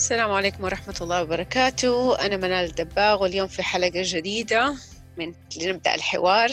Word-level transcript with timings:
السلام 0.00 0.30
عليكم 0.32 0.64
ورحمة 0.64 0.94
الله 1.00 1.22
وبركاته. 1.22 2.18
أنا 2.26 2.36
منال 2.36 2.64
الدباغ 2.64 3.22
واليوم 3.22 3.48
في 3.48 3.62
حلقة 3.62 4.02
جديدة 4.04 4.76
من 5.16 5.34
لنبدأ 5.56 5.94
الحوار. 5.94 6.50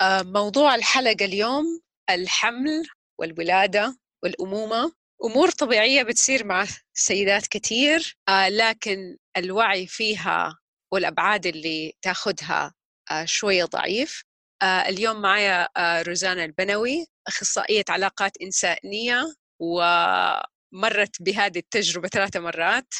آه، 0.00 0.22
موضوع 0.22 0.74
الحلقة 0.74 1.24
اليوم 1.24 1.80
الحمل 2.10 2.82
والولادة 3.18 3.98
والأمومة. 4.22 4.92
أمور 5.24 5.50
طبيعية 5.50 6.02
بتصير 6.02 6.44
مع 6.44 6.66
سيدات 6.94 7.46
كثير 7.46 8.16
آه، 8.28 8.48
لكن 8.48 9.16
الوعي 9.36 9.86
فيها 9.86 10.58
والأبعاد 10.92 11.46
اللي 11.46 11.92
تاخدها 12.02 12.74
آه، 13.10 13.24
شوية 13.24 13.64
ضعيف. 13.64 14.24
اليوم 14.62 15.22
معايا 15.22 15.68
روزانا 16.02 16.44
البنوي 16.44 17.06
أخصائية 17.28 17.84
علاقات 17.88 18.32
إنسانية 18.42 19.34
و 19.60 19.82
مرت 20.72 21.22
بهذه 21.22 21.58
التجربة 21.58 22.08
ثلاثة 22.08 22.40
مرات. 22.40 22.94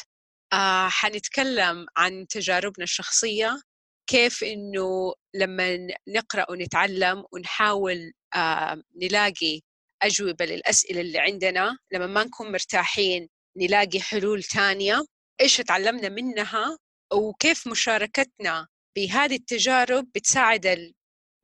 آه 0.53 0.89
حنتكلم 0.89 1.85
عن 1.97 2.27
تجاربنا 2.27 2.83
الشخصية 2.83 3.61
كيف 4.07 4.43
إنه 4.43 5.13
لما 5.35 5.87
نقرأ 6.07 6.51
ونتعلم 6.51 7.23
ونحاول 7.31 8.11
آه 8.35 8.83
نلاقي 9.03 9.61
أجوبة 10.03 10.45
للأسئلة 10.45 11.01
اللي 11.01 11.19
عندنا 11.19 11.77
لما 11.93 12.07
ما 12.07 12.23
نكون 12.23 12.51
مرتاحين 12.51 13.29
نلاقي 13.57 14.01
حلول 14.01 14.43
تانية 14.43 15.05
إيش 15.41 15.57
تعلمنا 15.57 16.09
منها 16.09 16.77
وكيف 17.13 17.67
مشاركتنا 17.67 18.67
بهذه 18.97 19.35
التجارب 19.35 20.07
بتساعد 20.15 20.93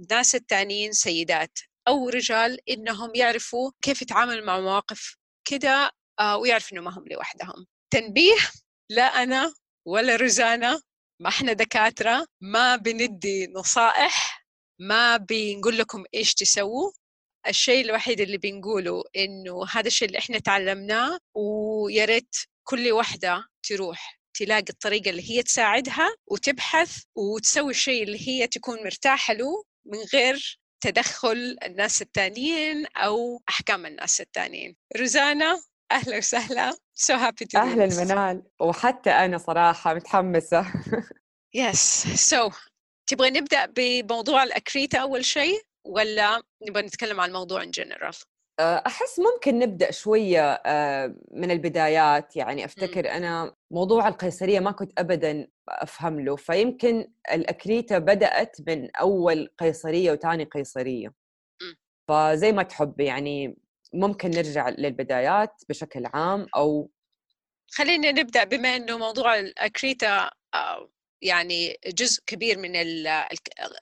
الناس 0.02 0.36
التانيين 0.36 0.92
سيدات 0.92 1.60
أو 1.88 2.10
رجال 2.10 2.70
إنهم 2.70 3.12
يعرفوا 3.16 3.72
كيف 3.82 4.02
يتعاملوا 4.02 4.46
مع 4.46 4.60
مواقف 4.60 5.16
كده 5.48 5.92
ويعرف 6.22 6.74
إنه 6.74 6.82
ما 6.82 6.92
هم 6.98 7.06
لوحدهم. 7.08 7.68
تنبيه؟ 7.94 8.36
لا 8.90 9.04
أنا 9.04 9.54
ولا 9.88 10.16
روزانا 10.16 10.82
ما 11.22 11.30
إحنا 11.30 11.54
دكاترة 11.54 12.26
ما 12.42 12.76
بندي 12.76 13.48
نصائح 13.48 14.46
ما 14.80 15.18
بنقول 15.18 15.78
لكم 15.78 16.04
إيش 16.14 16.34
تسووا. 16.34 16.92
الشيء 17.48 17.86
الوحيد 17.86 18.22
اللي 18.22 18.38
بنقوله 18.38 19.04
إنه 19.16 19.66
هذا 19.72 19.88
الشيء 19.88 20.08
اللي 20.08 20.20
إحنا 20.20 20.40
تعلمناه 20.40 21.20
ويا 21.36 22.06
ريت 22.06 22.36
كل 22.64 22.92
واحدة 22.92 23.46
تروح 23.64 24.20
تلاقي 24.34 24.66
الطريقة 24.70 25.10
اللي 25.10 25.30
هي 25.30 25.44
تساعدها 25.44 26.16
وتبحث 26.28 27.04
وتسوي 27.16 27.72
الشيء 27.72 28.04
اللي 28.04 28.28
هي 28.28 28.48
تكون 28.48 28.84
مرتاحة 28.84 29.34
له 29.34 29.64
من 29.86 29.98
غير 30.14 30.60
تدخل 30.82 31.58
الناس 31.66 32.02
التانيين 32.02 32.86
أو 32.86 33.42
أحكام 33.50 33.86
الناس 33.86 34.22
التانيين. 34.22 34.76
روزانا 34.98 35.62
أهلا 35.92 36.18
وسهلا. 36.18 36.72
So 36.96 37.14
happy 37.14 37.46
to 37.46 37.56
أهلا 37.56 38.04
منال. 38.04 38.44
وحتى 38.60 39.10
أنا 39.10 39.38
صراحة 39.38 39.94
متحمسة. 39.94 40.66
yes 41.54 42.08
so 42.30 42.50
تبغى 43.08 43.30
نبدأ 43.30 43.66
بموضوع 43.66 44.44
ال 44.44 44.50
accreta 44.50 44.98
أول 44.98 45.26
شيء 45.26 45.62
ولا 45.86 46.42
نبغى 46.70 46.82
نتكلم 46.84 47.20
عن 47.20 47.30
الموضوع 47.30 47.64
in 47.64 47.72
general 47.72 48.14
أحس 48.60 49.20
ممكن 49.20 49.60
نبدأ 49.60 49.92
شوية 49.92 50.52
آه، 50.52 51.16
من 51.32 51.52
البدايات. 51.52 52.36
يعني 52.36 52.66
أفتكر 52.66 53.12
أنا 53.12 53.56
موضوع 53.72 54.08
القيصرية 54.08 54.60
ما 54.60 54.72
كنت 54.72 55.00
ابدا 55.00 55.48
أفهم 55.70 56.20
له. 56.20 56.36
فيمكن 56.36 57.12
ال 57.32 57.40
accreta 57.40 57.98
بدأت 57.98 58.58
من 58.68 58.96
أول 58.96 59.50
قيصرية 59.58 60.12
وثاني 60.12 60.44
قيصرية. 60.44 61.14
فزي 62.10 62.52
ما 62.52 62.64
تحب. 62.64 63.00
يعني 63.00 63.58
ممكن 63.94 64.30
نرجع 64.30 64.70
للبدايات 64.70 65.64
بشكل 65.70 66.06
عام 66.06 66.48
أو 66.56 66.90
خلينا 67.72 68.12
نبدأ 68.12 68.44
بما 68.44 68.76
إنه 68.76 68.98
موضوع 68.98 69.40
ال 69.40 69.51
accreta 69.51 70.32
آه، 70.54 70.90
يعني 71.22 71.78
جزء 71.88 72.24
كبير 72.26 72.58
من 72.60 72.76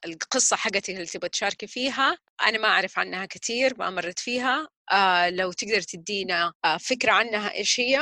القصة 0.05 0.55
حقتي 0.55 0.93
اللي 0.93 1.05
تبغى 1.05 1.29
تشاركي 1.29 1.67
فيها. 1.67 2.17
أنا 2.47 2.57
ما 2.57 2.67
أعرف 2.67 2.99
عنها 2.99 3.25
كثير 3.25 3.73
ما 3.77 3.89
مرت 3.89 4.19
فيها. 4.19 4.67
آه 4.91 5.29
لو 5.29 5.51
تقدر 5.51 5.81
تدينا 5.81 6.53
آه 6.65 6.77
فكرة 6.77 7.11
عنها 7.11 7.53
إيش 7.53 7.79
هي 7.79 7.99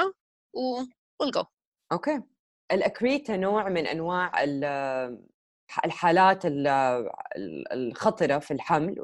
ونقو 0.53 1.45
أوكي. 1.91 2.21
ال 2.71 2.80
accreta 2.80 3.37
نوع 3.37 3.69
من 3.69 3.87
أنواع 3.87 4.43
الحالات 5.85 6.41
الخطرة 7.71 8.39
في 8.39 8.51
الحمل 8.51 8.95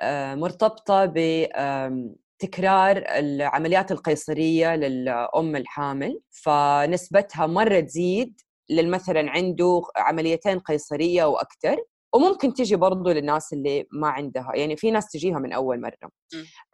آه، 0.00 0.34
مرتبطة 0.34 1.04
بتكرار 1.06 2.96
العمليات 2.96 3.92
القيصرية 3.92 4.76
للأم 4.76 5.56
الحامل. 5.56 6.20
فنسبتها 6.30 7.46
مرة 7.46 7.80
تزيد 7.80 8.40
للمثلا 8.70 9.30
عنده 9.30 9.82
عمليتين 9.96 10.58
قيصرية 10.58 11.24
وأكثر 11.24 11.76
وممكن 12.14 12.54
تجي 12.54 12.76
برضو 12.76 13.10
للناس 13.10 13.52
اللي 13.52 13.86
ما 13.92 14.08
عندها. 14.08 14.52
يعني 14.54 14.76
في 14.76 14.90
ناس 14.90 15.08
تجيها 15.10 15.38
من 15.38 15.52
أول 15.52 15.80
مرة. 15.80 16.10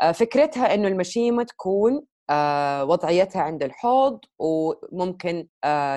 آه، 0.01 0.13
فكرتها 0.13 0.75
إنه 0.75 0.89
المشيمة 0.89 1.43
تكون 1.43 2.07
آه، 2.31 2.85
وضعيتها 2.85 3.43
عند 3.43 3.63
الحوض 3.63 4.21
وممكن 4.39 5.49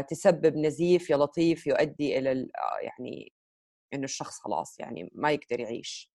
تسبب 0.10 0.58
نزيف 0.58 1.10
يا 1.10 1.18
لطيف 1.18 1.68
يؤدي 1.68 2.18
إلى 2.20 2.48
يعني 2.82 3.34
إنه 3.94 4.04
الشخص 4.04 4.40
خلاص 4.40 4.80
يعني 4.80 5.10
ما 5.16 5.32
يقدر 5.32 5.60
يعيش. 5.60 6.15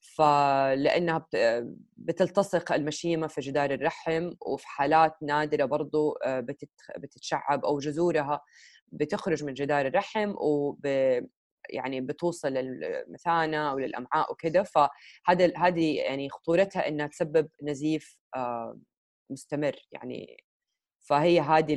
فلأنها 0.00 1.26
بتلتصق 1.96 2.72
المشيمة 2.72 3.26
في 3.26 3.40
جدار 3.40 3.70
الرحم 3.70 4.30
وفي 4.40 4.68
حالات 4.68 5.16
نادرة 5.22 5.64
برضو 5.64 6.12
آه، 6.12 6.46
بتتشعب 6.96 7.64
أو 7.64 7.78
جذورها 7.78 8.40
بتخرج 8.88 9.44
من 9.44 9.54
جدار 9.54 9.86
الرحم 9.86 10.34
وب 10.36 10.86
يعني 11.70 12.00
بتوصل 12.00 12.48
للمثانة 12.48 13.70
أو 13.70 13.78
للأمعاء 13.78 14.32
وكذا 14.32 14.62
فهذا 14.62 15.52
هذه 15.56 15.96
يعني 15.96 16.30
خطورتها 16.30 16.88
إنها 16.88 17.06
تسبب 17.06 17.48
نزيف 17.62 18.18
آه، 18.36 18.78
مستمر 19.30 19.76
يعني. 19.92 20.44
فهي 21.00 21.40
هذه 21.40 21.74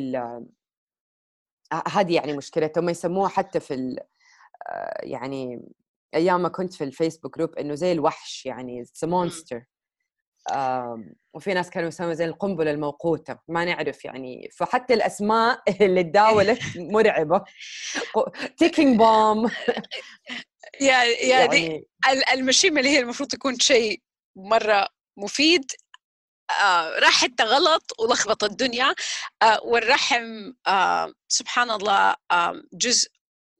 هذه 1.87 2.15
يعني 2.15 2.37
مشكلتها. 2.37 2.81
هم 2.81 2.89
يسموها 2.89 3.29
حتى 3.29 3.59
في 3.59 3.95
آه، 4.67 4.99
يعني 5.03 5.61
أيام 6.15 6.41
ما 6.41 6.49
كنت 6.49 6.73
في 6.73 6.83
الفيسبوك 6.83 7.37
group 7.37 7.55
إنه 7.55 7.75
زي 7.75 7.91
الوحش 7.91 8.45
يعني 8.45 8.81
it's 8.81 9.03
monster 9.03 9.65
وفي 11.33 11.53
ناس 11.53 11.69
كانوا 11.69 11.87
يسموا 11.87 12.13
زي 12.13 12.25
القنبلة 12.25 12.71
الموقوتة 12.71 13.39
ما 13.47 13.65
نعرف 13.65 14.05
يعني. 14.05 14.49
فحتى 14.57 14.93
الأسماء 14.93 15.61
اللي 15.81 16.03
تداولت 16.03 16.59
مرعبة. 16.93 17.43
ticking 18.57 18.97
bomb 18.97 19.51
يعني 20.81 21.11
يعني 21.11 21.87
المشيمه 22.33 22.79
اللي 22.79 22.89
هي 22.89 22.99
المفروض 22.99 23.29
تكون 23.29 23.59
شيء 23.59 24.01
مرة 24.35 24.87
مفيد 25.17 25.71
آه 26.61 26.99
راحت 26.99 27.41
غلط 27.41 27.83
ولخبط 27.99 28.43
الدنيا. 28.43 28.95
آه 29.41 29.59
والرحم 29.63 30.53
آه 30.67 31.13
سبحان 31.27 31.71
الله 31.71 32.15
آه 32.31 32.63
جزء 32.73 33.09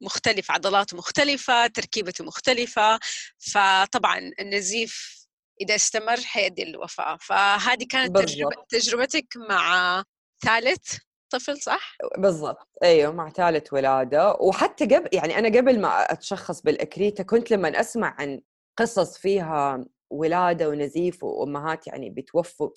مختلف 0.02 0.52
عضلاته 0.52 0.98
مختلفة 0.98 1.68
تركيبته 1.68 2.24
مختلفة. 2.26 3.00
فطبعا 3.38 4.32
النزيف 4.40 5.20
إذا 5.62 5.76
استمر 5.76 6.18
حيؤدي 6.22 6.64
للوفاة. 6.64 7.18
فهذه 7.22 7.86
كانت 7.90 8.18
تجربة 8.18 8.66
تجربتك 8.70 9.28
مع 9.50 10.04
ثالث 10.46 10.98
طفل 11.30 11.62
صح؟ 11.62 11.98
بالضبط. 12.18 12.68
أيوه 12.84 13.12
مع 13.12 13.30
ثالث 13.30 13.74
ولادة. 13.74 14.32
وحتى 14.40 14.86
قبل 14.86 15.10
يعني 15.14 15.40
أنا 15.40 15.58
قبل 15.58 15.82
ما 15.82 16.12
أتشخص 16.12 16.62
بالأكريتا 16.62 17.24
كنت 17.24 17.52
لما 17.52 17.80
أسمع 17.80 18.16
عن 18.20 18.42
قصص 18.78 19.18
فيها 19.18 19.86
ولادة 20.10 20.70
ونزيف 20.70 21.24
وأمهات 21.24 21.88
يعني 21.88 22.10
بتوفوا 22.10 22.70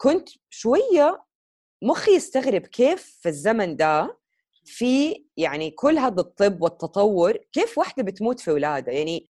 كنت 0.00 0.28
شوية 0.50 1.24
مخي 1.82 2.10
يستغرب 2.16 2.66
كيف 2.66 3.18
في 3.22 3.28
الزمن 3.28 3.76
ده 3.76 4.18
في 4.68 5.24
يعني 5.36 5.70
كل 5.70 5.98
هذا 5.98 6.20
الطب 6.20 6.62
والتطور 6.62 7.38
كيف 7.52 7.78
واحدة 7.78 8.02
بتموت 8.02 8.40
في 8.40 8.50
ولادة؟ 8.50 8.92
يعني 8.92 9.30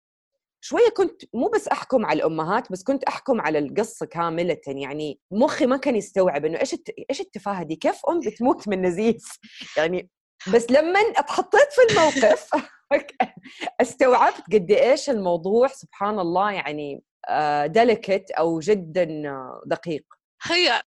شوية 0.60 0.88
كنت 0.96 1.22
مو 1.34 1.48
بس 1.48 1.68
أحكم 1.68 2.06
على 2.06 2.16
الأمهات 2.16 2.72
بس 2.72 2.82
كنت 2.82 3.04
أحكم 3.04 3.40
على 3.40 3.58
القصة 3.58 4.06
كاملة. 4.06 4.60
يعني 4.66 5.20
مخي 5.30 5.66
ما 5.66 5.76
كان 5.76 5.96
يستوعب 5.96 6.44
إنه 6.44 6.60
إيش 6.60 6.76
إيش 7.10 7.20
التفاهة 7.20 7.62
دي؟ 7.62 7.76
كيف 7.76 8.06
أم 8.08 8.20
بتموت 8.20 8.68
من 8.68 8.82
نزيف؟ 8.82 9.38
يعني 9.76 10.10
بس 10.54 10.70
لما 10.70 11.00
اتحطيت 11.00 11.68
في 11.72 11.92
الموقف 11.92 12.50
استوعبت 13.80 14.42
قد 14.52 14.70
إيش 14.70 15.10
الموضوع 15.10 15.66
سبحان 15.66 16.18
الله 16.18 16.52
يعني 16.52 17.02
ديليكت 17.66 18.30
آه، 18.30 18.34
أو 18.38 18.58
جدا 18.58 19.22
دقيق. 19.66 20.04
هي 20.42 20.82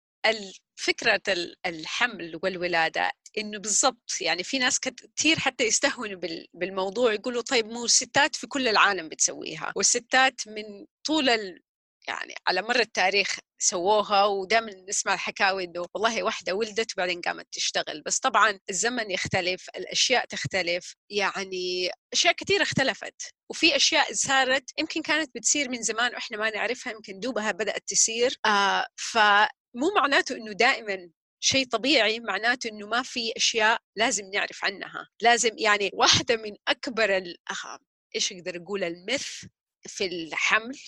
فكرة 0.75 1.21
الحمل 1.65 2.39
والولادة 2.43 3.11
إنه 3.37 3.59
بالضبط 3.59 4.21
يعني 4.21 4.43
في 4.43 4.59
ناس 4.59 4.79
كثير 4.79 5.39
حتى 5.39 5.63
يستهونوا 5.63 6.19
بالموضوع 6.53 7.13
يقولوا 7.13 7.41
طيب 7.41 7.65
مو 7.65 7.85
الستات 7.85 8.35
في 8.35 8.47
كل 8.47 8.67
العالم 8.67 9.09
بتسويها 9.09 9.73
والستات 9.75 10.41
من 10.47 10.85
طول 11.07 11.29
ال 11.29 11.61
يعني 12.07 12.35
على 12.47 12.61
مر 12.61 12.79
التاريخ 12.79 13.37
سووها 13.59 14.25
ودائما 14.25 14.71
نسمع 14.89 15.13
الحكاوي 15.13 15.63
إنه 15.63 15.85
والله 15.93 16.23
واحدة 16.23 16.53
ولدت 16.53 16.93
وبعدين 16.93 17.21
قامت 17.21 17.47
تشتغل. 17.51 18.01
بس 18.05 18.19
طبعا 18.19 18.59
الزمن 18.69 19.11
يختلف 19.11 19.69
الأشياء 19.75 20.25
تختلف 20.25 20.95
يعني 21.09 21.89
أشياء 22.13 22.33
كثير 22.33 22.61
اختلفت 22.61 23.33
وفي 23.49 23.75
أشياء 23.75 24.13
صارت 24.13 24.71
يمكن 24.79 25.01
كانت 25.01 25.31
بتصير 25.35 25.69
من 25.69 25.81
زمان 25.81 26.13
وإحنا 26.13 26.37
ما 26.37 26.49
نعرفها 26.49 26.93
يمكن 26.93 27.19
دوبها 27.19 27.51
بدأت 27.51 27.83
تصير. 27.87 28.37
آه 28.45 28.87
مو 29.75 29.91
معناته 29.95 30.35
إنه 30.35 30.51
دائما 30.51 31.09
شيء 31.39 31.67
طبيعي 31.67 32.19
معناته 32.19 32.67
إنه 32.67 32.87
ما 32.87 33.03
في 33.03 33.33
أشياء 33.37 33.81
لازم 33.95 34.25
نعرف 34.33 34.65
عنها. 34.65 35.09
لازم 35.21 35.51
يعني 35.57 35.89
واحدة 35.93 36.35
من 36.35 36.55
أكبر 36.67 37.23
إيش 38.15 38.31
أقدر 38.33 38.57
أقول 38.57 38.83
المث 38.83 39.27
في 39.87 40.05
الحمل 40.05 40.79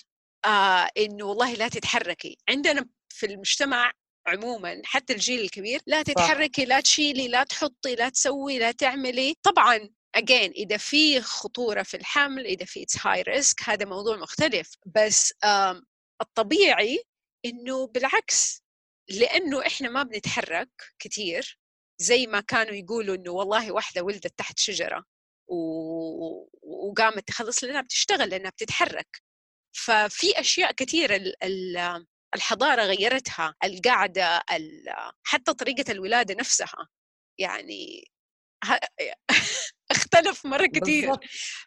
آه 0.44 0.88
إنه 0.98 1.24
والله 1.24 1.54
لا 1.54 1.68
تتحركي. 1.68 2.38
عندنا 2.48 2.88
في 3.08 3.26
المجتمع 3.26 3.92
عموما 4.26 4.82
حتى 4.84 5.12
الجيل 5.12 5.40
الكبير 5.40 5.80
لا 5.86 6.02
تتحركي 6.02 6.64
لا 6.64 6.80
تشيلي 6.80 7.28
لا 7.28 7.44
تحطي 7.44 7.94
لا 7.94 8.08
تسوي 8.08 8.58
لا 8.58 8.72
تعملي. 8.72 9.34
طبعا 9.42 9.78
again 10.16 10.50
إذا 10.56 10.76
في 10.76 11.20
خطورة 11.20 11.82
في 11.82 11.96
الحمل 11.96 12.46
إذا 12.46 12.64
في 12.64 12.86
it's 12.86 12.98
high 12.98 13.24
risk 13.34 13.68
هذا 13.68 13.84
موضوع 13.84 14.16
مختلف. 14.16 14.74
بس 14.86 15.34
الطبيعي 16.22 17.02
إنه 17.44 17.86
بالعكس. 17.86 18.65
لأنه 19.10 19.66
إحنا 19.66 19.88
ما 19.88 20.02
بنتحرك 20.02 20.70
كثير 20.98 21.58
زي 21.98 22.26
ما 22.26 22.40
كانوا 22.40 22.74
يقولوا 22.74 23.16
إنه 23.16 23.30
والله 23.32 23.72
واحدة 23.72 24.02
ولدت 24.02 24.38
تحت 24.38 24.58
شجرة 24.58 25.04
و... 25.48 25.56
وقامت 26.62 27.28
تخلص 27.28 27.64
لأنها 27.64 27.80
بتشتغل 27.80 28.30
لأنها 28.30 28.50
بتتحرك. 28.50 29.22
ففي 29.76 30.40
أشياء 30.40 30.72
كثيره 30.72 31.20
الحضارة 32.34 32.82
غيرتها 32.82 33.54
القعدة 33.64 34.42
حتى 35.24 35.54
طريقة 35.54 35.92
الولادة 35.92 36.34
نفسها. 36.34 36.88
يعني 37.38 38.10
اختلف 39.90 40.46
مرة 40.46 40.66
كثير 40.66 41.12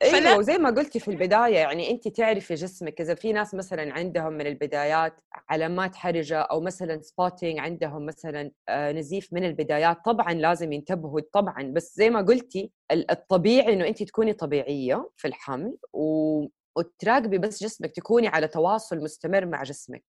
فلا... 0.01 0.29
أيوه 0.29 0.37
وزي 0.37 0.57
ما 0.57 0.69
قلتي 0.69 0.99
في 0.99 1.07
البداية 1.07 1.55
يعني 1.55 1.91
انت 1.91 2.07
تعرفي 2.07 2.53
جسمك 2.53 3.01
إذا 3.01 3.15
في 3.15 3.33
ناس 3.33 3.53
مثلا 3.53 3.93
عندهم 3.93 4.33
من 4.33 4.47
البدايات 4.47 5.21
علامات 5.49 5.95
حرجة 5.95 6.39
أو 6.39 6.61
مثلا 6.61 7.01
سبوتينج 7.01 7.59
عندهم 7.59 8.05
مثلا 8.05 8.51
آه، 8.69 8.91
نزيف 8.91 9.33
من 9.33 9.43
البدايات 9.43 10.05
طبعا 10.05 10.33
لازم 10.33 10.71
ينتبهوا 10.71 11.21
طبعا. 11.33 11.63
بس 11.63 11.95
زي 11.95 12.09
ما 12.09 12.21
قلتي 12.21 12.71
الطبيعي 12.91 13.73
إنه 13.73 13.87
انت 13.87 14.03
تكوني 14.03 14.33
طبيعية 14.33 15.09
في 15.17 15.27
الحمل 15.27 15.77
و... 15.93 16.45
وتراقبي 16.77 17.37
بس 17.37 17.63
جسمك 17.63 17.91
تكوني 17.91 18.27
على 18.27 18.47
تواصل 18.47 18.97
مستمر 18.97 19.45
مع 19.45 19.63
جسمك. 19.63 20.03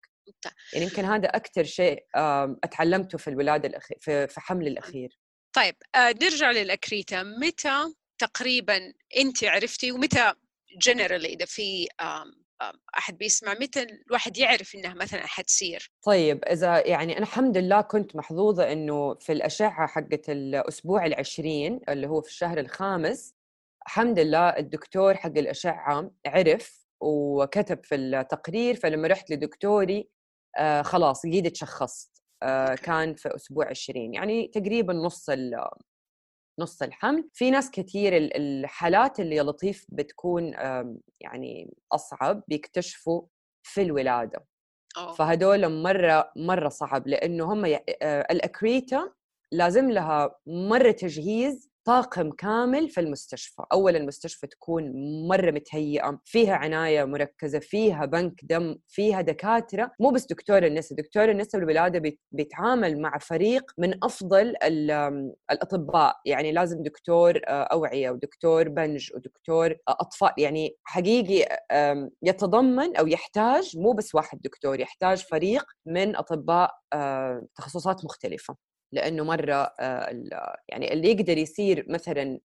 يعني 0.73 0.85
يمكن 0.85 1.05
هذا 1.05 1.27
أكثر 1.27 1.63
شيء 1.63 2.05
أتعلمته 2.63 3.17
في 3.17 3.29
الولادة 3.29 3.67
الأخير 3.67 3.97
في 4.27 4.41
حمل 4.41 4.67
الأخير. 4.67 5.20
طيب 5.53 5.75
آه، 5.95 6.15
نرجع 6.21 6.51
للأكريتا. 6.51 7.23
متى 7.23 7.93
تقريبا 8.17 8.93
أنت 9.17 9.43
عرفتي 9.43 9.91
ومتى 9.91 10.33
جنرال 10.85 11.25
إذا 11.25 11.45
في 11.45 11.87
أحد 12.97 13.17
بيسمع 13.17 13.53
متى 13.53 13.83
الواحد 13.83 14.37
يعرف 14.37 14.75
إنها 14.75 14.93
مثلا 14.93 15.27
حتصير؟ 15.27 15.91
طيب 16.03 16.45
إذا 16.45 16.87
يعني 16.87 17.13
أنا 17.13 17.21
الحمد 17.21 17.57
لله 17.57 17.81
كنت 17.81 18.15
محظوظة 18.15 18.71
إنه 18.71 19.15
في 19.15 19.31
الأشعة 19.31 19.87
حقت 19.87 20.29
الأسبوع 20.29 21.05
العشرين 21.05 21.79
اللي 21.89 22.07
هو 22.07 22.21
في 22.21 22.29
الشهر 22.29 22.59
الخامس 22.59 23.33
الحمد 23.87 24.19
لله 24.19 24.49
الدكتور 24.49 25.15
حق 25.17 25.37
الأشعة 25.37 26.11
عرف 26.25 26.85
وكتب 27.01 27.83
في 27.83 27.95
التقرير 27.95 28.75
فلما 28.75 29.07
رحت 29.07 29.31
لدكتوري 29.31 30.09
آه 30.57 30.81
خلاص 30.81 31.21
قيد 31.25 31.51
تشخصت. 31.51 32.20
كان 32.83 33.15
في 33.15 33.35
أسبوع 33.35 33.67
20 33.69 34.13
يعني 34.13 34.47
تقريبا 34.47 34.93
نص 34.93 35.29
نص 36.59 36.81
الحمل 36.81 37.29
في 37.33 37.51
ناس 37.51 37.71
كثير 37.71 38.17
الحالات 38.17 39.19
اللي 39.19 39.39
لطيف 39.39 39.85
بتكون 39.89 40.53
يعني 41.19 41.73
أصعب 41.91 42.43
بيكتشفوا 42.47 43.21
في 43.63 43.81
الولادة 43.81 44.45
أوه. 44.97 45.13
فهدول 45.13 45.81
مرة 45.83 46.31
مرة 46.35 46.69
صعب 46.69 47.07
لأنه 47.07 47.53
هم 47.53 47.65
آه، 47.65 48.27
الأكريتا 48.31 49.13
لازم 49.51 49.91
لها 49.91 50.35
مرة 50.47 50.91
تجهيز 50.91 51.70
طاقم 51.85 52.31
كامل 52.31 52.89
في 52.89 52.99
المستشفى. 52.99 53.63
أولا 53.73 53.97
المستشفى 53.97 54.47
تكون 54.47 54.91
مرة 55.27 55.51
متهيئة 55.51 56.19
فيها 56.25 56.55
عناية 56.55 57.03
مركزة 57.03 57.59
فيها 57.59 58.05
بنك 58.05 58.39
دم 58.43 58.75
فيها 58.87 59.21
دكاترة. 59.21 59.91
مو 59.99 60.09
بس 60.09 60.25
دكتور 60.25 60.65
النساء 60.65 60.97
دكتور 60.97 61.29
النساء 61.31 61.61
والولادة 61.61 62.15
بيتعامل 62.31 63.01
مع 63.01 63.17
فريق 63.17 63.71
من 63.77 64.03
أفضل 64.03 64.53
الأطباء. 65.51 66.15
يعني 66.25 66.51
لازم 66.51 66.83
دكتور 66.83 67.41
آه، 67.47 67.63
أوعية 67.63 68.11
ودكتور 68.11 68.69
بنج 68.69 69.11
ودكتور 69.15 69.75
أطفال. 69.87 70.31
يعني 70.37 70.75
حقيقي 70.83 71.59
يتضمن 72.23 72.95
أو 72.97 73.07
يحتاج 73.07 73.77
مو 73.77 73.91
بس 73.91 74.15
واحد 74.15 74.41
دكتور 74.41 74.79
يحتاج 74.79 75.23
فريق 75.25 75.65
من 75.85 76.15
أطباء 76.15 76.71
آه، 76.93 77.47
تخصصات 77.55 78.05
مختلفة. 78.05 78.70
لأنه 78.93 79.23
مرة 79.23 79.73
آه، 79.79 80.57
يعني 80.69 80.93
اللي 80.93 81.11
يقدر 81.11 81.37
يصير 81.37 81.85
مثلا 81.89 82.39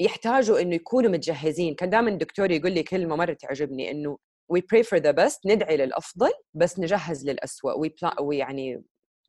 يحتاجوا 0.00 0.60
إنه 0.60 0.74
يكونوا 0.74 1.10
متجهزين. 1.10 1.74
كان 1.74 1.90
دائما 1.90 2.10
الدكتور 2.10 2.50
يقول 2.50 2.72
لي 2.72 2.82
كلمة 2.82 3.16
مرة 3.16 3.32
تعجبني 3.32 3.90
إنه 3.90 4.18
we 4.52 4.60
pray 4.60 4.82
for 4.82 4.98
the 5.00 5.12
best 5.12 5.40
ندعي 5.46 5.76
للأفضل 5.76 6.30
بس 6.54 6.78
نجهز 6.78 7.26
للاسوء 7.28 7.86
we 7.86 7.90
plan 7.90 8.20
ويعني 8.20 8.84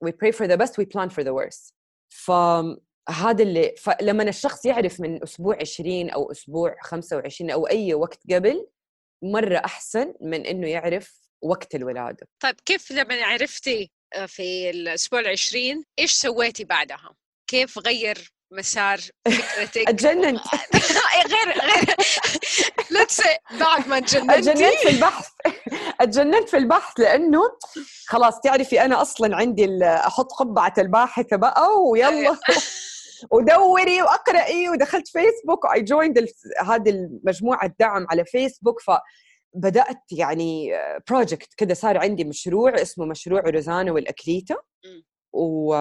we 0.05 0.09
pray 0.11 0.31
for 0.31 0.47
the 0.47 0.57
best 0.57 0.77
we 0.77 0.85
plan 0.85 1.09
for 1.09 1.23
the 1.23 1.33
worst. 1.33 1.73
فهذا 2.09 3.43
اللي 3.43 3.75
فلما 3.77 4.23
الشخص 4.23 4.65
يعرف 4.65 4.99
من 4.99 5.23
أسبوع 5.23 5.57
20 5.61 6.09
أو 6.09 6.31
أسبوع 6.31 6.75
25 6.81 7.51
أو 7.51 7.67
أي 7.67 7.93
وقت 7.93 8.19
قبل 8.31 8.67
مرة 9.23 9.57
أحسن 9.57 10.13
من 10.21 10.45
إنه 10.45 10.67
يعرف 10.67 11.29
وقت 11.41 11.75
الولادة. 11.75 12.27
طيب 12.43 12.55
كيف 12.65 12.91
لما 12.91 13.23
عرفتي 13.23 13.91
في 14.27 14.69
الأسبوع 14.69 15.19
العشرين 15.19 15.83
إيش 15.99 16.11
سويتي 16.11 16.63
بعدها؟ 16.63 17.15
كيف 17.47 17.79
غير 17.79 18.31
مسار 18.51 18.99
فكرتك؟ 19.25 19.89
أتجننت. 19.89 20.41
غير 21.33 21.61
غير. 21.61 21.95
let's 22.91 23.21
بعد 23.59 23.87
ما 23.87 23.99
تجننتي. 23.99 24.39
أتجننت 24.39 24.77
في 24.77 24.89
البحث. 24.89 25.27
أتجننت 26.01 26.49
في 26.49 26.57
البحث 26.57 26.99
لأنه 26.99 27.41
خلاص 28.07 28.39
تعرفي 28.39 28.81
أنا 28.81 29.01
أصلا 29.01 29.35
عندي 29.35 29.83
أحط 29.83 30.31
قبعة 30.31 30.73
الباحثة 30.77 31.35
بقى 31.35 31.81
ويلا. 31.81 32.09
أيوة. 32.09 32.39
ودوري 33.31 34.01
وأقرأي 34.01 34.69
ودخلت 34.69 35.07
فيسبوك 35.07 35.65
و 35.65 35.81
I 35.81 35.88
joined 35.88 36.27
هذه 36.65 36.89
المجموعة 36.89 37.65
الدعم 37.65 38.07
على 38.11 38.25
فيسبوك 38.25 38.81
ف 38.81 38.91
بدأت 39.55 40.11
يعني 40.11 40.71
project 41.09 41.53
كذا 41.57 41.73
صار 41.73 41.97
عندي 41.97 42.23
مشروع 42.23 42.75
اسمه 42.81 43.05
مشروع 43.05 43.41
روزانا 43.41 43.91
والأكليتا. 43.91 44.55
و 45.33 45.75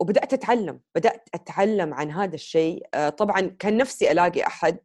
وبدأت 0.00 0.32
أتعلم 0.32 0.80
بدأت 0.94 1.28
أتعلم 1.34 1.94
عن 1.94 2.10
هذا 2.10 2.34
الشيء. 2.34 2.86
آه، 2.94 3.08
طبعا 3.08 3.40
كان 3.40 3.76
نفسي 3.76 4.12
ألاقي 4.12 4.46
أحد 4.46 4.78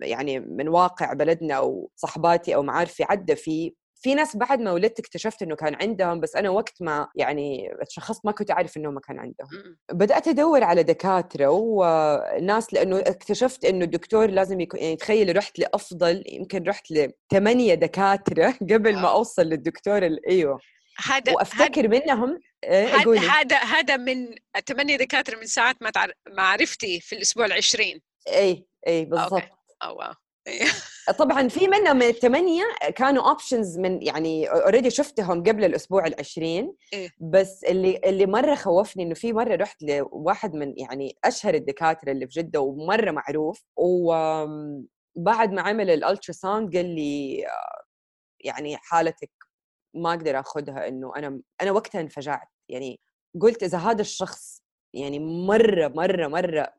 يعني 0.00 0.40
من 0.40 0.68
واقع 0.68 1.12
بلدنا 1.12 1.54
أو 1.54 1.90
صحباتي 1.96 2.54
أو 2.54 2.62
معارفي 2.62 3.04
عدى 3.04 3.36
فيه. 3.36 3.72
في 4.04 4.14
ناس 4.14 4.36
بعد 4.36 4.60
ما 4.60 4.72
ولدت 4.72 4.98
اكتشفت 4.98 5.42
إنه 5.42 5.56
كان 5.56 5.74
عندهم 5.74 6.20
بس 6.20 6.36
أنا 6.36 6.50
وقت 6.50 6.82
ما 6.82 7.08
يعني 7.14 7.70
تشخصت 7.88 8.26
ما 8.26 8.32
كنت 8.32 8.50
أعرف 8.50 8.76
إنه 8.76 8.90
ما 8.90 9.00
كان 9.00 9.18
عندهم. 9.18 9.76
بدأت 9.92 10.28
أدور 10.28 10.64
على 10.64 10.82
دكاترة 10.82 11.48
وناس 11.48 12.74
لأنه 12.74 12.98
اكتشفت 12.98 13.64
إنه 13.64 13.84
الدكتور 13.84 14.30
لازم 14.30 14.60
يكون 14.60 14.80
يعني 14.80 14.96
تخيل 14.96 15.36
رحت 15.36 15.58
لأفضل 15.58 16.24
يمكن 16.26 16.62
رحت 16.62 16.84
لثمانيه 16.90 17.74
دكاترة 17.74 18.54
قبل 18.72 18.94
ما 18.96 19.08
أوصل 19.08 19.42
للدكتور 19.42 20.16
أيوه. 20.28 20.58
هذا 21.04 21.32
وأفتكر 21.32 21.88
منهم 21.88 22.40
إيه، 22.64 22.86
هذا 23.18 23.56
هذا 23.56 23.96
من 23.96 24.34
ثمانيه 24.66 24.96
دكاترة 24.96 25.36
من 25.36 25.46
ساعة 25.46 25.76
ما 25.80 25.90
ما 26.28 26.42
عرفتي 26.42 27.00
في 27.00 27.14
الأسبوع 27.14 27.46
العشرين. 27.46 28.00
اي 28.28 28.66
اي 28.86 29.04
بالضبط. 29.04 29.42
أو 29.82 29.96
wow. 29.98 30.14
طبعا 31.18 31.48
في 31.48 31.68
منهم 31.68 31.96
من 31.96 32.06
الثمانيه 32.06 32.64
كانوا 32.96 33.28
options 33.28 33.78
من 33.78 34.02
يعني 34.02 34.48
already 34.48 34.90
شفتهم 34.90 35.42
قبل 35.42 35.64
الأسبوع 35.64 36.06
العشرين 36.06 36.74
إيه؟ 36.92 37.08
بس 37.18 37.64
اللي 37.64 38.00
اللي 38.04 38.26
مرة 38.26 38.54
خوفني 38.54 39.02
إنه 39.02 39.14
في 39.14 39.32
مرة 39.32 39.56
رحت 39.56 39.82
لواحد 39.82 40.54
من 40.54 40.74
يعني 40.76 41.16
أشهر 41.24 41.54
الدكاترة 41.54 42.12
اللي 42.12 42.26
في 42.26 42.40
جدة 42.40 42.60
ومرة 42.60 43.10
معروف 43.10 43.64
وبعد 43.76 45.52
ما 45.52 45.62
عمل 45.62 45.90
ال 45.90 46.32
ultrasound 46.32 46.76
قال 46.76 46.86
لي 46.86 47.46
يعني 48.40 48.76
حالتك 48.76 49.30
ما 49.94 50.10
أقدر 50.10 50.40
آخذها 50.40 50.88
إنه 50.88 51.12
أنا 51.16 51.40
أنا 51.62 51.70
وقتها 51.72 52.00
انفجعت 52.00 52.48
يعني 52.68 53.00
قلت 53.40 53.62
إذا 53.62 53.78
هذا 53.78 54.00
الشخص 54.00 54.62
يعني 54.94 55.18
مرة 55.18 55.88
مرة 55.88 56.28
مرة 56.28 56.74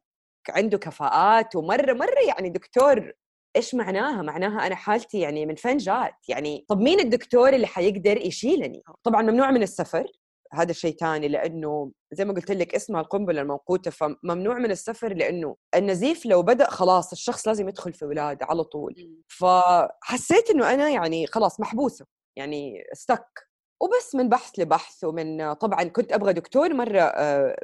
عنده 0.50 0.78
كفاءات 0.78 1.56
ومرة 1.56 1.94
مرة 1.94 2.20
يعني 2.28 2.50
دكتور 2.50 3.14
إيش 3.56 3.76
معناها؟ 3.76 4.22
معناها 4.22 4.68
أنا 4.68 4.76
حالتي 4.76 5.20
يعني 5.20 5.46
من 5.46 5.56
فين 5.56 5.78
جات؟ 5.78 6.16
يعني 6.28 6.66
طب 6.68 6.80
مين 6.80 7.00
الدكتور 7.00 7.54
اللي 7.54 7.68
حيقدر 7.68 8.18
يشيلني؟ 8.18 8.84
طبعا 9.04 9.22
ممنوع 9.22 9.52
من 9.52 9.64
السفر 9.64 10.08
هذا 10.54 10.74
شيء 10.74 10.98
ثاني 10.98 11.28
لأنه 11.28 11.92
زي 12.12 12.26
ما 12.26 12.34
قلت 12.34 12.52
لك 12.52 12.76
اسمها 12.76 13.02
القنبلة 13.02 13.42
الموقوتة 13.42 13.92
فممنوع 13.92 14.58
من 14.58 14.72
السفر 14.72 15.14
لأنه 15.14 15.56
النزيف 15.76 16.26
لو 16.26 16.44
بدأ 16.44 16.70
خلاص 16.70 17.12
الشخص 17.12 17.48
لازم 17.48 17.70
يدخل 17.70 17.94
في 17.94 18.06
ولادة 18.06 18.46
على 18.46 18.64
طول 18.64 19.24
فحسيت 19.28 20.50
إنه 20.50 20.74
أنا 20.74 20.90
يعني 20.90 21.28
خلاص 21.28 21.60
محبوسة 21.60 22.06
يعني 22.36 22.84
استك 22.94 23.48
وبس 23.82 24.16
من 24.16 24.30
بحث 24.30 24.60
لبحث 24.60 25.04
ومن 25.04 25.54
طبعا 25.54 25.84
كنت 25.84 26.14
أبغى 26.14 26.34
دكتور 26.34 26.74
مرة 26.74 27.02
آه، 27.02 27.56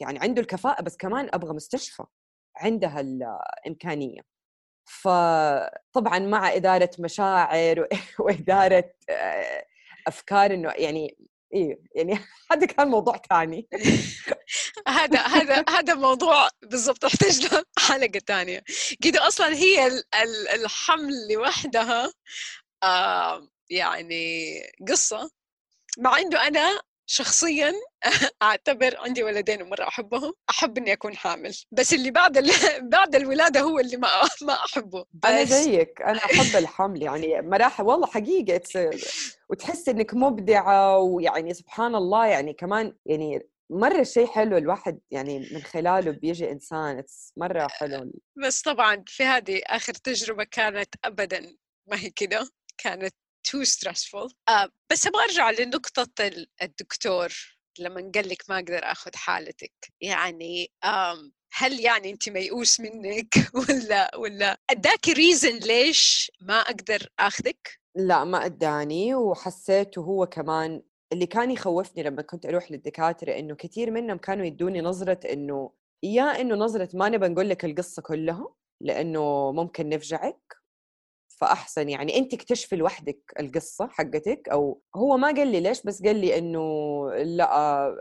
يعني 0.00 0.18
عنده 0.18 0.42
الكفاءة 0.42 0.82
بس 0.82 0.96
كمان 0.96 1.28
أبغى 1.34 1.54
مستشفى 1.54 2.04
عندها 2.56 3.00
الإمكانية 3.00 4.33
فطبعا 4.84 6.18
مع 6.18 6.54
إدارة 6.54 6.90
مشاعر 6.98 7.88
وإدارة 8.18 8.92
آه، 9.10 9.66
أفكار 10.06 10.54
إنه 10.54 10.72
يعني 10.76 11.16
إيه 11.54 11.78
يعني 11.94 12.18
هذا 12.52 12.66
كان 12.66 12.88
موضوع 12.88 13.22
ثاني. 13.30 13.68
هذا 14.88 15.20
هذا 15.20 15.64
هذا 15.68 15.94
موضوع 15.94 16.48
بالضبط 16.62 17.04
يحتاج 17.04 17.46
له 17.46 17.64
حلقة 17.78 18.20
ثانية. 18.26 18.64
كده 19.02 19.26
أصلا 19.26 19.54
هي 19.54 20.02
الحمل 20.54 21.32
لوحدها 21.32 22.12
يعني 23.70 24.52
قصة. 24.88 25.30
مع 25.98 26.18
إنه 26.18 26.46
أنا 26.46 26.80
شخصيا 27.06 27.72
أعتبر 28.42 28.96
عندي 28.98 29.22
ولدين 29.22 29.62
ومرة 29.62 29.88
أحبهم 29.88 30.32
أحب 30.50 30.78
إني 30.78 30.92
أكون 30.92 31.16
حامل. 31.16 31.54
بس 31.72 31.94
اللي 31.94 32.10
بعد 32.10 32.38
بعد 32.92 33.14
الولادة 33.14 33.60
هو 33.60 33.78
اللي 33.78 33.96
ما 33.96 34.08
ما 34.46 34.52
أحبه. 34.52 35.04
بس 35.12 35.30
أنا 35.30 35.44
زيك 35.44 36.02
أنا 36.02 36.18
أحب 36.18 36.56
الحمل. 36.56 37.02
يعني 37.02 37.42
مراحل 37.42 37.82
والله 37.84 38.06
حقيقة 38.06 38.90
وتحس 39.50 39.88
إنك 39.88 40.14
مبدعة 40.14 40.98
ويعني 40.98 41.54
سبحان 41.54 41.94
الله 41.94 42.26
يعني 42.26 42.52
كمان 42.52 42.96
يعني 43.06 43.48
مرة 43.70 44.02
شيء 44.02 44.26
حلو 44.26 44.56
الواحد 44.56 45.00
يعني 45.10 45.38
من 45.52 45.62
خلاله 45.62 46.10
بيجي 46.10 46.50
إنسان. 46.52 47.04
مرة 47.36 47.66
حلو. 47.70 48.12
بس 48.44 48.62
طبعا 48.62 49.04
في 49.06 49.24
هذه 49.24 49.60
آخر 49.66 49.92
تجربة 49.94 50.44
كانت 50.44 50.94
أبدا 51.04 51.56
ما 51.90 51.96
هي 51.98 52.10
كده. 52.10 52.48
كانت 52.78 53.14
too 53.48 53.64
stressful 53.64 54.28
uh, 54.50 54.68
بس 54.90 55.06
أبغى 55.06 55.24
أرجع 55.24 55.50
لنقطة 55.50 56.08
الدكتور 56.62 57.28
لما 57.78 58.10
قال 58.14 58.28
لك 58.28 58.42
ما 58.48 58.58
أقدر 58.58 58.80
آخذ 58.82 59.10
حالتك 59.14 59.72
يعني 60.00 60.72
um, 60.86 61.30
هل 61.52 61.80
يعني 61.80 62.10
انت 62.10 62.28
ميؤوس 62.28 62.80
منك 62.80 63.34
ولا 63.68 64.16
ولا 64.16 64.60
اداكي 64.70 65.12
ريزن 65.12 65.58
ليش 65.58 66.32
ما 66.40 66.54
أقدر 66.54 67.08
آخذك؟ 67.18 67.80
لا 67.96 68.24
ما 68.24 68.44
أداني 68.44 69.14
وحسيته 69.14 70.02
هو 70.02 70.26
كمان 70.26 70.82
اللي 71.12 71.26
كان 71.26 71.50
يخوفني 71.50 72.02
لما 72.02 72.22
كنت 72.22 72.46
أروح 72.46 72.70
للدكاترة 72.72 73.38
إنه 73.38 73.54
كثير 73.54 73.90
منهم 73.90 74.18
كانوا 74.18 74.44
يدوني 74.46 74.80
نظرة 74.80 75.32
إنه 75.32 75.70
يا 76.02 76.40
إنه 76.40 76.54
نظرة 76.54 76.88
ما 76.94 77.08
نبى 77.08 77.28
نقول 77.28 77.48
لك 77.48 77.64
القصة 77.64 78.02
كلها 78.02 78.54
لأنه 78.80 79.52
ممكن 79.52 79.88
نفجعك 79.88 80.56
فأحسن 81.40 81.88
يعني 81.88 82.18
انت 82.18 82.34
اكتشفي 82.34 82.76
لوحدك 82.76 83.18
القصة 83.40 83.88
حقتك 83.88 84.48
أو 84.52 84.82
هو 84.96 85.16
ما 85.16 85.26
قال 85.28 85.48
لي 85.48 85.60
ليش 85.60 85.82
بس 85.82 86.02
قال 86.02 86.16
لي 86.16 86.38
إنه 86.38 86.60
لأ 87.14 87.94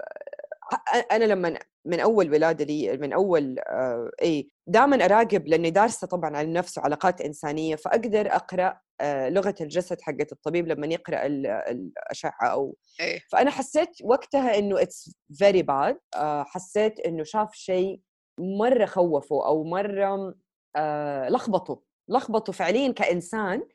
أنا 1.12 1.26
لما 1.26 1.60
من 1.86 2.00
أول 2.00 2.32
ولادة 2.32 2.66
لي 2.66 2.98
من 2.98 3.14
أول 3.14 3.60
آه 3.60 4.10
إي 4.22 4.50
دائما 4.68 5.06
أراقب 5.06 5.48
لأني 5.48 5.70
دارسة 5.70 6.08
طبعا 6.08 6.38
عن 6.38 6.46
النفس 6.46 6.78
وعلاقات 6.78 7.22
إنسانية 7.22 7.76
فأقدر 7.76 8.36
أقرأ 8.36 8.80
آه 9.02 9.30
لغة 9.30 9.56
الجسد 9.62 10.02
حقت 10.02 10.32
الطبيب 10.32 10.68
لما 10.68 10.88
يقرأ 10.88 11.26
الأشعة 11.26 12.48
أو 12.52 12.78
إيه؟ 13.00 13.20
فأنا 13.32 13.52
حسيت 13.52 13.90
وقتها 14.04 14.58
إنه 14.58 14.82
it's 14.82 15.16
very 15.34 15.62
bad 15.62 16.00
حسيت 16.46 17.00
إنه 17.00 17.24
شاف 17.24 17.54
شيء 17.54 18.02
مرة 18.40 18.86
خوفه 18.86 19.46
أو 19.46 19.64
مرة 19.64 20.36
آه 20.76 21.30
لخبطه 21.30 21.93
لخبطوا 22.14 22.54
فعليا 22.54 22.92
كإنسان 22.92 23.68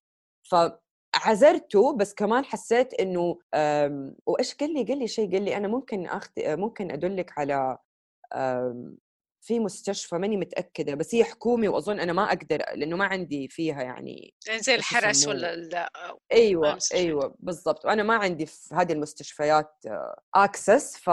فعذرته 0.51 1.97
بس 1.97 2.15
كمان 2.15 2.45
حسيت 2.45 2.95
إنه 2.95 3.39
وإيش 4.27 4.55
قال 4.55 4.75
لي؟ 4.75 4.85
قال 4.85 4.99
لي 4.99 5.09
شيء 5.09 5.33
قال 5.33 5.43
لي 5.43 5.57
أنا 5.57 5.69
ممكن 5.69 6.07
اخذ 6.07 6.31
ممكن 6.39 6.91
أدلك 6.91 7.39
على 7.39 7.79
في 9.41 9.61
مستشفى 9.61 10.19
ماني 10.19 10.37
متأكدة 10.37 10.95
بس 10.95 11.15
هي 11.15 11.25
حكومي 11.25 11.69
وأظن 11.69 12.01
أنا 12.01 12.13
ما 12.13 12.25
أقدر 12.25 12.59
لأنه 12.75 12.97
ما 12.97 13.05
عندي 13.05 13.49
فيها 13.49 13.83
يعني 13.83 14.35
يعني 14.47 14.61
زي 14.61 14.75
الحرس 14.75 15.29
ولا 15.29 15.57
لا 15.57 15.91
أيوه 16.33 16.79
أيوه 16.95 17.35
بالضبط. 17.39 17.85
وأنا 17.85 18.03
ما 18.03 18.15
عندي 18.15 18.47
في 18.47 18.75
هذه 18.75 18.93
المستشفيات 18.93 19.85
اكسس 20.35 20.97
ف 20.97 21.11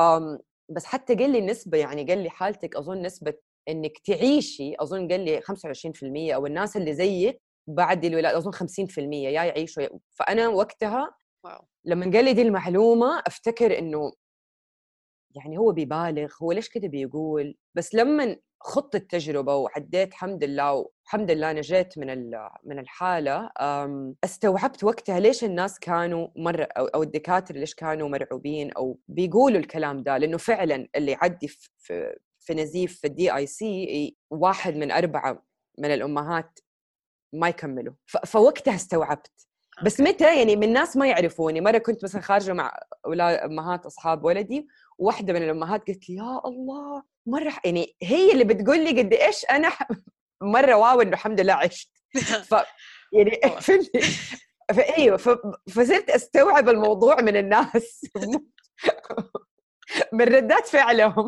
بس 0.69 0.85
حتى 0.85 1.15
قال 1.15 1.29
لي 1.31 1.39
النسبة 1.39 1.77
يعني 1.77 2.03
قال 2.03 2.17
لي 2.17 2.29
حالتك 2.29 2.75
أظن 2.75 3.01
نسبة 3.01 3.33
إنك 3.69 3.97
تعيشي 3.97 4.73
أظن 4.79 5.07
قال 5.07 5.19
لي 5.25 5.41
25% 5.41 6.33
أو 6.35 6.45
الناس 6.45 6.77
اللي 6.77 6.93
زيك 6.93 7.41
بعد 7.67 8.05
الولاده 8.05 8.37
أظن 8.37 8.51
50% 8.51 8.97
يا 8.97 9.31
يعيشوا 9.31 9.83
فأنا 10.11 10.47
وقتها 10.47 11.15
wow. 11.43 11.65
لما 11.85 12.11
قال 12.11 12.25
لي 12.25 12.33
دي 12.33 12.41
المعلومة 12.41 13.19
أفتكر 13.27 13.77
إنه 13.79 14.11
يعني 15.35 15.57
هو 15.57 15.71
بيبالغ 15.71 16.33
هو 16.43 16.51
ليش 16.51 16.69
كده 16.69 16.87
بيقول 16.87 17.55
بس 17.75 17.95
لما 17.95 18.37
خضت 18.61 18.95
التجربة 18.95 19.55
وعديت 19.55 20.09
الحمد 20.09 20.43
لله 20.43 20.73
والحمد 20.73 21.31
لله 21.31 21.51
نجيت 21.51 21.97
من 21.97 22.31
من 22.63 22.79
الحالة 22.79 23.49
استوعبت 24.23 24.83
وقتها 24.83 25.19
ليش 25.19 25.43
الناس 25.43 25.79
كانوا 25.79 26.27
مره 26.35 26.67
أو 26.77 27.03
الدكاترة 27.03 27.57
ليش 27.57 27.75
كانوا 27.75 28.09
مرعوبين 28.09 28.71
أو 28.71 28.99
بيقولوا 29.07 29.59
الكلام 29.59 30.03
ده 30.03 30.17
لأنه 30.17 30.37
فعلا 30.37 30.87
اللي 30.95 31.11
يعدي 31.11 31.47
في 31.47 32.15
في 32.45 32.53
نزيف 32.53 32.99
في 32.99 33.07
ال 33.07 33.35
DIC 33.35 34.17
واحد 34.29 34.75
من 34.75 34.91
أربعة 34.91 35.45
من 35.77 35.93
الأمهات 35.93 36.59
ما 37.33 37.49
يكملوا. 37.49 37.93
فوقتها 38.25 38.75
استوعبت. 38.75 39.31
بس 39.83 39.99
متى؟ 40.01 40.37
يعني 40.37 40.55
من 40.55 40.73
ناس 40.73 40.97
ما 40.97 41.07
يعرفوني. 41.07 41.61
مرة 41.61 41.77
كنت 41.77 42.03
مثلا 42.03 42.21
خارجة 42.21 42.53
مع 42.53 42.79
أولاد 43.05 43.39
أمهات 43.39 43.85
أصحاب 43.85 44.23
ولدي 44.23 44.67
وواحده 44.97 45.33
من 45.33 45.43
الأمهات 45.43 45.87
قالت 45.87 46.09
لي 46.09 46.15
يا 46.15 46.41
الله 46.45 47.03
مره 47.25 47.53
يعني 47.65 47.95
هي 48.03 48.31
اللي 48.31 48.43
بتقول 48.43 48.83
لي 48.83 49.01
قد 49.01 49.13
إيش 49.13 49.45
أنا 49.45 49.71
مرة 50.41 50.75
wow 50.75 51.01
إنه 51.01 51.13
الحمد 51.13 51.41
لله 51.41 51.53
عشت. 51.53 51.89
ف 52.43 52.55
يعني 53.13 53.39
فهمتي 53.61 53.99
فايوه 54.73 55.17
فصرت 55.69 56.09
أستوعب 56.09 56.69
الموضوع 56.69 57.21
من 57.21 57.37
الناس. 57.37 58.01
من 60.13 60.21
ردات 60.21 60.67
فعلهم. 60.67 61.27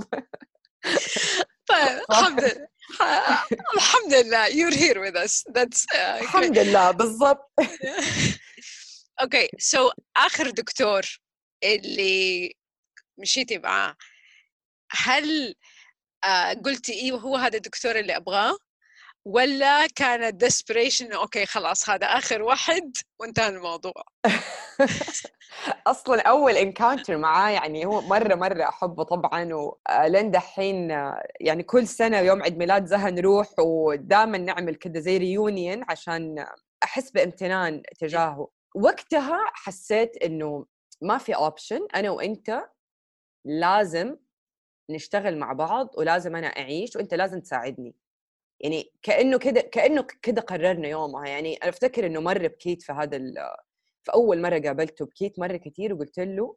طيب 1.67 2.01
الحمد 2.09 2.41
لله 2.43 2.67
الحمد 3.75 4.13
لله 4.13 4.47
you're 4.49 4.75
here 4.75 4.99
with 4.99 5.15
us. 5.15 5.43
That's 5.53 5.85
uh, 5.91 6.21
الحمد 6.21 6.57
لله 6.59 6.91
بالضبط. 6.91 7.51
okay 9.21 9.49
so 9.59 9.91
آخر 10.17 10.49
دكتور 10.49 11.01
اللي 11.63 12.55
مشيتي 13.17 13.57
معاه 13.57 13.95
هل 14.91 15.55
uh, 16.25 16.61
قلتي 16.65 17.01
أيوه 17.01 17.19
هو 17.19 17.35
هذا 17.35 17.57
الدكتور 17.57 17.99
اللي 17.99 18.15
أبغاه؟ 18.15 18.57
ولا 19.27 19.87
كانت 19.87 20.45
desperation 20.45 21.15
okay 21.15 21.45
خلاص 21.45 21.89
هذا 21.89 22.05
آخر 22.05 22.41
واحد 22.41 22.97
وانتهى 23.19 23.49
الموضوع؟ 23.49 23.93
أصلا 25.87 26.21
أول 26.21 26.51
encounter 26.51 27.17
معاه 27.17 27.49
يعني 27.49 27.85
هو 27.85 28.01
مرة 28.01 28.35
مرة 28.35 28.63
أحبه 28.63 29.03
طبعا 29.03 29.53
ولين 29.53 30.31
دحين 30.31 30.89
يعني 31.39 31.63
كل 31.63 31.87
سنة 31.87 32.19
يوم 32.19 32.43
عيد 32.43 32.57
ميلاد 32.57 32.85
زها 32.85 33.09
نروح 33.09 33.47
ودائما 33.59 34.37
نعمل 34.37 34.75
كذا 34.75 34.99
زي 34.99 35.17
reunion 35.17 35.83
عشان 35.89 36.45
أحس 36.83 37.11
بامتنان 37.11 37.83
تجاهه. 37.99 38.47
وقتها 38.75 39.39
حسيت 39.53 40.17
إنه 40.17 40.65
ما 41.01 41.17
في 41.17 41.35
اوبشن 41.35 41.87
أنا 41.95 42.09
وأنت 42.09 42.61
لازم 43.45 44.15
نشتغل 44.89 45.37
مع 45.37 45.53
بعض 45.53 45.89
ولازم 45.97 46.35
أنا 46.35 46.47
أعيش 46.47 46.95
وأنت 46.95 47.13
لازم 47.13 47.39
تساعدني. 47.39 47.95
يعني 48.59 48.91
كأنه 49.03 49.37
كده 49.39 49.61
كأنه 49.61 50.07
كده 50.21 50.41
قررنا 50.41 50.87
يومها. 50.87 51.27
يعني 51.27 51.55
أنا 51.55 51.69
أفتكر 51.69 52.05
إنه 52.05 52.19
مرة 52.21 52.47
بكيت 52.47 52.81
في 52.83 52.91
هذا 52.91 53.17
في 54.03 54.13
أول 54.13 54.41
مرة 54.41 54.59
قابلته 54.59 55.05
بكيت 55.05 55.39
مرة 55.39 55.57
كثير 55.57 55.93
وقلت 55.93 56.19
له 56.19 56.55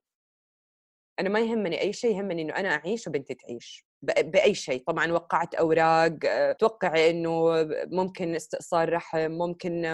أنا 1.20 1.28
ما 1.28 1.40
يهمني 1.40 1.80
أي 1.80 1.92
شيء 1.92 2.16
يهمني 2.16 2.42
إنه 2.42 2.56
أنا 2.56 2.68
أعيش 2.68 3.06
وبنتي 3.06 3.34
تعيش. 3.34 3.86
بأي 4.02 4.54
شيء. 4.54 4.82
طبعا 4.86 5.12
وقعت 5.12 5.54
أوراق 5.54 6.18
توقع 6.58 7.10
إنه 7.10 7.44
ممكن 7.86 8.34
استئصال 8.34 8.92
رحم 8.92 9.30
ممكن 9.30 9.84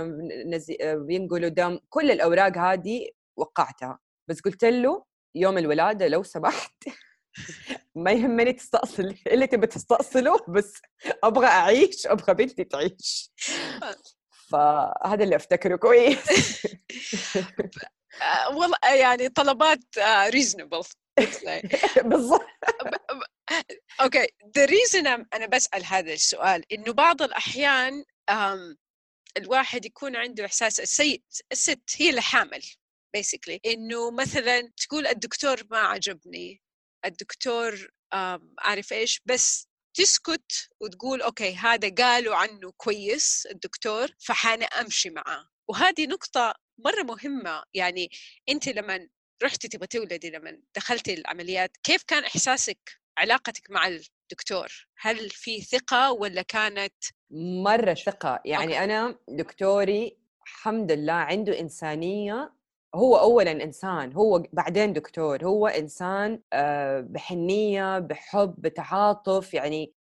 ينقلوا 1.11 1.49
دم. 1.49 1.79
كل 1.89 2.11
الأوراق 2.11 2.59
هذه 2.59 3.09
وقعتها. 3.37 3.99
بس 4.29 4.41
قلت 4.41 4.65
له 4.65 5.05
يوم 5.35 5.59
الولادة 5.59 6.09
لو 6.09 6.23
سمحت. 6.23 6.75
ما 7.95 8.13
يهمني 8.13 8.53
تستأصل. 8.53 9.15
اللي 9.27 9.47
تبي 9.47 9.67
تستأصله 9.67 10.45
بس 10.49 10.73
أبغى 11.25 11.47
أعيش 11.47 12.07
أبغى 12.07 12.35
بنتي 12.35 12.65
تعيش. 12.65 13.31
فهذا 14.51 15.25
اللي 15.25 15.37
أفتكره. 15.37 15.77
كويس. 15.77 16.19
والله 18.57 18.95
يعني 18.95 19.29
طلبات 19.29 19.85
reasonable 20.29 20.83
آه، 21.19 21.63
بالضبط. 22.11 22.47
okay 24.01 24.29
the 24.57 24.65
reason 24.65 25.07
أنا 25.07 25.47
بسأل 25.47 25.85
هذا 25.85 26.13
السؤال 26.13 26.73
إنه 26.73 26.93
بعض 26.93 27.23
الأحيان 27.23 28.05
الواحد 29.37 29.85
يكون 29.85 30.17
عنده 30.17 30.45
إحساس 30.45 30.81
السيد 30.81 31.23
الست 31.53 31.83
هي 31.97 32.11
اللي 32.11 32.23
حامل 32.23 32.63
basically 33.15 33.61
إنه 33.67 34.11
مثلا 34.11 34.73
تقول 34.77 35.07
الدكتور 35.07 35.63
ما 35.71 35.79
عجبني 35.79 36.63
الدكتور 37.07 37.91
عارف 38.59 38.93
إيش 38.93 39.21
بس 39.27 39.69
تسكت 39.95 40.69
وتقول 40.81 41.23
okay 41.23 41.55
هذا 41.55 41.95
قالوا 41.95 42.35
عنه 42.35 42.73
كويس 42.77 43.47
الدكتور 43.51 44.09
فحأنا 44.19 44.65
أمشي 44.65 45.11
معاه. 45.11 45.49
وهذه 45.69 46.07
نقطة 46.07 46.55
مرة 46.79 47.03
مهمة. 47.03 47.63
يعني 47.75 48.11
أنت 48.49 48.69
لما 48.69 49.09
رحتي 49.43 49.69
تبغى 49.69 49.87
تولدي 49.87 50.31
لما 50.31 50.61
دخلتي 50.77 51.15
العمليات 51.15 51.77
كيف 51.83 52.03
كان 52.03 52.25
إحساسك 52.25 52.79
علاقتك 53.19 53.71
مع 53.71 53.87
الدكتور؟ 53.87 54.87
هل 55.01 55.31
في 55.31 55.63
ثقة 55.63 56.13
ولا 56.13 56.43
كانت؟ 56.43 56.95
مرة 57.65 57.95
ثقة. 57.95 58.41
يعني 58.45 58.65
أوكي. 58.65 58.85
أنا 58.85 59.19
دكتوري 59.29 60.19
الحمد 60.47 60.93
لله 60.93 61.13
عنده 61.13 61.61
إنسانية 61.61 62.56
هو 62.97 63.17
اولا 63.17 63.51
إنسان 63.51 64.13
هو 64.13 64.43
بعدين 64.53 64.93
دكتور 64.93 65.45
هو 65.45 65.67
إنسان 65.67 66.41
آه، 66.53 67.01
بحنية 67.01 67.99
بحب 67.99 68.55
بتعاطف 68.59 69.55
يعني 69.55 69.93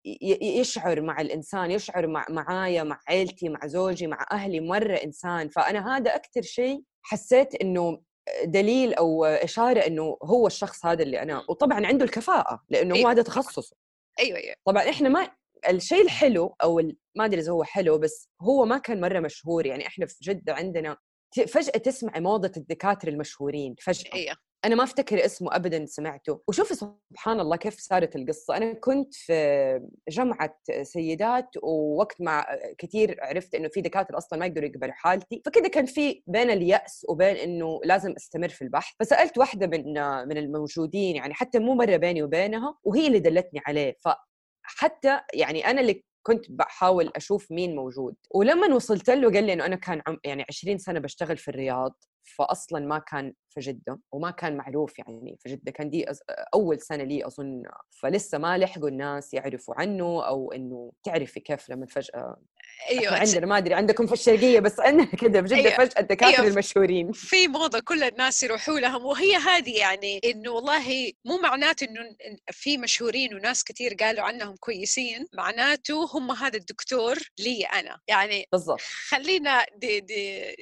يشعر 0.42 1.02
مع 1.02 1.22
الإنسان 1.22 1.72
يشعر 1.72 2.08
مع 2.08 2.26
معايا 2.30 2.84
مع 2.84 3.00
عيلتي 3.08 3.50
مع 3.50 3.68
زوجي 3.68 4.08
مع 4.08 4.26
أهلي 4.32 4.60
مرة 4.60 4.94
إنسان. 4.96 5.50
فأنا 5.50 5.98
هذا 5.98 6.16
أكثر 6.16 6.42
شيء 6.42 6.84
حسيت 7.02 7.56
إنه 7.56 8.02
دليل 8.44 8.94
أو 8.94 9.26
إشارة 9.26 9.80
إنه 9.80 10.18
هو 10.24 10.48
الشخص 10.48 10.86
هذا 10.86 11.04
اللي 11.04 11.22
أنا 11.22 11.44
وطبعا 11.50 11.86
عنده 11.86 12.06
الكفاءة 12.06 12.64
لإنه 12.70 12.96
أيوة. 12.96 13.06
هو 13.08 13.12
هذا 13.12 13.22
تخصصه. 13.22 13.76
أيوه 14.20 14.38
أيوه. 14.38 14.56
طبعا 14.66 14.90
إحنا 14.90 15.10
ما 15.10 15.32
الشيء 15.70 16.02
الحلو 16.02 16.56
أو 16.64 16.82
ما 17.16 17.26
أدري 17.26 17.42
إذا 17.42 17.52
هو 17.52 17.64
حلو 17.64 17.98
بس 17.98 18.30
هو 18.42 18.66
ما 18.66 18.78
كان 18.78 19.02
مرة 19.02 19.20
مشهور. 19.20 19.66
يعني 19.66 19.88
إحنا 19.88 20.06
في 20.06 20.16
جدة 20.22 20.54
عندنا 20.54 20.98
فجأة 21.40 21.80
تسمعي 21.80 22.22
موضة 22.22 22.52
الدكاترة 22.58 23.10
المشهورين 23.10 23.76
فجأة. 23.82 24.14
أيه. 24.14 24.34
أنا 24.66 24.76
ما 24.76 24.84
أفتكر 24.84 25.26
اسمه 25.26 25.56
أبدا 25.56 25.86
سمعته. 25.86 26.42
وشوفي 26.48 26.76
سبحان 26.76 27.40
الله 27.40 27.56
كيف 27.56 27.80
صارت 27.80 28.16
القصة. 28.16 28.58
أنا 28.58 28.74
كنت 28.74 29.14
في 29.14 29.82
جمعة 30.10 30.58
سيدات 30.82 31.50
ووقت 31.64 32.22
ما 32.22 32.46
كثير 32.78 33.18
عرفت 33.22 33.56
إنه 33.56 33.68
في 33.68 33.82
دكاترة 33.82 34.18
أصلا 34.18 34.40
ما 34.40 34.46
يقدروا 34.46 34.70
يقبلوا 34.70 34.94
حالتي. 34.94 35.42
فكده 35.46 35.68
كان 35.68 35.86
في 35.86 36.24
بين 36.28 36.50
اليأس 36.50 37.06
وبين 37.10 37.36
إنه 37.36 37.80
لازم 37.84 38.14
أستمر 38.18 38.50
في 38.50 38.62
البحث. 38.62 38.94
فسألت 39.00 39.38
واحدة 39.38 39.68
من 39.68 39.94
من 40.28 40.38
الموجودين 40.38 41.16
يعني 41.16 41.34
حتى 41.34 41.60
مو 41.60 41.74
مرة 41.74 41.98
بيني 41.98 42.24
وبينها 42.24 42.78
وهي 42.84 43.08
اللي 43.08 43.20
دلتني 43.20 43.62
عليه. 43.68 43.96
فحتى 44.64 45.22
يعني 45.34 45.70
أنا 45.70 45.82
اللي 45.82 46.04
كنت 46.28 46.52
بحاول 46.52 47.12
أشوف 47.16 47.52
مين 47.52 47.76
موجود. 47.76 48.16
ولما 48.36 48.76
وصلت 48.76 49.10
له 49.10 49.32
قال 49.32 49.44
لي 49.44 49.54
إنه 49.54 49.66
أنا 49.66 49.76
كان 49.76 50.02
عم 50.08 50.18
يعني 50.24 50.46
20 50.50 50.78
سنة 50.78 51.00
بشتغل 51.00 51.38
في 51.38 51.48
الرياض. 51.48 52.04
فاصلا 52.26 52.80
ما 52.80 53.00
كان 53.00 53.34
في 53.50 53.60
جدة 53.60 54.00
وما 54.12 54.32
كان 54.32 54.58
معروف 54.58 55.00
يعني 55.00 55.38
في 55.40 55.50
جدة. 55.50 55.72
كان 55.72 55.90
دي 55.90 56.06
أول 56.54 56.80
سنة 56.82 57.04
لي 57.04 57.28
أظن 57.28 57.64
فلسه 57.90 58.38
ما 58.38 58.58
لحقوا 58.58 58.90
الناس 58.90 59.34
يعرفوا 59.34 59.76
عنه 59.78 60.28
أو 60.28 60.52
إنه 60.52 60.92
تعرفي 61.04 61.40
كيف 61.40 61.70
لما 61.70 61.86
فجأة. 61.86 62.38
أيوه 62.90 63.14
عندنا 63.20 63.46
ما 63.46 63.58
أدري 63.58 63.74
عندكم 63.74 64.08
في 64.08 64.14
الشرقية 64.14 64.60
بس 64.60 64.80
عندنا 64.80 65.06
كذا 65.06 65.42
بجده 65.42 65.56
أيوة. 65.56 65.78
فجأة 65.78 66.00
الدكاترة 66.02 66.42
أيوة. 66.42 66.48
المشهورين. 66.48 67.12
في 67.12 67.48
موضة 67.48 67.80
كل 67.80 68.04
الناس 68.04 68.44
يروحوا 68.44 68.80
لهم. 68.80 69.06
وهي 69.06 69.36
هذه 69.36 69.78
يعني 69.78 70.20
إنه 70.26 70.52
والله 70.52 71.12
مو 71.26 71.38
معناته 71.38 71.84
إنه 71.86 72.16
في 72.52 72.78
مشهورين 72.78 73.36
وناس 73.36 73.64
كثير 73.64 73.94
قالوا 73.94 74.24
عنهم 74.24 74.56
كويسين. 74.56 75.28
معناته 75.34 76.18
هم 76.18 76.32
هذا 76.32 76.58
الدكتور 76.58 77.18
لي 77.40 77.64
أنا. 77.64 78.00
يعني 78.08 78.48
بالضبط. 78.52 78.82
خلينا 78.82 79.66
دي 79.78 80.00
دي 80.00 80.56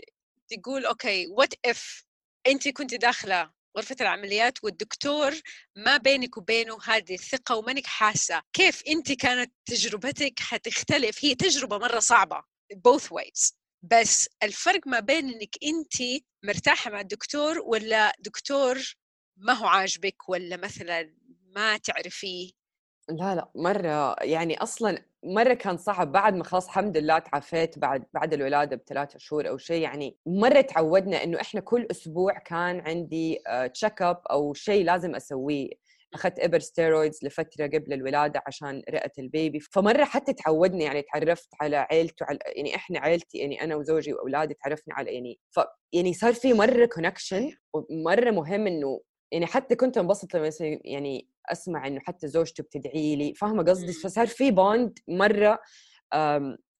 تقول 0.49 0.85
okay 0.85 1.27
what 1.27 1.53
if 1.65 2.03
انت 2.47 2.67
كنت 2.67 2.95
داخلة 2.95 3.51
غرفة 3.77 3.95
العمليات 4.01 4.63
والدكتور 4.63 5.33
ما 5.75 5.97
بينك 5.97 6.37
وبينه 6.37 6.77
هذه 6.83 7.13
الثقة 7.13 7.55
ومانك 7.55 7.85
حاسة. 7.85 8.41
كيف 8.53 8.83
أنت 8.87 9.11
كانت 9.11 9.53
تجربتك 9.65 10.39
حتختلف؟ 10.39 11.25
هي 11.25 11.35
تجربة 11.35 11.77
مرة 11.77 11.99
صعبة 11.99 12.43
both 12.73 13.03
ways. 13.03 13.53
بس 13.83 14.29
الفرق 14.43 14.87
ما 14.87 14.99
بين 14.99 15.29
أنك 15.29 15.55
أنت 15.63 16.23
مرتاحة 16.43 16.91
مع 16.91 17.01
الدكتور 17.01 17.59
ولا 17.59 18.13
دكتور 18.19 18.95
ما 19.37 19.53
هو 19.53 19.65
عاجبك 19.67 20.29
ولا 20.29 20.57
مثلا 20.57 21.15
ما 21.55 21.77
تعرفيه. 21.77 22.62
لا 23.09 23.35
لا 23.35 23.49
مرة 23.55 24.15
يعني 24.21 24.57
أصلا 24.57 24.97
مرة 25.23 25.53
كان 25.53 25.77
صعب 25.77 26.11
بعد 26.11 26.35
ما 26.35 26.43
خلاص 26.43 26.65
الحمد 26.65 26.97
لله 26.97 27.19
تعافيت 27.19 27.79
بعد 27.79 28.03
بعد 28.13 28.33
الولادة 28.33 28.75
بثلاثة 28.75 29.19
شهور 29.19 29.49
أو 29.49 29.57
شيء 29.57 29.81
يعني 29.81 30.17
مرة 30.25 30.61
تعودنا 30.61 31.23
إنه 31.23 31.41
إحنا 31.41 31.61
كل 31.61 31.87
أسبوع 31.91 32.33
كان 32.33 32.79
عندي 32.79 33.39
check 33.73 34.01
آه، 34.01 34.09
up 34.09 34.21
أو 34.31 34.53
شيء 34.53 34.85
لازم 34.85 35.15
أسويه. 35.15 35.69
أخذت 36.13 36.39
إبر 36.39 36.59
steroids 36.59 37.19
لفترة 37.23 37.67
قبل 37.67 37.93
الولادة 37.93 38.43
عشان 38.47 38.83
رئة 38.89 39.11
ال 39.19 39.26
baby. 39.26 39.59
فمرة 39.59 40.03
حتى 40.03 40.33
تعودنا 40.33 40.83
يعني 40.83 41.01
تعرفت 41.01 41.49
على 41.61 41.77
عيلته 41.77 42.25
على 42.25 42.39
يعني 42.55 42.75
إحنا 42.75 42.99
عيلتي 42.99 43.37
يعني 43.37 43.63
أنا 43.63 43.75
وزوجي 43.75 44.13
وأولادي 44.13 44.53
تعرفنا 44.53 44.93
على 44.95 45.13
يعني 45.13 45.39
ف 45.51 45.59
يعني 45.93 46.13
صار 46.13 46.33
في 46.33 46.53
مرة 46.53 46.85
connection 46.85 47.51
ومرة 47.73 48.31
مهم 48.31 48.67
إنه 48.67 49.01
يعني 49.31 49.45
حتى 49.45 49.75
كنت 49.75 49.97
أنبسط 49.97 50.35
لما 50.35 50.49
يعني 50.85 51.27
أسمع 51.51 51.87
إنه 51.87 51.99
حتى 51.99 52.27
زوجته 52.27 52.63
بتدعي 52.63 53.15
لي 53.15 53.33
فاهمة 53.33 53.63
قصدي؟ 53.63 53.93
فصار 53.93 54.27
في 54.27 54.51
bond 54.51 54.99
مرة 55.07 55.59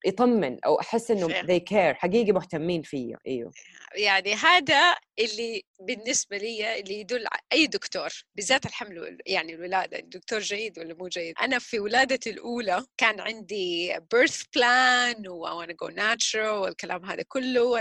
يطمن 0.06 0.64
أو 0.66 0.80
أحس 0.80 1.12
إنه 1.12 1.28
they 1.28 1.60
care 1.60 1.96
حقيقي 1.96 2.32
مهتمين 2.32 2.82
فيا 2.82 3.18
إيوه. 3.28 3.52
يعني 3.96 4.34
هذا 4.34 4.96
اللي 5.20 5.64
بالنسبة 5.80 6.38
لي 6.38 6.80
اللي 6.80 7.00
يدل 7.00 7.26
أي 7.54 7.68
دكتور 7.68 8.10
بالذات 8.36 8.66
الحمل 8.66 9.18
يعني 9.26 9.54
الولادة 9.54 10.00
الدكتور 10.00 10.40
جيد 10.40 10.80
ولا 10.80 10.94
مو 10.94 11.08
جيد؟ 11.08 11.36
أنا 11.42 11.60
في 11.60 11.80
ولادتي 11.80 12.30
الأولى 12.30 12.86
كان 12.98 13.20
عندي 13.20 13.94
birth 13.96 14.42
plan 14.58 15.28
و 15.28 15.48
I 15.48 15.66
wanna 15.66 15.74
go 15.74 15.96
natural 15.96 16.36
والكلام 16.36 17.06
هذا 17.06 17.24
كله 17.28 17.80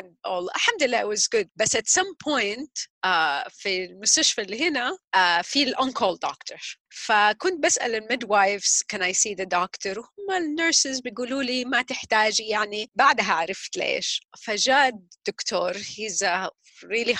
الحمد 0.54 0.82
لله 0.82 1.14
was 1.14 1.20
good. 1.36 1.46
بس 1.56 1.76
at 1.76 1.88
some 1.88 2.14
point 2.24 2.88
uh, 3.06 3.48
في 3.50 3.84
المستشفى 3.84 4.40
اللي 4.40 4.68
هنا 4.68 4.98
uh, 5.16 5.42
في 5.42 5.62
ال 5.62 5.72
on 5.72 5.92
call 5.92 6.14
دكتور 6.14 6.78
فكنت 6.90 7.64
بسأل 7.64 7.94
ال 7.94 8.30
midwives 8.30 8.82
can 8.92 8.98
I 8.98 9.12
see 9.12 9.34
the 9.34 9.46
doctor? 9.46 9.98
هم 9.98 10.36
ال 10.36 10.45
nurses 10.45 11.00
بيقولوا 11.00 11.42
لي 11.42 11.64
ما 11.64 11.82
تحتاجي 11.82 12.42
يعني 12.42 12.90
بعدها 12.94 13.32
عرفت 13.32 13.76
ليش. 13.76 14.22
فجاء 14.42 14.88
الدكتور 14.88 15.72
he's 15.74 16.22
a 16.22 16.50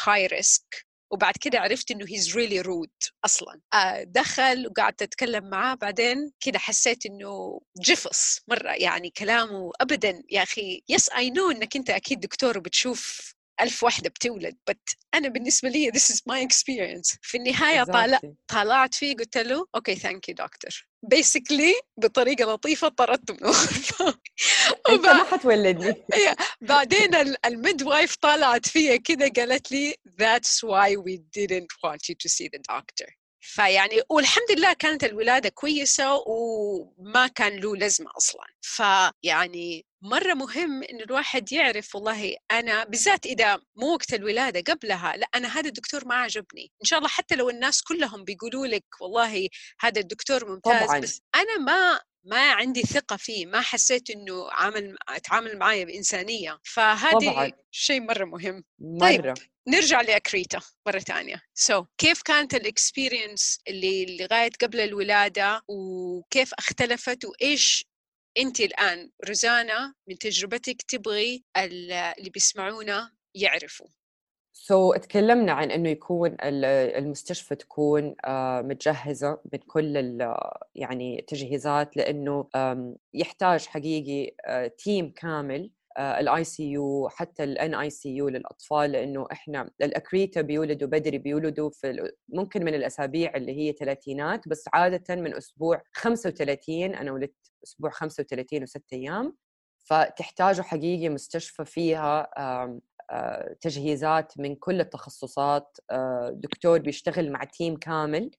high 0.07 0.29
risk. 0.33 0.85
وبعد 1.13 1.35
كده 1.41 1.61
عرفت 1.61 1.91
إنه 1.91 2.07
he's 2.09 2.37
really 2.37 2.61
rude 2.61 2.91
أصلا. 3.25 3.61
آه 3.75 4.03
دخل 4.03 4.67
وقعدت 4.67 5.03
أتكلم 5.03 5.51
معاه. 5.51 5.75
بعدين 5.75 6.33
كده 6.41 6.59
حسيت 6.59 7.07
إنه 7.07 7.61
جفص 7.83 8.41
مرة 8.49 8.73
يعني 8.73 9.11
كلامه 9.11 9.71
ابدا. 9.81 10.23
يا 10.31 10.43
أخي 10.43 10.83
yes 10.89 11.09
I 11.11 11.31
know 11.31 11.51
إنك 11.51 11.77
أنت 11.77 11.91
أكيد 11.91 12.21
دكتور 12.21 12.59
وبتشوف 12.59 13.33
ألف 13.61 13.83
واحدة 13.83 14.11
بتولد. 14.11 14.57
بس 14.69 14.77
أنا 15.15 15.29
بالنسبة 15.29 15.69
لي 15.69 15.93
this 15.93 16.15
is 16.15 16.19
my 16.31 16.47
experience. 16.47 17.19
في 17.23 17.37
النهاية 17.37 17.85
طالع 17.85 18.21
طلعت 18.49 18.95
فيه 18.95 19.17
قلت 19.17 19.39
له 19.39 19.67
okay 19.75 19.95
thank 19.95 20.29
you 20.29 20.35
دكتور 20.35 20.87
basically 21.03 21.75
بطريقة 21.97 22.53
لطيفة 22.53 22.89
طردته 22.89 23.35
من 23.35 23.41
الغرفة. 23.45 24.09
أنت 24.91 25.07
ما 25.07 25.25
حتولدني. 25.25 25.95
بعدين 26.61 27.15
ال 27.45 27.83
midwife 27.83 28.17
طلعت 28.17 28.69
فيا 28.69 28.97
كده 28.97 29.33
قالت 29.37 29.73
لي 29.73 29.95
that's 30.23 30.69
why 30.69 30.97
we 30.97 31.19
didn't 31.39 31.73
want 31.85 32.09
you 32.09 32.15
to 32.15 32.29
see 32.29 32.49
the 32.49 32.61
doctor. 32.73 33.22
فيعني 33.45 34.01
والحمد 34.11 34.51
لله 34.57 34.73
كانت 34.73 35.05
الولادة 35.05 35.49
كويسة 35.49 36.25
وما 36.27 37.27
كان 37.27 37.57
له 37.57 37.77
لازمة 37.77 38.11
أصلا. 38.17 38.45
فيعني 38.61 39.87
مرة 40.03 40.35
مهم 40.35 40.83
إن 40.83 41.01
الواحد 41.01 41.53
يعرف 41.53 41.95
والله 41.95 42.37
أنا 42.51 42.85
بالذات 42.85 43.27
إذا 43.27 43.61
مو 43.77 43.93
وقت 43.93 44.15
الولادة 44.15 44.73
قبلها 44.73 45.17
لا 45.17 45.29
أنا 45.35 45.49
هذا 45.59 45.69
الدكتور 45.69 46.05
ما 46.09 46.15
عجبني. 46.15 46.73
إن 46.83 46.85
شاء 46.87 46.99
الله 46.99 47.09
حتى 47.09 47.35
لو 47.37 47.51
الناس 47.51 47.83
كلهم 47.83 48.25
بيقولوا 48.25 48.67
لك 48.67 48.85
والله 49.01 49.49
هذا 49.81 50.01
الدكتور 50.01 50.51
ممتاز 50.51 50.87
طبعاً. 50.87 51.01
بس 51.01 51.21
أنا 51.35 51.59
ما 51.59 52.01
ما 52.25 52.53
عندي 52.53 52.83
ثقة 52.83 53.17
فيه 53.17 53.47
ما 53.47 53.61
حسيت 53.61 54.11
إنه 54.11 54.51
عامل 54.51 54.97
أتعامل 55.09 55.59
معايا 55.59 55.85
بإنسانية. 55.85 56.59
فهذه 56.65 57.53
شيء 57.71 58.01
مرة 58.01 58.25
مهم. 58.25 58.65
طيب، 59.01 59.21
مرة. 59.27 59.35
طيب 59.35 59.52
نرجع 59.69 60.01
ل 60.01 60.08
accreta 60.08 60.61
مرة 60.87 60.99
ثانية. 60.99 61.43
so, 61.55 61.87
كيف 61.99 62.23
كانت 62.23 62.55
ال 62.55 62.64
experience 62.64 63.61
اللي 63.69 64.17
لغاية 64.17 64.51
قبل 64.61 64.81
الولادة؟ 64.81 65.63
وكيف 65.69 66.55
اختلفت؟ 66.55 67.25
وإيش 67.25 67.85
أنت 68.39 68.61
الآن؟ 68.61 69.11
روزانا 69.29 69.95
من 70.09 70.19
تجربتك 70.19 70.83
تبغي 70.83 71.45
اللي 71.57 72.31
بيسمعونا 72.35 73.13
يعرفوا. 73.35 73.87
so, 74.53 74.99
تكلمنا 74.99 75.53
عن 75.53 75.71
إنه 75.71 75.89
يكون 75.89 76.37
المستشفى 76.41 77.55
تكون 77.55 78.15
آه، 78.25 78.63
متجهزة 78.63 79.41
من 79.53 79.59
كل 79.59 79.97
يعني 80.75 81.19
التجهيزات 81.21 81.97
لإنه 81.97 82.49
يحتاج 83.15 83.67
حقيقي 83.67 84.37
team 84.69 85.05
آه، 85.05 85.13
كامل 85.17 85.71
ال 85.99 86.45
ICU 86.45 87.09
حتى 87.09 87.45
ال 87.45 87.75
NICU 87.75 88.29
للأطفال 88.29 88.93
لأنه 88.93 89.27
إحنا 89.33 89.71
ال 89.83 89.90
accreta 89.90 90.41
بيولدوا 90.41 90.89
بدري 90.89 91.19
بيولدوا 91.19 91.71
في 91.71 92.13
ممكن 92.29 92.65
من 92.65 92.75
الأسابيع 92.75 93.37
اللي 93.37 93.53
هي 93.53 93.73
ثلاثينات 93.73 94.49
بس 94.49 94.65
عادة 94.73 95.15
من 95.17 95.37
أسبوع 95.37 95.83
35 95.93 96.95
أنا 96.95 97.13
ولدت 97.13 97.51
أسبوع 97.65 97.91
35 97.91 98.63
وست 98.63 98.93
أيام. 98.93 99.37
فتحتاجوا 99.85 100.65
حقيقي 100.65 101.09
مستشفى 101.09 101.65
فيها 101.65 102.31
تجهيزات 103.61 104.33
من 104.39 104.57
كل 104.57 104.81
التخصصات. 104.81 105.77
دكتور 106.33 106.79
بيشتغل 106.79 107.33
مع 107.33 107.45
team 107.45 107.77
كامل 107.77 108.31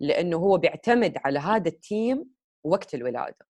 لأنه 0.00 0.36
هو 0.36 0.58
بيعتمد 0.58 1.14
على 1.24 1.38
هذا 1.38 1.68
ال 1.68 1.80
team 1.80 2.30
وقت 2.64 2.94
الولادة. 2.94 3.46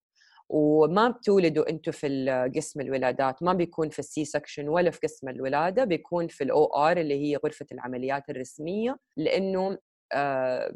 وما 0.52 1.08
بتولدوا 1.08 1.70
أنتم 1.70 1.92
في 1.92 2.50
قسم 2.56 2.80
الولادات 2.80 3.42
ما 3.42 3.52
بيكون 3.52 3.88
في 3.88 3.98
ال 3.98 4.24
C-section 4.24 4.68
ولا 4.68 4.90
في 4.90 4.98
قسم 5.02 5.28
الولادة 5.28 5.84
بيكون 5.84 6.28
في 6.28 6.44
ال 6.44 6.64
OR 6.64 6.96
اللي 6.96 7.14
هي 7.14 7.36
غرفة 7.36 7.66
العمليات 7.72 8.30
الرسمية 8.30 8.96
لأنه 9.16 9.78
آه 10.12 10.74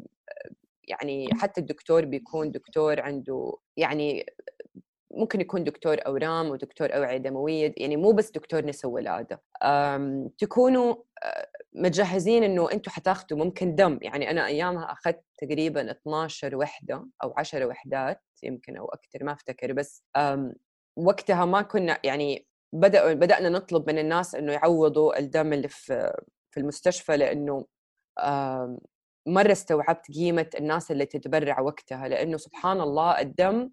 يعني 0.87 1.29
حتى 1.33 1.61
الدكتور 1.61 2.05
بيكون 2.05 2.51
دكتور 2.51 3.01
عنده 3.01 3.53
يعني 3.77 4.25
ممكن 5.15 5.41
يكون 5.41 5.63
دكتور 5.63 5.97
اورام 6.05 6.49
ودكتور 6.49 6.95
اوعيه 6.95 7.17
دمويه 7.17 7.73
يعني 7.77 7.97
مو 7.97 8.11
بس 8.11 8.31
دكتور 8.31 8.65
نساء 8.65 8.91
ولادة. 8.91 9.41
تكونوا 10.37 10.95
آه، 11.23 11.47
متجهزين 11.75 12.43
إنه 12.43 12.71
أنتم 12.71 12.91
حتاخذوا 12.91 13.39
ممكن 13.39 13.75
دم. 13.75 13.99
يعني 14.01 14.31
أنا 14.31 14.47
أيامها 14.47 14.91
أخذت 14.91 15.23
تقريبا 15.37 15.91
12 15.91 16.55
وحدة 16.55 17.07
أو 17.23 17.33
10 17.37 17.65
وحدات 17.65 18.21
يمكن 18.43 18.77
أو 18.77 18.85
أكثر 18.85 19.23
ما 19.23 19.31
أفتكر. 19.31 19.73
بس 19.73 20.03
وقتها 20.95 21.45
ما 21.45 21.61
كنا 21.61 21.99
يعني 22.03 22.47
بدا 22.73 23.13
بدأنا 23.13 23.49
نطلب 23.49 23.89
من 23.89 23.99
الناس 23.99 24.35
إنه 24.35 24.53
يعوضوا 24.53 25.19
الدم 25.19 25.53
اللي 25.53 25.67
في 25.67 26.13
في 26.51 26.59
المستشفى 26.59 27.17
لإنه 27.17 27.65
مرة 29.27 29.51
استوعبت 29.51 30.11
قيمة 30.11 30.49
الناس 30.59 30.91
اللي 30.91 31.05
تتبرع 31.05 31.59
وقتها. 31.59 32.07
لإنه 32.07 32.37
سبحان 32.37 32.81
الله 32.81 33.19
الدم 33.19 33.69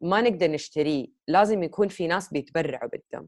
ما 0.00 0.20
نقدر 0.20 0.50
نشتريه 0.50 1.06
لازم 1.28 1.62
يكون 1.62 1.88
في 1.88 2.06
ناس 2.06 2.32
بيتبرعوا 2.32 2.90
بالدم. 2.90 3.26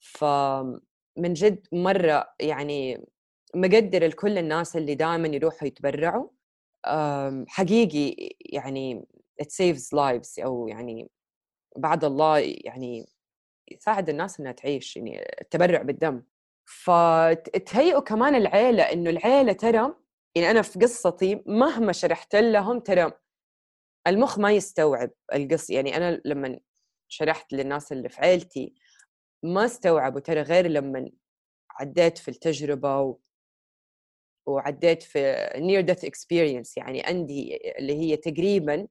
فمن 0.00 1.32
جد 1.32 1.66
مرة 1.72 2.34
يعني 2.40 3.06
مقدر 3.54 4.06
لكل 4.06 4.38
الناس 4.38 4.76
اللي 4.76 4.94
دائما 4.94 5.28
يروحوا 5.28 5.68
يتبرعوا. 5.68 6.28
حقيقي 7.48 8.34
يعني 8.40 9.06
it 9.42 9.46
saves 9.46 9.86
lives 9.94 10.44
أو 10.44 10.68
يعني 10.68 11.10
بعد 11.76 12.04
الله 12.04 12.38
يعني 12.38 13.06
يساعد 13.70 14.08
الناس 14.08 14.40
إنها 14.40 14.52
تعيش 14.52 14.96
يعني 14.96 15.24
التبرع 15.40 15.82
بالدم. 15.82 16.22
فتهيئوا 16.64 18.00
كمان 18.00 18.34
العيلة 18.34 18.82
إنه 18.82 19.10
العيلة 19.10 19.52
ترى 19.52 19.94
يعني 20.34 20.50
أنا 20.50 20.62
في 20.62 20.78
قصتي 20.78 21.42
مهما 21.46 21.92
شرحت 21.92 22.36
لهم 22.36 22.80
ترى 22.80 23.12
المخ 24.06 24.38
ما 24.38 24.52
يستوعب 24.52 25.10
القص 25.34 25.70
يعني 25.70 25.96
أنا 25.96 26.20
لما 26.24 26.58
شرحت 27.08 27.52
للناس 27.52 27.92
اللي 27.92 28.08
في 28.08 28.20
عيلتي 28.20 28.74
ما 29.42 29.64
استوعبوا 29.64 30.20
ترى 30.20 30.42
غير 30.42 30.66
لما 30.66 31.10
عديت 31.70 32.18
في 32.18 32.28
التجربة 32.28 33.00
و... 33.00 33.18
وعديت 34.46 35.02
في 35.02 35.50
near 35.56 35.80
death 35.80 36.04
experience 36.04 36.76
يعني 36.76 37.02
عندي 37.02 37.58
اللي 37.78 37.92
هي 37.94 38.16
تقريبا 38.16 38.86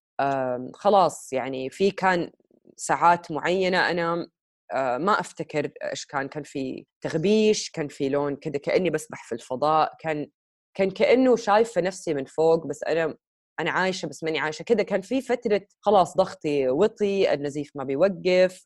خلاص 0.74 1.34
يعني 1.34 1.70
في 1.70 1.92
كان 1.92 2.32
ساعات 2.78 3.32
معينة 3.32 3.92
أنا 3.92 4.28
آه، 4.74 4.98
ما 4.98 5.20
أفتكر 5.20 5.72
إيش 5.84 6.06
كان 6.06 6.28
كان 6.28 6.44
في 6.44 6.86
تغبيش 7.02 7.70
كان 7.70 7.88
في 7.88 8.10
لون 8.10 8.36
كذا 8.36 8.58
كأني 8.58 8.90
بسبح 8.90 9.28
في 9.28 9.36
الفضاء 9.36 9.96
كان 10.00 10.28
كان 10.74 10.92
كأنه 10.92 11.36
شايفة 11.36 11.82
نفسي 11.82 12.14
من 12.14 12.26
فوق 12.26 12.68
بس 12.68 12.84
أنا 12.84 13.16
أنا 13.60 13.72
عايشة 13.72 14.08
بس 14.08 14.24
ماني 14.24 14.40
عايشة 14.40 14.64
كذا 14.64 14.84
كان 14.84 15.02
في 15.02 15.22
فترة 15.22 15.62
خلاص 15.80 16.18
ضغطي 16.18 16.70
وطي 16.70 17.34
النزيف 17.34 17.72
ما 17.76 17.84
بيوقف 17.84 18.64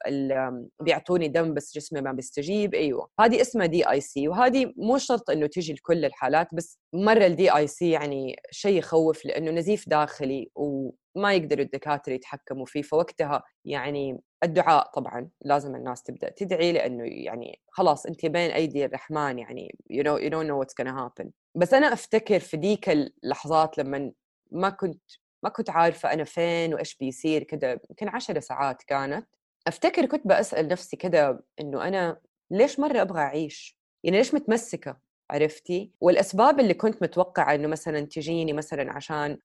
بيعطوني 0.82 1.28
دم 1.28 1.54
بس 1.54 1.76
جسمي 1.76 2.02
ما 2.02 2.12
بيستجيب. 2.12 2.74
أيوه. 2.74 3.10
هذه 3.20 3.42
اسمها 3.42 3.66
DIC 3.66 4.28
وهذه 4.28 4.74
مو 4.78 4.98
شرط 4.98 5.30
إنه 5.30 5.48
تيجي 5.48 5.74
لكل 5.74 6.06
الحالات 6.06 6.48
بس 6.54 6.80
مرة 6.94 7.26
ال 7.26 7.56
DIC 7.56 7.90
يعني 7.90 8.36
شيء 8.52 8.78
يخوف 8.78 9.26
لأنه 9.26 9.52
نزيف 9.52 9.90
داخلي 9.90 10.52
وما 10.56 11.34
يقدروا 11.34 11.66
الدكاترة 11.66 12.14
يتحكموا 12.14 12.66
فيه. 12.66 12.82
فوقتها 12.82 13.44
يعني 13.66 14.20
الدعاء 14.44 14.92
طبعا 14.94 15.30
لازم 15.42 15.76
الناس 15.76 16.04
تبدأ 16.04 16.30
تدعي 16.30 16.72
لأنه 16.72 17.04
يعني 17.06 17.60
خلاص 17.72 18.06
أنت 18.06 18.26
بين 18.26 18.52
أيدي 18.52 18.86
الرحمن 18.86 19.40
يعني 19.40 19.78
know 19.92 20.20
you 20.20 20.30
don't 20.30 20.48
know 20.48 20.58
what's 20.62 20.76
gonna 20.84 20.96
happen. 21.00 21.30
بس 21.56 21.74
أنا 21.74 21.94
أفتكر 21.94 22.40
في 22.40 22.58
ديك 22.58 22.90
اللحظات 22.90 23.78
لما 23.78 24.12
ما 24.52 24.70
كنت 24.70 25.02
ما 25.44 25.50
كنت 25.50 25.70
عارفة 25.70 26.14
أنا 26.14 26.24
فين 26.24 26.74
وإيش 26.74 26.96
بيصير 26.96 27.44
كده 27.44 27.82
يمكن 27.90 28.08
عشر 28.08 28.40
ساعات 28.40 28.84
كانت 28.84 29.28
أفتكر 29.68 30.06
كنت 30.06 30.28
بسأل 30.28 30.68
نفسي 30.68 30.98
كده 30.98 31.44
إنه 31.60 31.88
أنا 31.88 32.22
ليش 32.52 32.80
مرة 32.80 33.02
أبغى 33.02 33.20
أعيش؟ 33.22 33.78
يعني 34.04 34.18
ليش 34.18 34.34
متمسكة؟ 34.34 34.98
عرفتي؟ 35.30 35.92
والأسباب 36.02 36.60
اللي 36.60 36.74
كنت 36.74 37.04
متوقعة 37.04 37.56
إنه 37.56 37.68
مثلا 37.68 38.00
تجيني 38.02 38.54
مثلا 38.54 38.94
عشان 38.94 39.38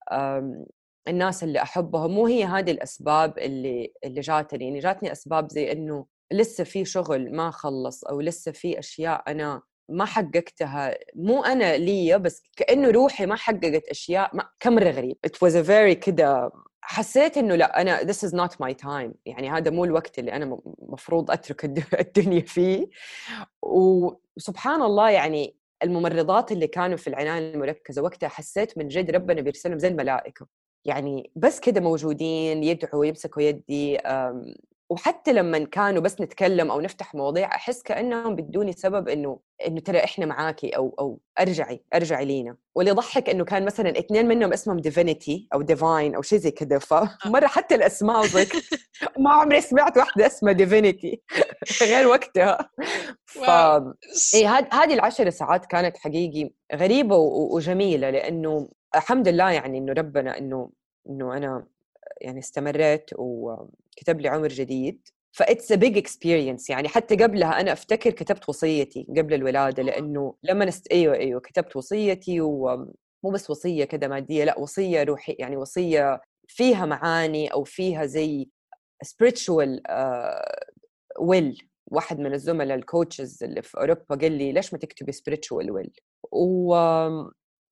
الناس 1.08 1.44
اللي 1.44 1.62
أحبهم 1.62 2.10
مو 2.10 2.26
هي 2.26 2.44
هذه 2.44 2.70
الأسباب 2.70 3.38
اللي 3.38 3.92
اللي 4.04 4.20
جاتني 4.20 4.64
يعني 4.64 4.78
جاتني 4.78 5.12
أسباب 5.12 5.50
زي 5.50 5.72
إنه 5.72 6.06
لسه 6.32 6.64
في 6.64 6.84
شغل 6.84 7.36
ما 7.36 7.50
خلص 7.50 8.04
أو 8.04 8.20
لسه 8.20 8.52
في 8.52 8.78
أشياء 8.78 9.30
أنا 9.30 9.62
ما 9.90 10.04
حققتها. 10.04 10.98
مو 11.14 11.44
أنا 11.44 11.76
لي 11.76 12.18
بس 12.18 12.42
كأنه 12.56 12.90
روحي 12.90 13.26
ما 13.26 13.36
حققت 13.36 13.84
أشياء 13.88 14.36
ما 14.36 14.48
كمره 14.60 14.90
غريب. 14.90 15.16
Was 15.26 15.52
a 15.52 15.66
very 15.66 15.98
كده 16.04 16.50
حسيت 16.82 17.38
إنه 17.38 17.54
لا 17.54 17.80
أنا 17.80 18.00
this 18.00 18.28
is 18.28 18.30
not 18.30 18.50
my 18.66 18.74
time. 18.84 19.12
يعني 19.26 19.50
هذا 19.50 19.70
مو 19.70 19.84
الوقت 19.84 20.18
اللي 20.18 20.32
أنا 20.32 20.58
مفروض 20.78 21.30
أترك 21.30 21.64
الدنيا 22.00 22.40
فيه. 22.40 22.88
وسبحان 23.62 24.82
الله 24.82 25.10
يعني 25.10 25.56
الممرضات 25.82 26.52
اللي 26.52 26.66
كانوا 26.66 26.96
في 26.96 27.06
العناية 27.06 27.54
المركزة 27.54 28.02
وقتها 28.02 28.28
حسيت 28.28 28.78
من 28.78 28.88
جد 28.88 29.10
ربنا 29.10 29.40
بيرسلهم 29.40 29.78
زي 29.78 29.88
الملائكة. 29.88 30.46
يعني 30.84 31.30
بس 31.36 31.60
كده 31.60 31.80
موجودين 31.80 32.64
يدعوا 32.64 33.04
يمسكوا 33.04 33.42
يدي 33.42 33.98
وحتى 34.90 35.32
لما 35.32 35.58
كانوا 35.58 36.02
بس 36.02 36.20
نتكلم 36.20 36.70
أو 36.70 36.80
نفتح 36.80 37.14
مواضيع 37.14 37.54
أحس 37.54 37.82
كأنهم 37.82 38.36
بدوني 38.36 38.72
سبب 38.72 39.08
إنه 39.08 39.38
إنه 39.66 39.80
ترى 39.80 40.04
إحنا 40.04 40.26
معاكي 40.26 40.68
أو 40.68 40.94
أو 40.98 41.20
أرجعي 41.40 41.84
أرجعي 41.94 42.24
لينا. 42.24 42.56
واللي 42.74 42.90
يضحك 42.90 43.28
إنه 43.30 43.44
كان 43.44 43.64
مثلا 43.64 43.98
اثنين 43.98 44.28
منهم 44.28 44.52
اسمهم 44.52 44.78
Divinity 44.78 45.48
أو 45.54 45.62
Divine 45.62 46.14
أو 46.14 46.22
شيء 46.22 46.38
زي 46.38 46.50
كذا 46.50 46.78
فمره 46.78 47.46
حتى 47.46 47.74
الأسماء 47.74 48.20
وزك 48.20 48.52
ما 49.18 49.30
عمري 49.32 49.60
سمعت 49.60 49.96
واحدة 49.96 50.26
اسمها 50.26 50.52
Divinity 50.52 51.22
غير 51.82 52.06
وقتها. 52.06 52.70
ف 53.24 53.50
اي 54.34 54.46
هذه 54.46 54.94
العشر 54.94 55.30
ساعات 55.30 55.66
كانت 55.66 55.96
حقيقي 55.96 56.50
غريبة 56.74 57.16
وجميلة 57.16 58.10
لأنه 58.10 58.68
الحمد 58.96 59.28
لله 59.28 59.50
يعني 59.50 59.78
إنه 59.78 59.92
ربنا 59.92 60.38
إنه 60.38 60.70
إنه 61.10 61.36
أنا 61.36 61.66
يعني 62.20 62.38
استمريت 62.38 63.10
وكتب 64.00 64.20
لي 64.20 64.28
عمر 64.28 64.48
جديد 64.48 65.08
ف 65.32 65.38
that's 65.38 65.72
a 65.72 65.74
big 65.74 65.98
experience 65.98 66.70
يعني 66.70 66.88
حتى 66.88 67.16
قبلها 67.16 67.60
أنا 67.60 67.72
أفتكر 67.72 68.10
كتبت 68.10 68.48
وصيتي 68.48 69.06
قبل 69.16 69.34
الولادة 69.34 69.82
لأنه 69.82 70.34
لما 70.42 70.64
نست... 70.64 70.92
أيوه 70.92 71.14
أيوه 71.14 71.40
كتبت 71.40 71.76
وصيتي 71.76 72.40
ومو 72.40 73.30
بس 73.32 73.50
وصية 73.50 73.84
كذا 73.84 74.08
مادية 74.08 74.44
لأ 74.44 74.58
وصية 74.58 75.02
روحي 75.02 75.32
يعني 75.32 75.56
وصية 75.56 76.20
فيها 76.48 76.86
معاني 76.86 77.48
أو 77.48 77.64
فيها 77.64 78.06
زي 78.06 78.48
spiritual 79.04 79.80
ويل 81.20 81.58
uh, 81.60 81.64
واحد 81.86 82.18
من 82.18 82.34
الزملاء 82.34 82.76
الكوتشز 82.76 83.44
اللي 83.44 83.62
في 83.62 83.78
أوروبا 83.78 84.16
قال 84.20 84.32
لي 84.32 84.52
ليش 84.52 84.72
ما 84.72 84.78
تكتبي 84.78 85.12
spiritual 85.12 85.70
ويل 85.70 85.92
و 86.32 86.74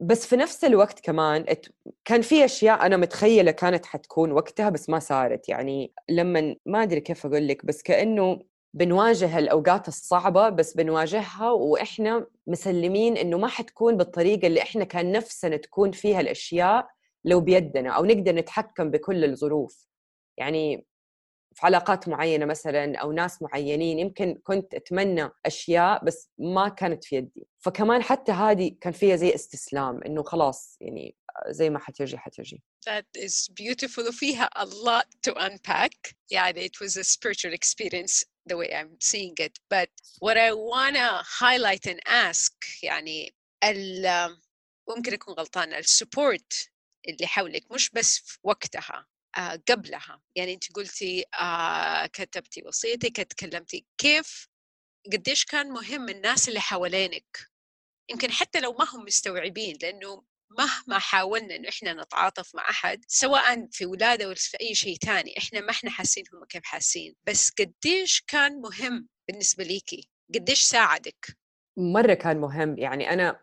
بس 0.00 0.26
في 0.26 0.36
نفس 0.36 0.64
الوقت 0.64 1.00
كمان 1.00 1.44
كان 2.04 2.22
في 2.22 2.44
أشياء 2.44 2.86
أنا 2.86 2.96
متخيلة 2.96 3.50
كانت 3.50 3.86
حتكون 3.86 4.32
وقتها 4.32 4.70
بس 4.70 4.88
ما 4.88 4.98
صارت. 4.98 5.48
يعني 5.48 5.92
لما 6.08 6.56
ما 6.66 6.82
أدري 6.82 7.00
كيف 7.00 7.26
أقول 7.26 7.48
لك 7.48 7.66
بس 7.66 7.82
كأنه 7.82 8.38
بنواجه 8.74 9.38
الأوقات 9.38 9.88
الصعبة 9.88 10.48
بس 10.48 10.74
بنواجهها 10.76 11.50
وإحنا 11.50 12.26
مسلمين 12.46 13.16
إنه 13.16 13.38
ما 13.38 13.48
حتكون 13.48 13.96
بالطريقة 13.96 14.46
اللي 14.46 14.62
إحنا 14.62 14.84
كان 14.84 15.12
نفسنا 15.12 15.56
تكون 15.56 15.92
فيها 15.92 16.20
الأشياء 16.20 16.86
لو 17.24 17.40
بيدنا 17.40 17.90
أو 17.90 18.04
نقدر 18.04 18.34
نتحكم 18.34 18.90
بكل 18.90 19.24
الظروف. 19.24 19.88
يعني 20.36 20.86
في 21.58 21.66
علاقات 21.66 22.08
معينة 22.08 22.46
مثلا 22.46 22.98
أو 22.98 23.12
ناس 23.12 23.42
معينين 23.42 23.98
يمكن 23.98 24.40
كنت 24.44 24.74
أتمنى 24.74 25.30
أشياء 25.46 26.04
بس 26.04 26.30
ما 26.38 26.68
كانت 26.68 27.04
في 27.04 27.16
يدي. 27.16 27.46
فكمان 27.58 28.02
حتى 28.02 28.32
هذه 28.32 28.76
كان 28.80 28.92
فيها 28.92 29.16
زي 29.16 29.34
استسلام 29.34 30.02
إنه 30.02 30.22
خلاص 30.22 30.76
يعني 30.80 31.16
زي 31.48 31.70
ما 31.70 31.78
حتجي 31.78 32.18
حتجي. 32.18 32.62
That 32.88 33.22
is 33.24 33.48
beautiful. 33.48 34.08
وفيها 34.08 34.50
a 34.58 34.64
lot 34.66 35.30
to 35.30 35.34
unpack. 35.34 36.14
يعني 36.30 36.68
it 36.68 36.84
was 36.84 36.96
a 36.96 37.04
spiritual 37.04 37.52
experience 37.52 38.24
the 38.50 38.56
way 38.56 38.72
I'm 38.74 38.96
seeing 39.00 39.34
it. 39.40 39.58
But 39.74 39.90
what 40.20 40.36
I 40.36 40.52
wanna 40.52 41.22
highlight 41.40 41.86
and 41.86 42.00
ask 42.06 42.82
يعني 42.82 43.34
ال 43.64 44.06
ممكن 44.96 45.12
أكون 45.12 45.34
غلطانة 45.34 45.78
السبورت 45.78 46.70
اللي 47.08 47.26
حولك 47.26 47.72
مش 47.72 47.90
بس 47.90 48.18
في 48.18 48.38
وقتها. 48.42 49.06
قبلها. 49.70 50.20
يعني 50.36 50.54
انت 50.54 50.72
قلتي 50.74 51.24
آه 51.40 52.06
كتبتي 52.06 52.62
وصيتك 52.66 53.16
تكلمتي 53.16 53.86
كيف 53.98 54.48
قديش 55.12 55.44
كان 55.44 55.70
مهم 55.70 56.08
الناس 56.08 56.48
اللي 56.48 56.60
حوالينك. 56.60 57.38
يمكن 58.10 58.30
حتى 58.32 58.60
لو 58.60 58.72
ما 58.72 58.84
هم 58.94 59.04
مستوعبين 59.04 59.78
لأنه 59.82 60.24
مهما 60.58 60.98
حاولنا 60.98 61.56
إنه 61.56 61.68
إحنا 61.68 61.92
نتعاطف 61.92 62.54
مع 62.54 62.70
أحد 62.70 63.04
سواء 63.08 63.68
في 63.72 63.86
ولادة 63.86 64.26
ولا 64.26 64.34
في 64.36 64.56
أي 64.60 64.74
شيء 64.74 64.96
ثاني 64.96 65.34
إحنا 65.38 65.60
ما 65.60 65.70
إحنا 65.70 65.90
حاسين 65.90 66.24
هم 66.34 66.44
كيف 66.44 66.64
حاسين. 66.64 67.14
بس 67.26 67.50
قديش 67.58 68.20
كان 68.26 68.60
مهم 68.60 69.08
بالنسبة 69.28 69.64
ليكي 69.64 70.10
قديش 70.34 70.62
ساعدك؟ 70.62 71.26
مرة 71.78 72.14
كان 72.14 72.36
مهم. 72.40 72.78
يعني 72.78 73.12
أنا 73.12 73.40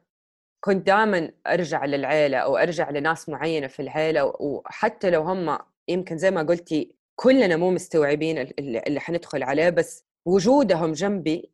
كنت 0.63 0.88
دائما 0.88 1.32
أرجع 1.48 1.86
للعيلة 1.86 2.38
أو 2.38 2.58
أرجع 2.58 2.89
لناس 2.89 3.30
معينة 3.30 3.67
في 3.67 3.82
العيلة 3.82 4.34
وحتى 4.39 5.10
لو 5.10 5.21
هم 5.21 5.60
يمكن 5.88 6.17
زي 6.17 6.32
ما 6.32 6.43
قلتي 6.43 6.95
كلنا 7.15 7.56
مو 7.56 7.71
مستوعبين 7.71 8.38
اللي 8.60 9.00
حندخل 9.00 9.43
عليه 9.43 9.69
بس 9.69 10.06
وجودهم 10.26 10.91
جنبي 10.91 11.52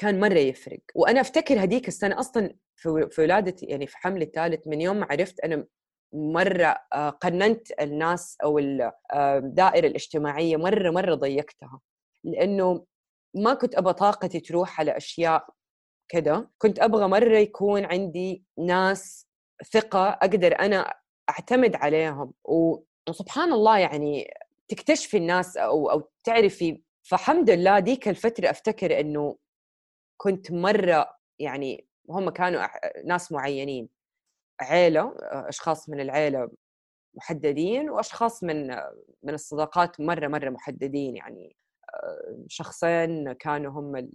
كان 0.00 0.20
مرة 0.20 0.38
يفرق. 0.38 0.80
وأنا 0.94 1.20
أفتكر 1.20 1.62
هذيك 1.62 1.88
السنة 1.88 2.20
أصلا 2.20 2.54
في 2.76 3.10
ولادتي 3.18 3.66
يعني 3.66 3.86
في 3.86 3.98
حملي 3.98 4.24
الثالث 4.24 4.66
من 4.66 4.80
يوم 4.80 4.96
ما 4.96 5.06
عرفت 5.10 5.40
أنا 5.40 5.66
مرة 6.14 6.76
آه، 6.94 7.10
قننت 7.10 7.80
الناس 7.80 8.36
أو 8.44 8.58
آه، 8.58 9.38
الدائرة 9.38 9.86
الاجتماعية 9.86 10.56
مرة 10.56 10.90
مرة 10.90 11.14
ضيقتها. 11.14 11.80
لأنه 12.24 12.86
ما 13.36 13.54
كنت 13.54 13.74
أبغى 13.74 13.92
طاقتي 13.94 14.40
تروح 14.40 14.80
على 14.80 14.96
أشياء 14.96 15.46
كده. 16.08 16.50
كنت 16.58 16.78
أبغى 16.78 17.08
مرة 17.08 17.38
يكون 17.38 17.84
عندي 17.84 18.44
ناس 18.58 19.28
ثقة 19.72 20.08
أقدر 20.08 20.60
أنا 20.60 20.94
أعتمد 21.30 21.76
عليهم. 21.76 22.32
و 22.44 22.76
وسبحان 23.08 23.52
الله 23.52 23.78
يعني 23.78 24.34
تكتشفي 24.68 25.16
الناس 25.16 25.56
أو 25.56 25.90
أو 25.90 26.10
تعرفي 26.24 26.82
فحمد 27.02 27.50
لله 27.50 27.78
ديك 27.78 28.08
الفترة 28.08 28.50
أفتكر 28.50 29.00
إنه 29.00 29.36
كنت 30.16 30.52
مرة 30.52 31.18
يعني 31.38 31.86
هم 32.10 32.30
كانوا 32.30 32.66
ناس 33.06 33.32
معينين 33.32 33.88
عيلة 34.60 35.14
أشخاص 35.22 35.88
من 35.88 36.00
العيلة 36.00 36.50
محددين 37.14 37.90
وأشخاص 37.90 38.44
من 38.44 38.68
من 39.22 39.34
الصداقات 39.34 40.00
مرة 40.00 40.28
مرة 40.28 40.50
محددين 40.50 41.16
يعني 41.16 41.56
شخصين 42.48 43.32
كانوا 43.32 43.72
هم 43.72 44.10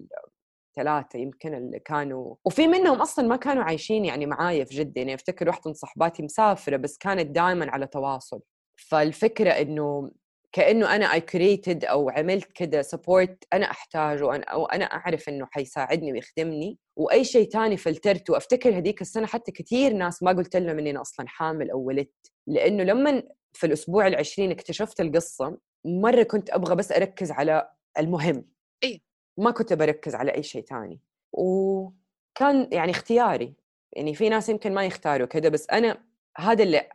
ثلاثة 0.75 1.19
يمكن 1.19 1.53
اللي 1.53 1.79
كانوا 1.79 2.36
وفي 2.45 2.67
منهم 2.67 3.01
أصلا 3.01 3.27
ما 3.27 3.36
كانوا 3.36 3.63
عايشين 3.63 4.06
يعني 4.06 4.25
معايا 4.25 4.65
في 4.65 4.75
جدة. 4.75 5.01
يعني 5.01 5.13
أفتكر 5.13 5.47
واحدة 5.47 5.63
من 5.65 5.73
صحباتي 5.73 6.23
مسافرة 6.23 6.77
بس 6.77 6.97
كانت 6.97 7.32
دائما 7.32 7.71
على 7.71 7.88
تواصل. 7.88 8.41
فالفكرة 8.89 9.50
إنه 9.50 10.12
كأنه 10.52 10.96
أنا 10.96 11.13
I 11.13 11.21
created 11.21 11.86
أو 11.86 12.10
عملت 12.10 12.52
كده 12.52 12.82
support 12.82 13.43
أنا 13.54 13.72
أحتاجه 13.72 14.26
وأنا 14.26 14.43
أو 14.43 14.65
أنا 14.65 14.86
أعرف 14.86 15.30
إنه 15.30 15.48
حيساعدني 15.52 16.12
ويخدمني. 16.12 16.80
وأي 16.96 17.24
شيء 17.24 17.50
ثاني 17.50 17.78
فلترته 17.78 18.34
وأفتكر 18.34 18.78
هذيك 18.78 19.02
السنة 19.02 19.28
حتى 19.28 19.52
كثير 19.52 19.93
ناس 19.93 20.24
ما 20.24 20.32
قلت 20.32 20.56
لهم 20.56 20.80
إني 20.80 20.89
أنا 20.91 21.02
أصلا 21.02 21.28
حامل 21.28 21.72
أو 21.72 21.80
ولدت. 21.80 22.32
لأنه 22.48 22.84
لما 22.84 23.24
في 23.54 23.65
الأسبوع 23.67 24.08
العشرين 24.08 24.52
اكتشفت 24.52 25.02
القصة 25.02 25.58
مرة 25.86 26.24
كنت 26.24 26.50
أبغى 26.50 26.76
بس 26.76 26.91
أركز 26.91 27.32
على 27.32 27.69
المهم. 28.00 28.46
إيه؟ 28.84 29.00
ما 29.38 29.52
كنت 29.52 29.74
بركز 29.74 30.15
على 30.15 30.36
أي 30.36 30.43
شيء 30.43 30.63
ثاني 30.63 31.00
وكان 31.34 32.69
يعني 32.72 32.91
اختياري. 32.91 33.54
يعني 33.93 34.15
في 34.15 34.30
ناس 34.30 34.50
يمكن 34.50 34.74
ما 34.74 34.86
يختاروا 34.86 35.28
كذا 35.28 35.50
بس 35.50 35.69
أنا 35.69 36.04
هذا 36.38 36.63
اللي 36.63 36.89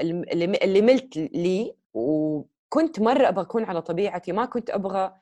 اللي, 0.00 0.82
ملت 0.82 1.16
لي 1.16 1.74
وكنت 1.94 3.00
مرة 3.00 3.28
أبغى 3.28 3.42
أكون 3.42 3.64
على 3.64 3.82
طبيعتي 3.82 4.32
ما 4.32 4.44
كنت 4.44 4.70
أبغى 4.70 5.12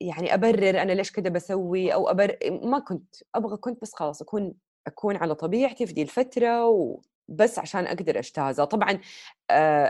يعني 0.00 0.34
أبرر 0.34 0.82
أنا 0.82 0.92
ليش 0.92 1.12
كذا 1.12 1.28
بسوي 1.28 1.94
أو 1.94 2.10
أبر 2.10 2.36
ما 2.50 2.78
كنت 2.78 3.14
أبغى 3.34 3.56
كنت 3.56 3.82
بس 3.82 3.94
خلاص 3.94 4.22
أكون 4.22 4.54
أكون 4.86 5.16
على 5.16 5.34
طبيعتي 5.34 5.86
في 5.86 5.92
دي 5.92 6.02
الفترة 6.02 6.66
وبس 6.66 7.58
عشان 7.58 7.86
أقدر 7.86 8.18
أجتازها. 8.18 8.64
طبعا 8.64 9.00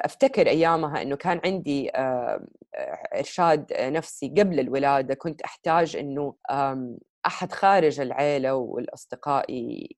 أفتكر 0.04 0.46
أيامها 0.48 1.02
إنه 1.02 1.16
كان 1.16 1.40
عندي 1.44 1.90
إرشاد 3.18 3.72
نفسي 3.80 4.28
قبل 4.38 4.60
الولادة 4.60 5.14
كنت 5.14 5.42
أحتاج 5.42 5.96
إنه 5.96 6.34
أحد 7.26 7.52
خارج 7.52 8.00
العيلة 8.00 8.54
والأصدقاء 8.54 9.46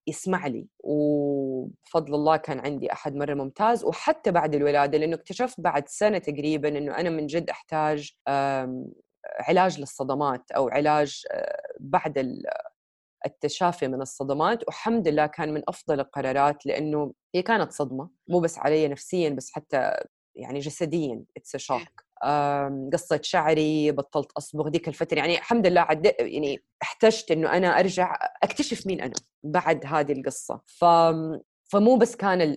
يسمع 0.07 0.47
لي 0.47 0.67
وبفضل 0.85 2.15
الله 2.15 2.37
كان 2.37 2.59
عندي 2.61 2.93
أحد 2.93 3.15
مرة 3.17 3.35
ممتاز. 3.35 3.85
وحتى 3.85 4.31
بعد 4.31 4.55
الولادة 4.55 4.99
لأنه 4.99 5.17
اكتشفت 5.17 5.61
بعد 5.61 5.89
سنة 5.89 6.19
تقريبا 6.19 6.69
إنه 6.69 6.99
أنا 6.99 7.11
من 7.11 7.27
جد 7.27 7.51
أحتاج 7.51 8.13
علاج 9.41 9.81
للصدمات 9.81 10.51
أو 10.51 10.69
علاج 10.69 11.23
آه، 11.31 11.63
بعد 11.81 12.43
التشافي 13.27 13.89
من 13.89 14.03
الصدمات. 14.03 14.63
والحمد 14.67 15.09
لله 15.09 15.27
كان 15.27 15.55
من 15.55 15.63
أفضل 15.69 16.01
القرارات 16.01 16.67
لأنه 16.67 17.13
هي 17.35 17.43
كانت 17.43 17.73
صدمة. 17.73 18.11
مو 18.29 18.41
بس 18.41 18.59
علي 18.59 18.89
نفسيا 18.89 19.31
بس 19.31 19.53
حتى 19.53 19.93
يعني 20.35 20.59
جسديا. 20.59 21.25
اتس 21.37 21.57
شوك 21.57 22.06
قصة 22.93 23.21
شعري 23.23 23.93
بطلت 23.93 24.33
أصبغ 24.33 24.69
ديك 24.69 24.89
الفترة 24.89 25.19
يعني 25.19 25.39
الحمد 25.39 25.67
لله 25.67 25.81
عد 25.81 26.15
يعني 26.21 26.63
احتجت 26.83 27.31
إنه 27.31 27.53
أنا 27.53 27.81
أرجع 27.81 28.19
أكتشف 28.43 28.87
مين 28.87 29.01
أنا 29.01 29.15
بعد 29.43 29.87
هذه 29.87 30.13
القصة. 30.13 30.61
ف 30.67 30.85
فمو 31.69 31.97
بس 31.97 32.17
كان 32.17 32.57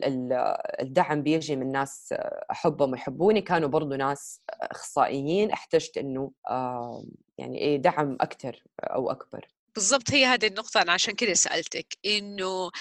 الدعم 0.82 1.24
بيجي 1.24 1.56
من 1.56 1.72
ناس 1.72 2.14
أحبهم 2.52 2.92
ويحبوني 2.92 3.42
كانوا 3.42 3.70
برضو 3.70 3.96
ناس 3.96 4.42
أخصائيين. 4.50 5.52
احتجت 5.52 5.98
إنه 5.98 6.32
يعني 7.38 7.58
إيه 7.58 7.78
دعم 7.78 8.18
أكثر 8.22 8.64
أو 8.84 9.12
أكبر. 9.12 9.48
بالضبط 9.76 10.12
هي 10.12 10.26
هذه 10.26 10.48
النقطة. 10.48 10.82
أنا 10.82 10.92
عشان 10.92 11.14
كذا 11.14 11.34
سألتك 11.34 11.98
إنه 12.06 12.72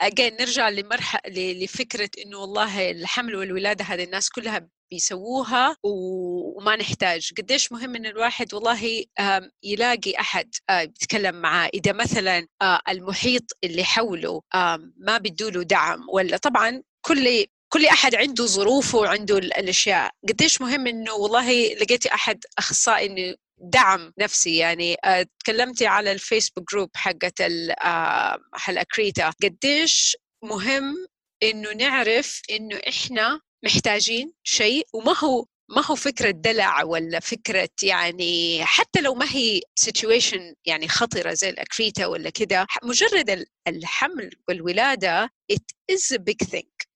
اجين 0.00 0.36
نرجع 0.40 0.68
لمرحله 0.68 1.52
لفكرة 1.52 2.10
إنه 2.26 2.38
والله 2.38 2.90
الحمل 2.90 3.36
والولادة 3.36 3.84
هذه 3.84 4.04
الناس 4.04 4.30
كلها 4.30 4.68
بيسووها 4.90 5.76
وما 5.82 6.76
نحتاج. 6.76 7.30
قديش 7.38 7.72
مهم 7.72 7.96
إن 7.96 8.06
الواحد 8.06 8.54
والله 8.54 9.04
يلاقي 9.62 10.20
أحد 10.20 10.54
يتكلم 10.70 11.34
معاه. 11.34 11.70
إذا 11.74 11.92
مثلا 11.92 12.46
المحيط 12.88 13.42
اللي 13.64 13.84
حوله 13.84 14.42
ما 14.96 15.18
بيدوله 15.18 15.62
دعم 15.62 16.06
ولا 16.12 16.36
طبعا 16.36 16.82
كل 17.06 17.44
كل 17.68 17.86
أحد 17.86 18.14
عنده 18.14 18.46
ظروفه 18.46 18.98
وعنده 18.98 19.38
الأشياء. 19.38 20.10
قديش 20.28 20.60
مهم 20.60 20.86
إنه 20.86 21.12
والله 21.12 21.74
لقيتي 21.74 22.14
أحد 22.14 22.44
أخصائي 22.58 23.06
إنه 23.06 23.34
دعم 23.58 24.12
نفسي؟ 24.18 24.56
يعني 24.56 24.96
تكلمتي 25.40 25.86
على 25.86 26.12
ال 26.12 26.18
Facebook 26.18 26.70
group 26.72 26.90
حقت 26.94 27.42
حلقه 28.54 28.86
accreta 28.94 29.30
قديش 29.42 30.16
مهم 30.44 31.06
إنه 31.42 31.72
نعرف 31.72 32.42
إنه 32.50 32.80
إحنا 32.88 33.40
محتاجين 33.66 34.32
شيء؟ 34.44 34.86
وما 34.94 35.16
هو 35.18 35.46
ما 35.68 35.86
هو 35.86 35.94
فكرة 35.94 36.30
دلع 36.30 36.84
ولا 36.84 37.20
فكرة 37.20 37.68
يعني 37.82 38.64
حتى 38.64 39.00
لو 39.00 39.14
ما 39.14 39.26
هي 39.30 39.60
situation 39.74 40.54
يعني 40.66 40.88
خطرة 40.88 41.32
زي 41.32 41.48
ال 41.48 41.55
accreta 41.55 42.06
ولا 42.06 42.30
كده 42.30 42.66
مجرد 42.82 43.44
الحمل 43.68 44.30
والولادة 44.48 45.30
it 45.52 45.94
is 45.94 46.16
a 46.16 46.18
big 46.18 46.48
thing. 46.48 46.86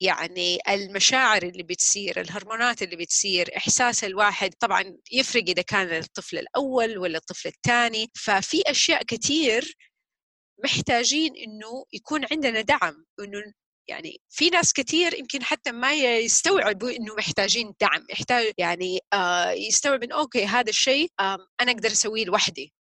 يعني 0.00 0.58
المشاعر 0.68 1.42
اللي 1.42 1.62
بتصير 1.62 2.20
الهرمونات 2.20 2.82
اللي 2.82 2.96
بتصير 2.96 3.56
إحساس 3.56 4.04
الواحد 4.04 4.54
طبعا 4.60 4.98
يفرق 5.12 5.44
إذا 5.48 5.62
كان 5.62 5.88
الطفل 5.98 6.38
الأول 6.38 6.98
ولا 6.98 7.18
الطفل 7.18 7.48
الثاني. 7.48 8.10
ففي 8.14 8.62
أشياء 8.66 9.02
كثير 9.02 9.76
محتاجين 10.64 11.36
إنه 11.36 11.84
يكون 11.92 12.26
عندنا 12.32 12.60
دعم 12.60 13.04
إنه 13.20 13.52
يعني 13.88 14.20
في 14.30 14.50
ناس 14.50 14.72
كثير 14.72 15.14
يمكن 15.18 15.42
حتى 15.42 15.72
ما 15.72 15.92
يستوعبوا 15.94 16.90
إنه 16.90 17.14
محتاجين 17.14 17.74
دعم 17.80 18.06
يحتاج 18.10 18.52
يعني 18.58 19.00
آه 19.12 19.50
يستوعب 19.50 20.02
انه 20.02 20.14
أوكي 20.14 20.44
هذا 20.46 20.70
الشيء 20.70 21.10
آه 21.20 21.38
أنا 21.60 21.72
أقدر 21.72 21.88
أسويه 21.92 22.24
لوحدي. 22.24 22.72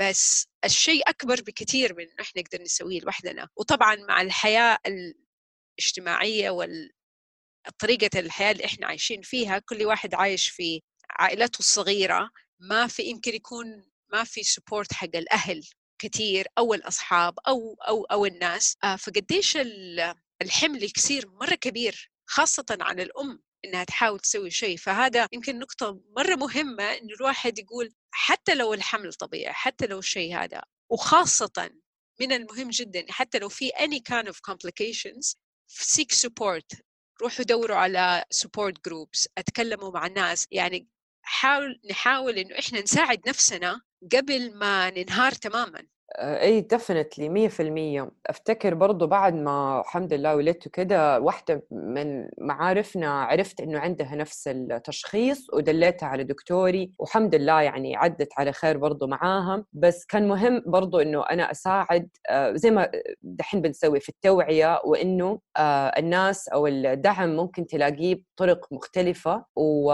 بس 0.00 0.46
الشيء 0.64 1.02
أكبر 1.08 1.40
بكثير 1.42 1.94
من 1.94 2.02
إنه 2.04 2.14
إحنا 2.20 2.42
نقدر 2.42 2.62
نسويه 2.62 3.00
لوحدنا. 3.00 3.48
وطبعا 3.56 3.96
مع 3.96 4.20
الحياة 4.20 4.78
الاجتماعية 5.78 6.50
وال 6.50 6.90
طريقة 7.78 8.18
الحياة 8.20 8.52
اللي 8.52 8.64
إحنا 8.64 8.86
عايشين 8.86 9.22
فيها 9.22 9.58
كل 9.58 9.84
واحد 9.86 10.14
عايش 10.14 10.48
في 10.50 10.82
عائلته 11.10 11.58
الصغيرة 11.58 12.30
ما 12.60 12.86
في 12.86 13.02
يمكن 13.02 13.34
يكون 13.34 13.66
ما 14.12 14.24
في 14.24 14.42
سبورت 14.42 14.92
حق 14.92 15.16
الأهل 15.16 15.62
كثير 15.98 16.46
أو 16.58 16.74
الأصحاب 16.74 17.34
أو 17.48 17.76
أو 17.88 18.04
أو 18.04 18.26
الناس. 18.26 18.76
آه 18.84 18.96
فقديش 18.96 19.58
الحمل 20.42 20.84
يصير 20.96 21.28
مرة 21.28 21.54
كبير 21.54 22.10
خاصة 22.26 22.66
عن 22.80 23.00
الأم 23.00 23.42
إنها 23.64 23.84
تحاول 23.84 24.20
تسوي 24.20 24.50
شيء. 24.50 24.76
فهذا 24.76 25.26
يمكن 25.32 25.58
نقطة 25.58 26.00
مرة 26.16 26.34
مهمة 26.34 26.84
إنه 26.84 27.14
الواحد 27.20 27.58
يقول 27.58 27.92
حتى 28.10 28.54
لو 28.54 28.74
الحمل 28.74 29.12
طبيعي 29.14 29.52
حتى 29.52 29.86
لو 29.86 29.98
الشيء 29.98 30.36
هذا 30.36 30.62
وخاصة 30.90 31.70
من 32.20 32.32
المهم 32.32 32.70
جدا 32.70 33.06
حتى 33.08 33.38
لو 33.38 33.48
في 33.48 33.70
any 33.70 34.00
kind 34.12 34.28
of 34.28 34.36
complications 34.50 35.34
seek 35.68 36.26
support 36.26 36.80
روحوا 37.22 37.44
دوروا 37.44 37.76
على 37.76 38.24
support 38.34 38.74
groups 38.88 39.26
أتكلموا 39.38 39.90
مع 39.90 40.06
الناس. 40.06 40.46
يعني 40.50 40.88
حاول 41.22 41.80
نحاول 41.90 42.38
إنه 42.38 42.58
إحنا 42.58 42.80
نساعد 42.80 43.28
نفسنا 43.28 43.80
قبل 44.12 44.54
ما 44.58 44.90
ننهار 44.90 45.32
تماما. 45.32 45.86
اي 46.18 46.60
ديفنتلي 46.60 47.28
100% 47.28 48.10
أفتكر 48.26 48.74
برضو 48.74 49.06
بعد 49.06 49.34
ما 49.34 49.80
الحمد 49.80 50.12
لله 50.12 50.36
ولدت 50.36 50.68
كده 50.68 51.20
واحدة 51.20 51.62
من 51.70 52.28
معارفنا 52.38 53.22
عرفت 53.22 53.60
إنه 53.60 53.78
عندها 53.78 54.14
نفس 54.14 54.48
التشخيص 54.48 55.46
ودليتها 55.54 56.06
على 56.06 56.24
دكتوري 56.24 56.92
والحمد 56.98 57.34
لله 57.34 57.60
يعني 57.60 57.96
عدت 57.96 58.28
على 58.38 58.52
خير 58.52 58.78
برضو 58.78 59.06
معاها. 59.06 59.64
بس 59.72 60.04
كان 60.06 60.28
مهم 60.28 60.62
برضو 60.66 60.98
إنه 60.98 61.22
أنا 61.30 61.50
أساعد 61.50 62.08
زي 62.54 62.70
ما 62.70 62.90
دحين 63.22 63.60
بنسوي 63.62 64.00
في 64.00 64.08
التوعية 64.08 64.80
وإنه 64.84 65.38
الناس 65.98 66.48
أو 66.48 66.66
الدعم 66.66 67.36
ممكن 67.36 67.66
تلاقيه 67.66 68.22
بطرق 68.36 68.66
مختلفة. 68.72 69.44
و 69.56 69.92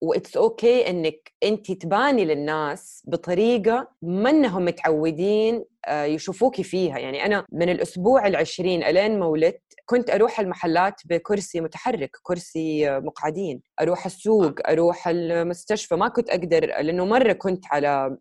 that's 0.00 0.36
okay 0.36 0.90
إنك 0.90 1.32
انت 1.44 1.72
تباني 1.72 2.24
للناس 2.24 3.02
بطريقة 3.06 3.88
ما 4.02 4.30
انهم 4.30 4.64
متعودين 4.64 5.43
قاعدين 5.44 5.64
آه، 5.86 6.04
يشوفوكي 6.04 6.62
فيها. 6.62 6.98
يعني 6.98 7.26
أنا 7.26 7.46
من 7.52 7.68
الأسبوع 7.68 8.26
العشرين 8.26 8.82
ألين 8.82 9.18
ما 9.18 9.26
ولدت 9.26 9.62
كنت 9.86 10.10
أروح 10.10 10.40
المحلات 10.40 10.94
بكرسي 11.04 11.60
متحرك 11.60 12.10
كرسي 12.22 13.00
مقعدين. 13.00 13.62
أروح 13.80 14.06
السوق 14.06 14.54
أروح 14.68 15.08
المستشفى. 15.08 15.96
ما 15.96 16.08
كنت 16.08 16.30
أقدر 16.30 16.66
لأنه 16.66 17.04
مرة 17.04 17.32
كنت 17.32 17.64
على 17.70 18.16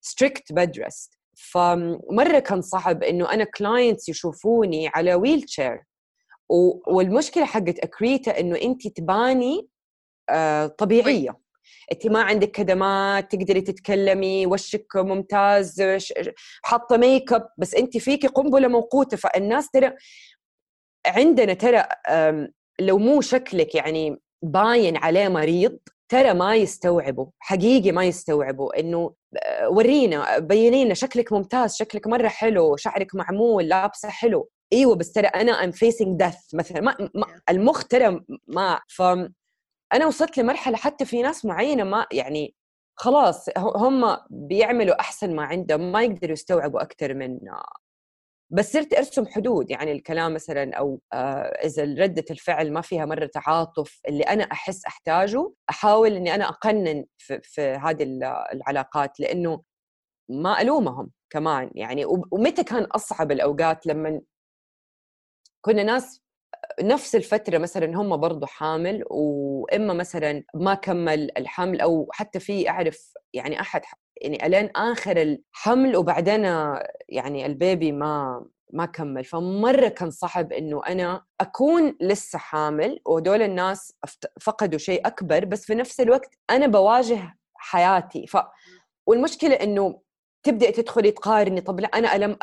strict 0.00 0.52
bed 0.52 0.78
rest 0.78 1.18
فمرة 1.34 2.38
كان 2.38 2.62
صعب 2.62 3.02
إنه 3.02 3.32
أنا 3.32 3.44
clients 3.44 4.08
يشوفوني 4.08 4.88
على 4.94 5.14
wheelchair 5.14 5.84
والمشكلة 6.88 7.44
حقت 7.44 7.78
accreta 7.78 8.40
إنه 8.40 8.58
أنت 8.62 8.88
تباني 8.88 9.68
آه، 10.30 10.66
طبيعية. 10.66 11.38
أنت 11.92 12.06
ما 12.06 12.22
عندك 12.22 12.50
كدمات 12.50 13.32
تقدري 13.32 13.60
تتكلمي 13.60 14.46
وشك 14.46 14.96
ممتاز 14.96 15.82
حاطة 16.62 16.96
ميك 16.96 17.32
اب 17.32 17.48
بس 17.58 17.74
أنت 17.74 17.98
فيكي 17.98 18.26
قنبلة 18.26 18.68
موقوتة. 18.68 19.16
فالناس 19.16 19.70
ترى 19.70 19.92
عندنا 21.06 21.54
ترى 21.54 21.84
لو 22.80 22.98
مو 22.98 23.20
شكلك 23.20 23.74
يعني 23.74 24.18
باين 24.42 24.96
عليه 24.96 25.28
مريض 25.28 25.78
ترى 26.08 26.34
ما 26.34 26.56
يستوعبوا 26.56 27.26
حقيقي 27.38 27.92
ما 27.92 28.04
يستوعبوا 28.04 28.80
إنه 28.80 29.14
آه، 29.36 29.68
ورينا 29.68 30.38
بيني 30.38 30.84
لنا 30.84 30.94
شكلك 30.94 31.32
ممتاز 31.32 31.76
شكلك 31.76 32.06
مرة 32.06 32.28
حلو 32.28 32.76
شعرك 32.76 33.14
معمول 33.14 33.68
لابسة 33.68 34.08
حلو. 34.08 34.48
إيوه 34.72 34.96
بس 34.96 35.12
ترى 35.12 35.26
أنا 35.26 35.52
I'm 35.52 35.70
facing 35.70 36.18
death 36.18 36.54
مثلا 36.54 36.80
ما, 36.80 36.96
ما 37.14 37.26
المخ 37.50 37.84
ترى 37.84 38.20
ما 38.46 38.80
ف 38.88 39.02
أنا 39.92 40.06
وصلت 40.06 40.38
لمرحلة 40.38 40.76
حتى 40.76 41.04
في 41.04 41.22
ناس 41.22 41.44
معينة 41.44 41.84
ما 41.84 42.06
يعني 42.12 42.54
خلاص 42.96 43.46
هم 43.58 44.16
بيعملوا 44.30 45.00
أحسن 45.00 45.36
ما 45.36 45.42
عندهم 45.42 45.92
ما 45.92 46.02
يقدروا 46.02 46.32
يستوعبوا 46.32 46.82
أكثر 46.82 47.14
من 47.14 47.38
بس 48.50 48.72
صرت 48.72 48.94
أرسم 48.94 49.26
حدود 49.26 49.70
يعني 49.70 49.92
الكلام 49.92 50.34
مثلا 50.34 50.74
أو 50.74 51.00
آه، 51.12 51.42
إذا 51.64 51.84
ردة 51.84 52.24
الفعل 52.30 52.72
ما 52.72 52.80
فيها 52.80 53.04
مرة 53.06 53.26
تعاطف 53.26 54.00
اللي 54.08 54.22
أنا 54.24 54.44
أحس 54.44 54.84
أحتاجه 54.86 55.52
أحاول 55.70 56.12
إني 56.12 56.34
أنا 56.34 56.48
أقنن 56.48 57.04
في, 57.18 57.40
في 57.42 57.62
هذه 57.62 58.02
العلاقات 58.52 59.20
لأنه 59.20 59.62
ما 60.30 60.60
ألومهم 60.60 61.10
كمان 61.30 61.70
يعني 61.74 62.04
ومتى 62.32 62.64
كان 62.64 62.82
أصعب 62.84 63.32
الأوقات 63.32 63.86
لما 63.86 64.20
كنا 65.64 65.82
ناس 65.82 66.22
نفس 66.82 67.16
الفترة 67.16 67.58
مثلا 67.58 67.96
هم 67.96 68.16
برضو 68.16 68.46
حامل 68.46 69.04
وإما 69.10 69.94
مثلا 69.94 70.44
ما 70.54 70.74
كمل 70.74 71.30
الحمل 71.36 71.80
أو 71.80 72.08
حتى 72.12 72.40
في 72.40 72.70
أعرف 72.70 73.12
يعني 73.34 73.60
أحد 73.60 73.80
يعني 74.22 74.46
ألين 74.46 74.70
آخر 74.76 75.16
الحمل 75.22 75.96
وبعدين 75.96 76.44
يعني 77.08 77.46
البيبي 77.46 77.92
ما 77.92 78.44
ما 78.72 78.86
كمل. 78.86 79.24
فمرة 79.24 79.88
كان 79.88 80.10
صعب 80.10 80.52
إنه 80.52 80.80
أنا 80.88 81.24
أكون 81.40 81.96
لسه 82.00 82.38
حامل 82.38 83.00
ودول 83.06 83.42
الناس 83.42 83.92
فقدوا 84.40 84.78
شيء 84.78 85.06
أكبر 85.06 85.44
بس 85.44 85.64
في 85.64 85.74
نفس 85.74 86.00
الوقت 86.00 86.30
أنا 86.50 86.66
بواجه 86.66 87.38
حياتي. 87.54 88.26
ف 88.26 88.36
والمشكلة 89.06 89.54
إنه 89.54 90.00
تبدأ 90.42 90.70
تدخلي 90.70 91.10
تقارني. 91.10 91.60
طب 91.60 91.80
لا 91.80 91.88
أنا 91.88 92.16
ألم 92.16 92.36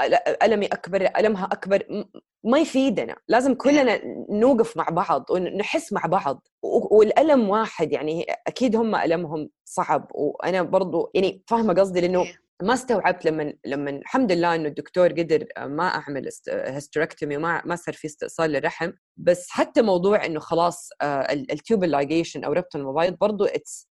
ألمي 0.43 0.65
أكبر 0.65 1.09
ألمها 1.17 1.45
أكبر 1.45 2.05
ما 2.43 2.59
يفيدنا. 2.59 3.15
لازم 3.27 3.53
كلنا 3.53 4.01
نوقف 4.29 4.77
مع 4.77 4.89
بعض 4.89 5.25
ونحس 5.31 5.93
مع 5.93 6.01
بعض. 6.05 6.47
والألم 6.91 7.49
واحد 7.49 7.91
يعني 7.91 8.25
أكيد 8.47 8.75
هم 8.75 8.95
ألمهم 8.95 9.49
صعب. 9.65 10.11
وأنا 10.11 10.61
برضو 10.61 11.11
يعني 11.13 11.43
فاهمة 11.47 11.73
قصدي 11.73 12.01
لأنه 12.01 12.25
ما 12.63 12.73
استوعبت 12.73 13.25
لما 13.25 13.53
لما 13.65 13.89
الحمد 13.89 14.31
لله 14.31 14.55
إنه 14.55 14.67
الدكتور 14.67 15.11
قدر 15.11 15.45
ما 15.59 15.83
أعمل 15.87 16.29
hysterectomy 16.49 17.37
وما 17.37 17.61
ما 17.65 17.75
صار 17.75 17.93
في 17.93 18.07
استئصال 18.07 18.51
للرحم 18.51 18.91
بس 19.17 19.49
حتى 19.49 19.81
موضوع 19.81 20.25
إنه 20.25 20.39
خلاص 20.39 20.89
ال 21.03 21.19
tube 21.19 21.83
ligation 21.83 22.43
أو 22.43 22.53
ربط 22.53 22.75
المبايض 22.75 23.17
برضه 23.21 23.45
it's 23.47 23.89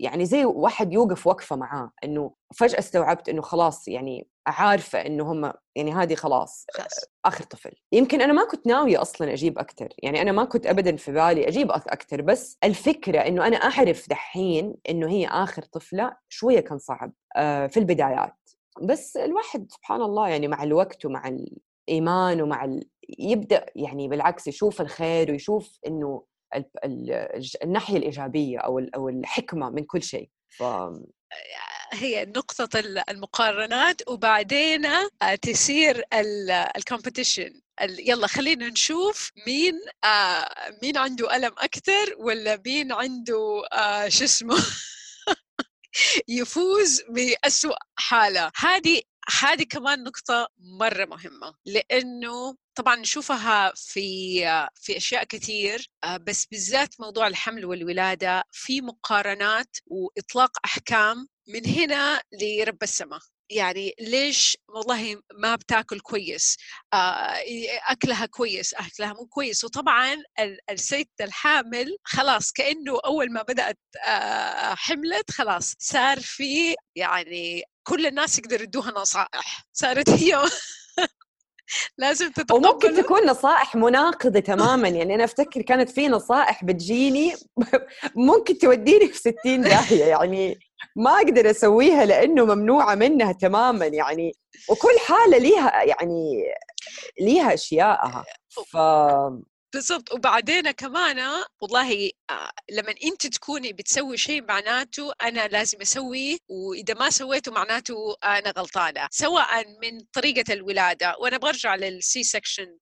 يعني 0.00 0.26
زي 0.26 0.44
واحد 0.44 0.92
يوقف 0.92 1.26
وقفة 1.26 1.56
معاه 1.56 1.90
إنه 2.04 2.34
فجأة 2.56 2.78
استوعبت 2.78 3.28
إنه 3.28 3.42
خلاص 3.42 3.88
يعني 3.88 4.28
عارفة 4.46 4.98
إنه 5.06 5.32
هم 5.32 5.52
يعني 5.76 5.92
هذه 5.92 6.14
خلاص 6.14 6.66
آخر 7.24 7.44
طفل. 7.44 7.70
يمكن 7.92 8.20
أنا 8.20 8.32
ما 8.32 8.44
كنت 8.44 8.66
ناوية 8.66 9.02
أصلا 9.02 9.32
أجيب 9.32 9.58
أكثر 9.58 9.88
يعني 10.02 10.22
أنا 10.22 10.32
ما 10.32 10.44
كنت 10.44 10.66
ابدا 10.66 10.96
في 10.96 11.12
بالي 11.12 11.48
أجيب 11.48 11.70
أكثر 11.70 12.22
بس 12.22 12.58
الفكرة 12.64 13.18
إنه 13.18 13.46
أنا 13.46 13.56
أعرف 13.56 14.08
دحين 14.08 14.74
إنه 14.88 15.08
هي 15.08 15.26
آخر 15.26 15.62
طفلة 15.62 16.16
شوية 16.28 16.60
كان 16.60 16.78
صعب. 16.78 17.08
آه، 17.08 17.27
في 17.68 17.76
البدايات. 17.76 18.34
بس 18.82 19.16
الواحد 19.16 19.66
سبحان 19.70 20.02
الله 20.02 20.28
يعني 20.28 20.48
مع 20.48 20.62
الوقت 20.62 21.04
ومع 21.04 21.28
الإيمان 21.88 22.42
ومع 22.42 22.64
ال... 22.64 22.88
يبدأ 23.18 23.66
يعني 23.76 24.08
بالعكس 24.08 24.46
يشوف 24.46 24.80
الخير 24.80 25.30
ويشوف 25.30 25.78
إنه 25.86 26.24
الناحية 27.64 27.96
الإيجابية 27.96 28.58
أو 28.58 28.78
أو 28.78 29.08
الحكمة 29.08 29.70
من 29.70 29.84
كل 29.84 30.02
شيء. 30.02 30.28
ف 30.48 30.62
هي 31.92 32.24
نقطة 32.24 32.78
المقارنات 33.08 34.08
وبعدين 34.08 34.86
آه، 34.86 35.34
تسير 35.42 36.04
الكومبetition 36.76 37.52
يلا 37.80 38.26
خلينا 38.26 38.68
نشوف 38.68 39.32
مين 39.46 39.74
آه 40.04 40.48
مين 40.82 40.96
عنده 40.96 41.36
ألم 41.36 41.52
أكثر 41.58 42.14
ولا 42.18 42.62
مين 42.66 42.92
عنده 42.92 43.62
آه 43.72 44.08
شو 44.08 44.24
اسمه 44.24 44.56
يفوز 46.28 47.02
بأسوأ 47.08 47.76
حالة. 47.98 48.50
هذه 48.56 49.02
هذه 49.42 49.62
كمان 49.70 50.02
نقطة 50.04 50.48
مرة 50.58 51.04
مهمة 51.04 51.54
لأنه 51.66 52.56
طبعا 52.74 52.96
نشوفها 52.96 53.72
في 53.76 54.40
في 54.74 54.96
أشياء 54.96 55.24
كثير 55.24 55.90
آه، 56.04 56.16
بس 56.16 56.46
بالذات 56.46 57.00
موضوع 57.00 57.26
الحمل 57.26 57.64
والولادة 57.64 58.44
في 58.52 58.80
مقارنات 58.80 59.76
وإطلاق 59.86 60.50
أحكام 60.64 61.28
من 61.48 61.66
هنا 61.66 62.22
لرب 62.42 62.82
السماء. 62.82 63.20
يعني 63.50 63.94
ليش 64.00 64.56
والله 64.68 65.20
ما 65.34 65.54
بتاكل 65.56 66.00
كويس؟ 66.00 66.56
آه، 66.94 67.34
أكلها 67.88 68.26
كويس 68.26 68.74
أكلها 68.74 69.12
مو 69.12 69.26
كويس. 69.26 69.64
وطبعا 69.64 70.16
الست 70.70 71.10
الحامل 71.20 71.96
خلاص 72.04 72.52
كأنه 72.52 72.98
أول 73.04 73.32
ما 73.32 73.42
بدأت 73.42 73.78
آه، 74.06 74.74
حملت 74.74 75.30
خلاص 75.30 75.74
صار 75.78 76.20
في 76.20 76.74
يعني 76.96 77.62
كل 77.82 78.06
الناس 78.06 78.38
يقدروا 78.38 78.62
يدوها 78.62 78.90
نصائح. 78.90 79.64
صارت 79.72 80.10
هي 80.20 80.42
لازم 81.98 82.30
تتقبل 82.30 82.66
وممكن 82.66 82.94
تكون 82.94 83.26
نصائح 83.26 83.76
مناقضة 83.76 84.40
تماما. 84.40 84.88
يعني 84.88 85.14
أنا 85.14 85.24
أفتكر 85.24 85.62
كانت 85.62 85.90
في 85.90 86.08
نصائح 86.08 86.64
بتجيني 86.64 87.34
ممكن 88.28 88.58
توديني 88.58 89.08
في 89.08 89.18
60 89.18 89.60
داهية. 89.60 90.04
يعني 90.04 90.58
ما 90.96 91.10
أقدر 91.10 91.50
أسويها 91.50 92.04
لأنه 92.04 92.44
ممنوعة 92.44 92.94
منها 92.94 93.32
تماما 93.32 93.86
يعني 93.86 94.32
وكل 94.70 94.98
حالة 95.06 95.38
ليها 95.38 95.84
يعني 95.84 96.44
ليها 97.20 97.54
أشياءها. 97.54 98.24
ف 98.50 98.76
بالضبط. 99.74 100.12
وبعدين 100.12 100.70
كمان 100.70 101.44
والله 101.60 102.10
آه، 102.30 102.50
لما 102.70 102.94
انت 103.04 103.26
تكوني 103.26 103.72
بتسوي 103.72 104.16
شيء 104.16 104.42
معناته 104.42 105.12
أنا 105.22 105.48
لازم 105.48 105.80
أسويه 105.80 106.38
وإذا 106.48 106.94
ما 106.94 107.10
سويته 107.10 107.52
معناته 107.52 108.16
أنا 108.24 108.50
غلطانة. 108.58 109.08
سواء 109.10 109.64
من 109.82 110.00
طريقة 110.12 110.52
الولادة 110.52 111.16
وأنا 111.18 111.36
برجع 111.38 111.74
للسي 111.74 112.22
سكشن 112.24 112.78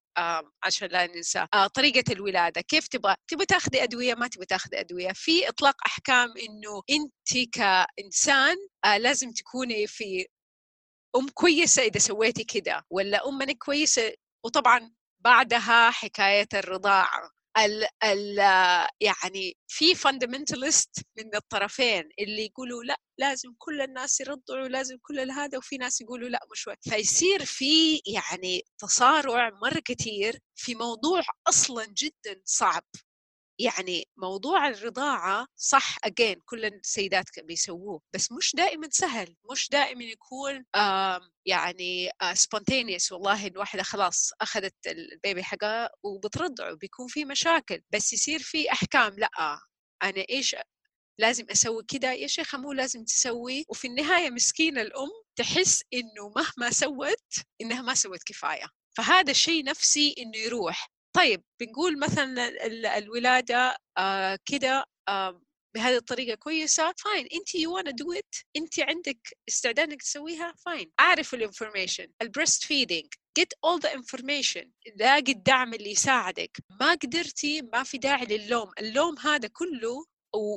عشان 0.63 0.89
لا 0.89 1.07
ننسى 1.07 1.47
آه 1.55 1.67
طريقة 1.67 2.13
الولادة. 2.13 2.61
كيف 2.61 2.89
تبغى؟ 2.89 3.15
تبغى 3.29 3.47
تاخذي 3.47 3.83
أدوية 3.83 4.15
ما 4.15 4.29
تبغى 4.29 4.47
تاخذي 4.47 4.81
أدوية. 4.81 5.13
في 5.15 5.49
إطلاق 5.49 5.75
أحكام 5.87 6.29
إنه 6.49 6.83
أنت 6.91 7.49
كإنسان 7.53 8.57
آه 8.85 8.99
لازم 8.99 9.33
تكوني 9.33 9.87
في 9.87 10.27
أم 11.17 11.29
كويسة 11.29 11.83
إذا 11.83 11.99
سويتي 11.99 12.45
كده 12.45 12.83
ولا 12.91 13.29
أم 13.29 13.53
كويسة؟ 13.53 14.13
وطبعا 14.45 14.93
بعدها 15.21 15.91
حكاية 15.91 16.49
الرضاعة. 16.55 17.31
ال 17.59 17.87
ال 18.05 18.37
يعني 19.01 19.57
في 19.69 19.95
fundamentalists 19.95 20.91
من 21.19 21.35
الطرفين 21.37 22.09
اللي 22.19 22.45
يقولوا 22.47 22.85
لا 22.85 22.97
لازم 23.19 23.55
كل 23.59 23.81
الناس 23.81 24.21
يرضعوا 24.21 24.69
لازم 24.69 24.97
كل 25.03 25.31
هذا 25.31 25.59
وفي 25.59 25.77
ناس 25.77 26.01
يقولوا 26.01 26.29
لا 26.29 26.41
مش 26.53 26.67
وقت. 26.67 26.89
فيصير 26.89 27.45
في 27.45 28.01
يعني 28.07 28.63
تصارع 28.79 29.51
مرة 29.63 29.81
كثير 29.85 30.39
في 30.57 30.75
موضوع 30.75 31.23
أصلا 31.49 31.85
جدا 31.87 32.41
صعب. 32.45 32.85
يعني 33.59 34.09
موضوع 34.17 34.69
الرضاعة 34.69 35.47
صح 35.57 35.97
again 36.05 36.41
كل 36.45 36.65
السيدات 36.65 37.25
بيسووه 37.41 38.01
بس 38.15 38.33
مش 38.33 38.55
دائما 38.57 38.89
سهل 38.91 39.37
مش 39.51 39.69
دائما 39.71 40.05
يكون 40.05 40.65
يعني 41.47 42.11
spontaneous 42.35 43.13
والله 43.13 43.47
الواحدة 43.47 43.83
خلاص 43.83 44.31
أخذت 44.41 44.75
ال 44.87 44.98
baby 44.98 45.43
حقها 45.45 45.91
وبترضعه 46.03 46.75
بيكون 46.75 47.07
في 47.09 47.25
مشاكل 47.25 47.83
بس 47.93 48.13
يصير 48.13 48.39
في 48.39 48.73
أحكام 48.73 49.17
لأ 49.19 49.59
أنا 50.03 50.25
إيش 50.31 50.57
لازم 51.19 51.47
أسوي 51.51 51.85
كده؟ 51.89 52.13
يا 52.13 52.27
شيخة 52.27 52.59
مو 52.59 52.73
لازم 52.73 53.05
تسوي. 53.05 53.65
وفي 53.69 53.87
النهاية 53.89 54.31
مسكينة 54.31 54.83
الأم 54.83 55.09
تحس 55.37 55.83
إنه 55.95 56.33
مهما 56.37 56.71
سوت 56.71 57.33
إنها 57.61 57.83
ما 57.83 57.95
سوت 57.95 58.23
كفاية. 58.27 58.67
فهذا 58.97 59.31
الشيء 59.31 59.65
نفسي 59.65 60.15
إنه 60.19 60.39
يروح. 60.39 60.91
طيب 61.17 61.45
بنقول 61.61 61.99
مثلا 61.99 62.49
الولادة 62.99 63.77
آه 63.99 64.39
كده 64.47 64.85
آه 65.09 65.43
بهذه 65.75 65.97
الطريقة 65.97 66.35
كويسة 66.35 66.95
fine 66.99 67.27
انت 67.35 67.55
you 67.55 67.75
wanna 67.75 67.91
do 67.91 68.13
it 68.13 68.35
انت 68.57 68.81
عندك 68.81 69.37
استعداد 69.49 69.91
انك 69.91 70.03
تسويها 70.03 70.55
fine 70.67 70.91
أعرف 71.01 71.35
ال 71.35 71.40
information 71.40 72.01
ال 72.01 72.07
breastfeeding 72.23 73.07
get 73.41 73.53
all 73.67 73.79
the 73.79 73.91
information. 73.91 74.67
لاقي 74.97 75.33
الدعم 75.33 75.75
اللي 75.75 75.91
يساعدك. 75.91 76.59
ما 76.81 76.91
قدرتي 76.91 77.63
ما 77.63 77.83
في 77.83 77.99
داعي 77.99 78.25
للوم. 78.27 78.71
اللوم 78.79 79.19
هذا 79.19 79.49
كله 79.49 80.05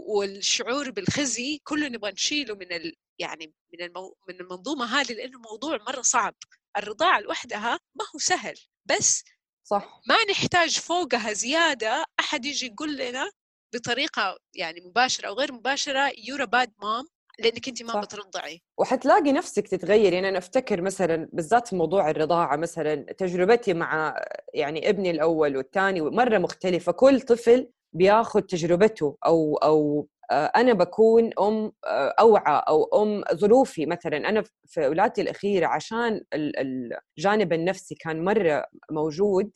والشعور 0.07 0.91
بالخزي 0.91 1.59
كله 1.63 1.87
نبغى 1.87 2.11
نشيله 2.11 2.55
من 2.55 2.71
ال... 2.73 2.95
يعني 3.19 3.53
من 3.73 3.81
المو... 3.85 4.17
من 4.29 4.35
المنظومة 4.41 4.85
هذه 4.85 5.13
لأنه 5.13 5.39
موضوع 5.39 5.77
مرة 5.87 6.01
صعب. 6.01 6.35
الرضاعة 6.77 7.19
لوحدها 7.19 7.79
ما 7.95 8.05
هو 8.15 8.19
سهل. 8.19 8.55
بس 8.85 9.23
صح. 9.63 10.01
ما 10.09 10.15
نحتاج 10.31 10.79
فوقها 10.79 11.33
زيادة 11.33 12.03
أحد 12.19 12.45
يجي 12.45 12.65
يقول 12.65 12.97
لنا 12.97 13.31
بطريقة 13.75 14.37
يعني 14.55 14.81
مباشرة 14.85 15.27
أو 15.27 15.33
غير 15.33 15.53
مباشرة 15.53 16.11
يورا 16.27 16.45
باد 16.45 16.71
مام 16.81 17.07
لأنك 17.39 17.67
أنت 17.67 17.83
ما. 17.83 18.01
بترضعي. 18.01 18.61
وحتلاقي 18.79 19.31
نفسك 19.31 19.67
تتغير 19.67 20.13
يعني 20.13 20.29
أنا 20.29 20.37
أفتكر 20.37 20.81
مثلا 20.81 21.29
بالذات 21.33 21.67
في 21.67 21.75
موضوع 21.75 22.09
الرضاعة 22.09 22.55
مثلا 22.55 22.95
تجربتي 22.95 23.73
مع 23.73 24.15
يعني 24.53 24.89
ابني 24.89 25.11
الأول 25.11 25.57
والثاني 25.57 26.01
مرة 26.01 26.37
مختلفة. 26.37 26.91
كل 26.91 27.21
طفل 27.21 27.69
بياخذ 27.93 28.41
تجربته 28.41 29.17
أو 29.25 29.55
أو 29.57 30.07
أنا 30.31 30.73
بكون 30.73 31.29
أم 31.39 31.71
آه، 31.87 32.13
أوعى 32.19 32.63
أو 32.67 32.83
أم 33.03 33.23
ظروفي. 33.33 33.85
مثلا 33.85 34.29
أنا 34.29 34.43
في 34.67 34.87
ولادتي 34.87 35.21
الأخيرة 35.21 35.67
عشان 35.67 36.21
الجانب 36.33 37.53
النفسي 37.53 37.95
كان 37.95 38.23
مرة 38.23 38.65
موجود 38.91 39.51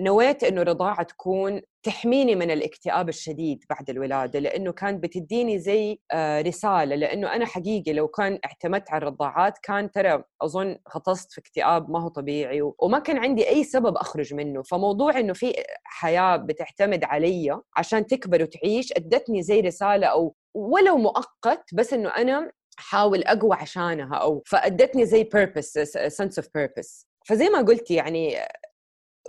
نويت 0.00 0.44
إنه 0.44 0.62
الرضاعه 0.62 1.02
تكون 1.02 1.60
تحميني 1.82 2.34
من 2.34 2.50
الاكتئاب 2.50 3.08
الشديد 3.08 3.64
بعد 3.70 3.90
الولادة 3.90 4.38
لأنه 4.38 4.72
كانت 4.72 5.02
بتديني 5.02 5.58
زي 5.58 5.98
آه، 6.12 6.40
رسالة 6.40 6.94
لأنه 6.94 7.34
أنا 7.34 7.46
حقيقي 7.46 7.92
لو 7.92 8.08
كان 8.08 8.38
اعتمدت 8.44 8.90
على 8.90 9.02
الرضاعات 9.02 9.58
كان 9.62 9.90
ترى 9.90 10.24
أظن 10.42 10.78
غطست 10.96 11.32
في 11.32 11.40
اكتئاب 11.40 11.90
ما 11.90 12.02
هو 12.02 12.08
طبيعي 12.08 12.62
وما 12.78 12.98
كان 12.98 13.18
عندي 13.18 13.48
أي 13.48 13.64
سبب 13.64 13.96
أخرج 13.96 14.34
منه. 14.34 14.62
فموضوع 14.62 15.18
إنه 15.18 15.32
في 15.32 15.54
حياة 15.84 16.36
بتعتمد 16.36 17.04
علي 17.04 17.60
عشان 17.76 18.06
تكبر 18.06 18.42
وتعيش 18.42 18.92
أدتني 18.92 19.42
زي 19.42 19.60
رسالة 19.60 20.06
أو 20.06 20.34
ولو 20.54 20.96
مؤقت 20.96 21.74
بس 21.74 21.92
إنه 21.92 22.08
أنا 22.08 22.52
أحاول 22.78 23.22
أقوى 23.22 23.56
عشانها 23.56 24.16
أو 24.16 24.42
فأدتني 24.46 25.06
زي 25.06 25.24
purpose 25.24 25.84
sense 26.08 26.42
of 26.42 26.46
purpose. 26.46 27.06
فزي 27.26 27.48
ما 27.48 27.62
قلت 27.62 27.90
يعني 27.90 28.36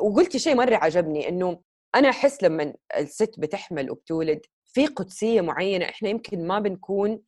وقلتي 0.01 0.39
شيء 0.39 0.55
مرة 0.55 0.75
عجبني 0.75 1.29
إنه 1.29 1.59
أنا 1.95 2.09
أحس 2.09 2.43
لما 2.43 2.73
الست 2.97 3.39
بتحمل 3.39 3.91
وبتولد 3.91 4.41
في 4.65 4.87
قدسية 4.87 5.41
معينة 5.41 5.85
إحنا 5.85 6.09
يمكن 6.09 6.47
ما 6.47 6.59
بنكون 6.59 7.21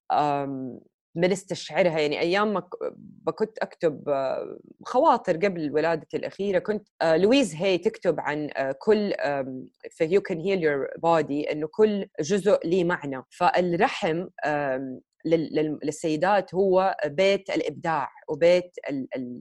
بنستشعرها. 1.16 2.00
يعني 2.00 2.20
أيام 2.20 2.54
ما 3.26 3.32
كنت 3.32 3.58
أكتب 3.58 4.10
آه، 4.10 4.60
خواطر 4.86 5.38
قبل 5.38 5.72
ولادتي 5.74 6.18
الأخيرة 6.18 6.60
كنت 6.60 6.88
آه، 7.02 7.18
لويز 7.18 7.56
هي 7.56 7.78
تكتب 7.78 8.20
عن 8.20 8.50
آه، 8.56 8.76
كل 8.80 9.14
you 10.02 10.22
can 10.22 10.40
heal 10.40 10.64
your 10.64 10.88
body 10.98 11.52
إنه 11.52 11.68
كل 11.68 12.08
جزء 12.22 12.60
ليه 12.68 12.84
معنى. 12.84 13.24
فالرحم 13.30 14.28
للسيدات 15.84 16.56
هو 16.56 16.98
بيت 17.06 17.50
الإبداع 17.50 18.10
وبيت 18.30 18.72
ال 18.90 19.08
ال 19.16 19.40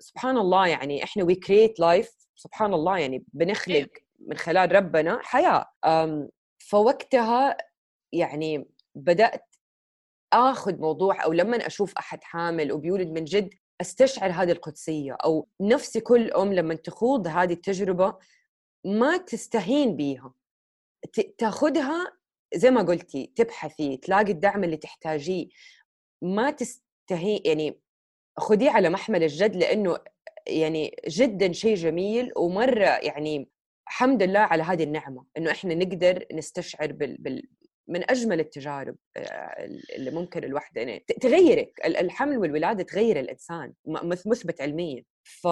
سبحان 0.00 0.38
الله 0.38 0.66
يعني 0.66 1.04
إحنا 1.04 1.24
we 1.24 1.34
create 1.34 1.80
life 1.80 2.10
سبحان 2.36 2.74
الله 2.74 2.98
يعني 2.98 3.24
بنخلق. 3.32 3.88
من 4.18 4.36
خلال 4.36 4.72
ربنا 4.72 5.18
حياة. 5.22 5.72
فوقتها 6.58 7.56
يعني 8.12 8.68
بدأت 8.94 9.54
آخذ 10.32 10.78
موضوع 10.78 11.24
أو 11.24 11.32
لما 11.32 11.66
أشوف 11.66 11.98
أحد 11.98 12.24
حامل 12.24 12.72
وبيولد 12.72 13.08
من 13.08 13.24
جد 13.24 13.54
أستشعر 13.80 14.30
هذه 14.30 14.52
القدسية 14.52 15.16
أو 15.24 15.48
نفسي 15.60 16.00
كل 16.00 16.32
أم 16.32 16.52
لما 16.52 16.74
تخوض 16.74 17.26
هذه 17.26 17.52
التجربة 17.52 18.16
ما 18.84 19.16
تستهين 19.16 19.96
بيها. 19.96 20.34
تاخذها 21.38 22.12
زي 22.54 22.70
ما 22.70 22.82
قلتي 22.82 23.32
تبحثي 23.36 23.96
تلاقي 23.96 24.32
الدعم 24.32 24.64
اللي 24.64 24.76
تحتاجيه. 24.76 25.48
ما 26.22 26.50
تستهي 26.50 27.36
يعني 27.44 27.80
خذيه 28.38 28.70
على 28.70 28.88
محمل 28.88 29.22
الجد 29.22 29.56
لأنه 29.56 29.98
يعني 30.46 30.96
جدا 31.08 31.52
شيء 31.52 31.74
جميل 31.74 32.32
ومرة 32.36 32.84
يعني 32.84 33.48
الحمد 33.88 34.22
لله 34.22 34.40
على 34.40 34.62
هذه 34.62 34.84
النعمة 34.84 35.24
إنه 35.36 35.50
إحنا 35.50 35.74
نقدر 35.74 36.24
نستشعر 36.32 36.92
بال, 36.92 37.16
بال 37.18 37.42
من 37.88 38.10
أجمل 38.10 38.40
التجارب 38.40 38.96
آه، 39.16 39.68
اللي 39.96 40.10
ممكن 40.10 40.44
الواحده 40.44 40.80
يعني 40.80 41.04
تغيرك 41.20 41.80
الحمل 41.84 42.38
والولادة 42.38 42.82
تغير 42.82 43.20
الإنسان 43.20 43.72
مثبت 44.26 44.60
علميا. 44.60 45.04
ف 45.24 45.44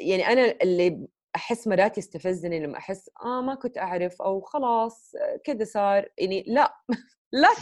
يعني 0.00 0.26
أنا 0.26 0.54
اللي 0.62 1.06
أحس 1.36 1.68
مرات 1.68 1.98
يستفزني 1.98 2.60
لما 2.60 2.78
أحس 2.78 3.10
آه 3.24 3.40
ما 3.40 3.54
كنت 3.54 3.78
أعرف 3.78 4.22
أو 4.22 4.40
خلاص 4.40 5.12
كذا 5.44 5.64
صار 5.64 6.08
يعني 6.18 6.44
لا 6.46 6.74
لا 7.42 7.54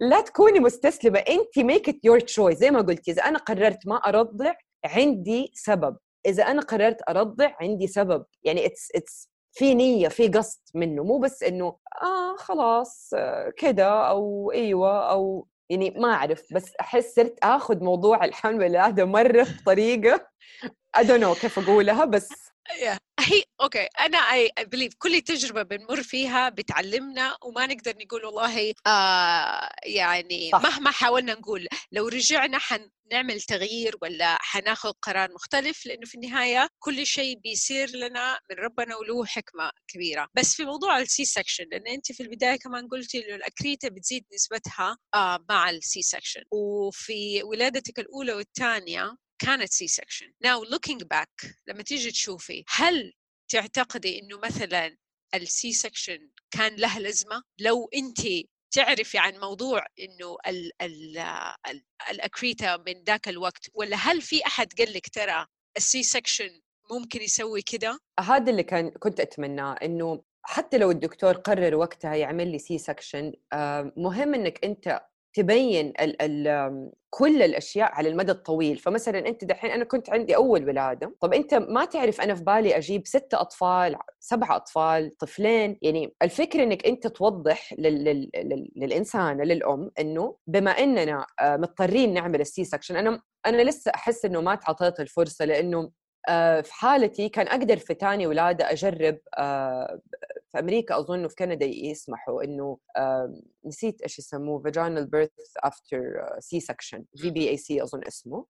لا 0.00 0.20
تكوني 0.20 0.60
مستسلمة 0.60 1.18
انت 1.18 1.58
make 1.58 2.04
your 2.04 2.20
choice 2.20 2.58
زي 2.58 2.70
ما 2.70 2.80
قلتي 2.80 3.10
إذا 3.10 3.22
أنا 3.22 3.38
قررت 3.38 3.86
ما 3.86 3.96
أرضع 3.96 4.54
عندي 4.84 5.52
سبب. 5.54 5.96
إذا 6.26 6.42
أنا 6.42 6.62
قررت 6.62 7.02
أرضع 7.08 7.52
عندي 7.60 7.86
سبب 7.86 8.24
يعني 8.44 8.66
it's 8.66 8.88
it's 8.94 9.30
في 9.52 9.74
نية 9.74 10.08
في 10.08 10.28
قصد 10.28 10.60
منه 10.74 11.04
مو 11.04 11.18
بس 11.18 11.42
إنه 11.42 11.76
آه 12.02 12.36
خلاص 12.36 13.10
كذا 13.56 13.84
أو 13.84 14.52
إيوه 14.52 15.10
أو 15.10 15.46
يعني 15.70 15.90
ما 15.90 16.12
أعرف 16.12 16.54
بس 16.54 16.72
أحس 16.80 17.14
صرت 17.14 17.38
آخذ 17.42 17.84
موضوع 17.84 18.24
الحمل 18.24 18.54
والولاده 18.54 19.04
مرة 19.04 19.46
بطريقة 19.62 20.28
know 20.96 21.40
كيف 21.40 21.58
أقولها 21.58 22.04
بس. 22.04 22.55
هي 22.70 22.98
أوكي 23.60 23.88
أنا 24.00 24.18
I 24.18 24.50
believe 24.60 24.92
كل 24.98 25.20
تجربة 25.20 25.62
بنمر 25.62 26.02
فيها 26.02 26.48
بتعلمنا 26.48 27.36
وما 27.44 27.66
نقدر 27.66 27.94
نقول 28.04 28.24
والله 28.24 28.74
آه 28.86 29.70
يعني 29.84 30.50
صح. 30.52 30.62
مهما 30.62 30.90
حاولنا 30.90 31.34
نقول 31.34 31.66
لو 31.92 32.08
رجعنا 32.08 32.58
حنعمل 32.58 33.40
تغيير 33.40 33.96
ولا 34.02 34.38
حناخذ 34.40 34.92
قرار 35.02 35.32
مختلف 35.34 35.86
لأنه 35.86 36.06
في 36.06 36.14
النهاية 36.14 36.68
كل 36.78 37.06
شيء 37.06 37.38
بيصير 37.38 37.90
لنا 37.96 38.38
من 38.50 38.56
ربنا 38.56 38.96
وله 38.96 39.24
حكمة 39.24 39.70
كبيرة 39.88 40.28
بس 40.34 40.54
في 40.54 40.64
موضوع 40.64 40.98
ال 40.98 41.24
C-section 41.24 41.64
لأن 41.70 41.86
أنت 41.86 42.12
في 42.12 42.22
البداية 42.22 42.56
كمان 42.58 42.88
قلتي 42.88 43.26
إنه 43.26 43.34
ال 43.36 43.43
accreta 43.43 43.88
بتزيد 43.88 44.24
نسبتها 44.34 44.96
آه 45.14 45.44
مع 45.48 45.70
ال 45.70 46.02
C-section 46.02 46.42
وفي 46.52 47.42
ولادتك 47.42 47.98
الأولى 47.98 48.32
والثانية 48.32 49.16
كانت 49.38 49.72
C-section 49.72 50.32
now 50.40 50.64
looking 50.64 51.02
back 51.02 51.40
لما 51.66 51.82
تيجي 51.82 52.10
تشوفي 52.10 52.64
هل 52.68 53.12
تعتقدي 53.48 54.20
إنه 54.20 54.38
مثلا 54.38 54.96
ال 55.34 55.72
C-section 55.72 56.30
كان 56.50 56.76
له 56.76 56.98
لازمه 56.98 57.42
لو 57.60 57.88
انت 57.94 58.20
تعرفي 58.70 59.18
عن 59.18 59.38
موضوع 59.40 59.86
إنه 60.00 60.36
ال 60.46 60.72
ال 60.82 61.18
ال 61.68 61.82
ال 62.10 62.18
accreta 62.18 62.76
من 62.76 63.04
ذاك 63.04 63.28
الوقت 63.28 63.70
ولا 63.74 63.96
هل 63.96 64.22
في 64.22 64.46
أحد 64.46 64.72
قال 64.78 64.92
لك 64.92 65.08
ترى 65.08 65.46
ال 65.76 66.02
C-section 66.02 66.60
ممكن 66.90 67.22
يسوي 67.22 67.62
كده؟ 67.62 67.98
هذا 68.20 68.50
اللي 68.50 68.62
كان 68.62 68.90
كنت 68.90 69.20
اتمناه 69.20 69.72
إنه 69.82 70.22
حتى 70.42 70.78
لو 70.78 70.90
الدكتور 70.90 71.32
قرر 71.32 71.74
وقتها 71.74 72.14
يعمل 72.14 72.52
لي 72.52 72.58
C-section 72.58 73.32
مهم 73.96 74.34
إنك 74.34 74.64
أنت 74.64 75.00
تبين 75.36 75.92
ال 76.00 76.22
ال 76.22 76.90
كل 77.10 77.42
الأشياء 77.42 77.92
على 77.92 78.08
المدى 78.08 78.32
الطويل. 78.32 78.76
فمثلا 78.76 79.18
أنت 79.28 79.44
دحين 79.44 79.70
أنا 79.70 79.84
كنت 79.84 80.10
عندي 80.10 80.36
أول 80.36 80.68
ولادة. 80.68 81.14
طب 81.20 81.34
أنت 81.34 81.54
ما 81.54 81.84
تعرف 81.84 82.20
أنا 82.20 82.34
في 82.34 82.44
بالي 82.44 82.76
أجيب 82.76 83.06
ستة 83.06 83.40
أطفال 83.40 83.96
سبعة 84.20 84.56
أطفال 84.56 85.16
طفلين. 85.16 85.78
يعني 85.82 86.14
الفكرة 86.22 86.62
إنك 86.62 86.86
أنت 86.86 87.06
توضح 87.06 87.74
لل 87.78 88.04
لل 88.04 88.30
لل 88.34 88.70
للانسانه 88.76 89.44
للأم 89.44 89.90
إنه 90.00 90.36
بما 90.46 90.70
إننا 90.70 91.26
آه، 91.40 91.56
مضطرين 91.56 92.14
نعمل 92.14 92.40
ال 92.40 92.64
C-section 92.64 92.96
أنا 92.96 93.20
أنا 93.46 93.62
لسه 93.62 93.90
أحس 93.94 94.24
إنه 94.24 94.40
ما 94.40 94.54
تعطيت 94.54 95.00
الفرصة 95.00 95.44
لأنه 95.44 95.90
آه، 96.28 96.60
في 96.60 96.74
حالتي 96.74 97.28
كان 97.28 97.46
أقدر 97.48 97.76
في 97.76 97.94
ثاني 97.94 98.26
ولادة 98.26 98.72
أجرب 98.72 99.18
آه، 99.38 100.00
في 100.52 100.58
أمريكا 100.58 100.98
أظن 100.98 101.24
وفي 101.24 101.34
كندا 101.34 101.66
يسمحوا 101.66 102.44
إنه 102.44 102.78
نسيت 103.66 104.02
إيش 104.02 104.18
يسموه 104.18 104.62
vaginal 104.62 105.06
birth 105.06 105.30
after 105.56 105.98
C-section 106.38 107.04
VBAC 107.16 107.82
أظن 107.82 108.00
اسمه. 108.08 108.46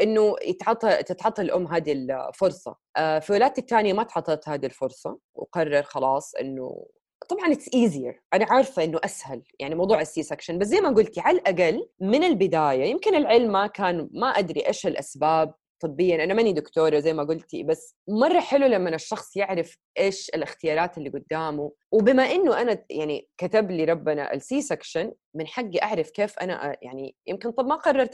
إنه 0.00 0.36
يتعطى 0.44 1.02
تتعطى 1.02 1.42
الأم 1.42 1.66
هذه 1.66 1.92
الفرصة. 1.92 2.76
آه، 2.96 3.18
في 3.18 3.32
ولادتي 3.32 3.60
الثانية 3.60 3.92
ما 3.92 4.02
تعطت 4.02 4.48
هذه 4.48 4.66
الفرصة 4.66 5.18
وقرر 5.34 5.82
خلاص 5.82 6.34
إنه 6.34 6.86
طبعا 7.28 7.52
it's 7.52 7.74
easier 7.74 8.22
أنا 8.34 8.46
عارفة 8.50 8.84
إنه 8.84 9.00
أسهل 9.04 9.42
يعني 9.58 9.74
موضوع 9.74 10.00
ال 10.00 10.22
C-section 10.22 10.58
بس 10.58 10.66
زي 10.66 10.80
ما 10.80 10.88
قلتي 10.88 11.20
على 11.20 11.38
الأقل 11.38 11.88
من 12.00 12.24
البداية 12.24 12.84
يمكن 12.84 13.14
العلم 13.14 13.52
ما 13.52 13.66
كان 13.66 14.08
ما 14.12 14.26
أدري 14.26 14.66
إيش 14.66 14.86
الأسباب 14.86 15.54
طبيا. 15.88 16.24
أنا 16.24 16.34
ماني 16.34 16.52
دكتورة 16.52 16.98
زي 16.98 17.12
ما 17.12 17.22
قلتي 17.24 17.62
بس 17.62 17.96
مرة 18.08 18.40
حلو 18.40 18.66
لما 18.66 18.94
الشخص 18.94 19.36
يعرف 19.36 19.76
إيش 19.98 20.30
الاختيارات 20.34 20.98
اللي 20.98 21.10
قدامه. 21.10 21.72
وبما 21.92 22.22
إنه 22.22 22.60
أنا 22.60 22.84
يعني 22.90 23.28
كتب 23.38 23.70
لي 23.70 23.84
ربنا 23.84 24.34
ال 24.34 24.62
C-section 24.62 25.12
من 25.34 25.46
حقي 25.46 25.82
أعرف 25.82 26.10
كيف 26.10 26.38
أنا 26.38 26.76
يعني 26.82 27.16
يمكن 27.26 27.50
طب 27.50 27.66
ما 27.66 27.74
قررت 27.74 28.10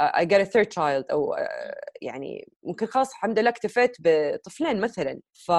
I 0.00 0.26
get 0.26 0.42
third 0.52 0.66
child 0.66 1.04
أو 1.10 1.34
يعني 2.02 2.48
ممكن 2.62 2.86
خلاص 2.86 3.10
الحمد 3.10 3.38
لله 3.38 3.50
اكتفيت 3.50 3.96
بطفلين 4.00 4.80
مثلا. 4.80 5.20
ف 5.46 5.52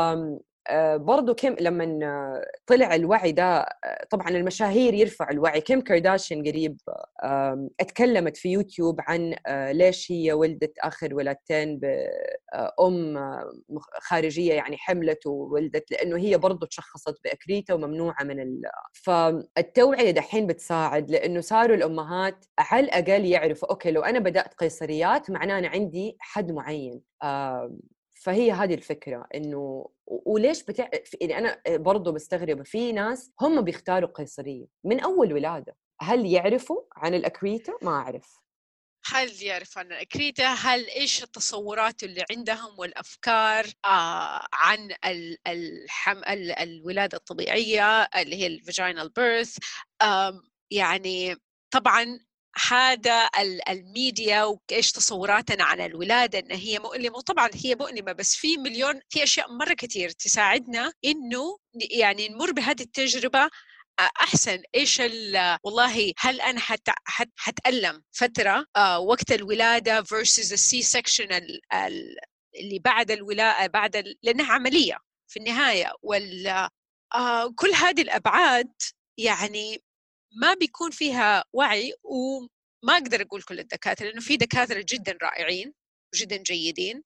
آه، 0.67 0.97
برضو 0.97 1.33
كم 1.35 1.55
لما 1.59 2.41
طلع 2.67 2.95
الوعي 2.95 3.31
ده 3.31 3.43
آه، 3.59 4.05
طبعا 4.09 4.29
المشاهير 4.29 4.93
يرفعوا 4.93 5.31
الوعي. 5.31 5.61
كيم 5.61 5.81
كارداشيان 5.81 6.47
قريب 6.47 6.77
اتكلمت 7.79 8.37
في 8.37 8.49
يوتيوب 8.51 8.99
عن 9.01 9.35
آه، 9.47 9.71
ليش 9.71 10.11
هي 10.11 10.33
ولدت 10.33 10.73
آخر 10.79 11.15
ولادتين 11.15 11.79
بام 11.79 13.15
خارجية 14.01 14.53
يعني 14.53 14.77
حملت 14.77 15.27
وولدت 15.27 15.91
لأنه 15.91 16.17
هي 16.17 16.37
برضو 16.37 16.65
تشخصت 16.65 17.19
ب 17.23 17.30
accreta 17.30 17.73
وممنوعة 17.73 18.23
من 18.23 18.39
ال... 18.39 18.61
فالتوعية 18.93 20.11
دحين 20.11 20.47
بتساعد 20.47 21.11
لأنه 21.11 21.41
صاروا 21.41 21.75
الأمهات 21.75 22.45
على 22.59 22.85
الأقل 22.85 23.25
يعرفوا 23.25 23.69
أوكي 23.69 23.91
لو 23.91 24.01
أنا 24.01 24.19
بدأت 24.19 24.53
قيصريات 24.53 25.29
معناه 25.31 25.59
أنا 25.59 25.67
عندي 25.67 26.17
حد 26.19 26.51
معين. 26.51 27.01
فهي 28.25 28.51
هذه 28.51 28.73
الفكرة 28.73 29.27
إنه 29.35 29.89
وليش 30.07 30.63
بتع... 30.63 30.89
يعني 31.21 31.37
أنا 31.37 31.61
برضه 31.77 32.11
مستغربه 32.11 32.63
في 32.63 32.91
ناس 32.91 33.31
هم 33.41 33.61
بيختاروا 33.61 34.09
قيصرية 34.09 34.65
من 34.83 34.99
أول 34.99 35.33
ولادة 35.33 35.75
هل 36.01 36.25
يعرفوا 36.25 36.81
عن 36.95 37.13
ال 37.13 37.20
accreta؟ 37.20 37.73
ما 37.81 37.91
أعرف. 37.91 38.45
هل 39.05 39.43
يعرف 39.43 39.77
عن 39.77 39.85
ال 39.85 39.92
accreta؟ 39.92 40.43
هل 40.43 40.85
إيش 40.89 41.23
التصورات 41.23 42.03
اللي 42.03 42.25
عندهم 42.31 42.79
والأفكار 42.79 43.65
آه 43.85 44.47
عن 44.53 44.89
الحم... 45.47 46.21
الولادة 46.59 47.17
الطبيعية 47.17 48.03
اللي 48.03 48.35
هي 48.35 48.47
ال 48.47 48.55
vaginal 48.55 49.09
birth 49.09 49.57
يعني 50.71 51.35
طبعا 51.71 52.19
هذا 52.69 53.29
الميديا 53.69 54.43
وايش 54.43 54.91
تصوراتنا 54.91 55.63
عن 55.63 55.81
الولادة 55.81 56.39
إن 56.39 56.51
هي 56.51 56.79
مؤلمة. 56.79 57.17
وطبعا 57.17 57.49
هي 57.53 57.75
مؤلمة 57.75 58.11
بس 58.11 58.35
في 58.35 58.57
مليون 58.57 59.01
في 59.09 59.23
أشياء 59.23 59.51
مرة 59.53 59.73
كثير 59.73 60.09
تساعدنا 60.09 60.93
إنه 61.05 61.57
يعني 61.91 62.29
نمر 62.29 62.51
بهذه 62.51 62.81
التجربة. 62.81 63.49
أحسن. 63.99 64.61
إيش 64.75 64.99
والله 65.63 66.13
هل 66.19 66.41
أنا 66.41 66.59
حت 66.59 66.89
حت 67.05 67.29
حتألم 67.37 68.03
فترة؟ 68.11 68.65
آه 68.75 68.99
وقت 68.99 69.31
الولادة 69.31 70.03
versus 70.03 70.51
ال 70.51 70.81
C-section 70.83 71.27
اللي 72.55 72.79
بعد 72.79 73.11
الولاده 73.11 73.67
بعد. 73.67 74.15
لأنها 74.23 74.53
عملية 74.53 74.97
في 75.27 75.39
النهاية. 75.39 75.91
وال 76.03 76.47
آه 77.15 77.53
كل 77.55 77.69
هذه 77.73 78.01
الأبعاد 78.01 78.71
يعني 79.17 79.83
ما 80.35 80.53
بيكون 80.53 80.91
فيها 80.91 81.43
وعي 81.53 81.93
وما 82.03 82.93
أقدر 82.93 83.21
أقول 83.21 83.41
كل 83.41 83.59
الدكاترة 83.59 84.05
لأنه 84.05 84.21
في 84.21 84.37
دكاترة 84.37 84.85
جدا 84.89 85.17
رائعين 85.23 85.73
وجدا 86.13 86.37
جيدين 86.37 87.03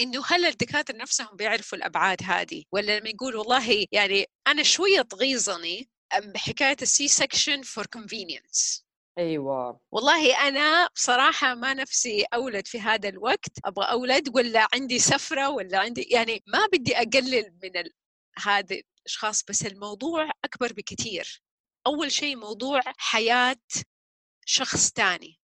إنه 0.00 0.22
هل 0.26 0.46
الدكاترة 0.46 0.96
نفسهم 0.96 1.36
بيعرفوا 1.36 1.78
الأبعاد 1.78 2.22
هذه؟ 2.22 2.64
ولا 2.72 2.98
لما 2.98 3.08
يقول 3.08 3.36
والله 3.36 3.86
يعني 3.92 4.26
أنا 4.46 4.62
شوية 4.62 5.02
تغيظني 5.02 5.90
بحكاية 6.24 6.76
ال 6.82 7.08
C-section 7.08 7.62
for 7.62 7.86
convenience 7.86 8.84
أيوه. 9.18 9.80
والله 9.92 10.48
أنا 10.48 10.88
بصراحة 10.94 11.54
ما 11.54 11.74
نفسي 11.74 12.24
أولد 12.34 12.66
في 12.66 12.80
هذا 12.80 13.08
الوقت 13.08 13.58
أبغى 13.64 13.90
أولد 13.90 14.36
ولا 14.36 14.68
عندي 14.74 14.98
سفرة 14.98 15.48
ولا 15.48 15.78
عندي 15.78 16.02
يعني 16.02 16.42
ما 16.46 16.66
بدي 16.72 16.96
أقلل 16.96 17.58
من 17.62 17.76
ال... 17.76 17.92
هذه 18.38 18.82
الأشخاص 19.00 19.44
بس 19.44 19.66
الموضوع 19.66 20.30
أكبر 20.44 20.72
بكثير. 20.72 21.42
أول 21.90 22.12
شيء 22.12 22.36
موضوع 22.36 22.80
حياة 22.98 23.56
شخص 24.46 24.90
تاني. 24.90 25.40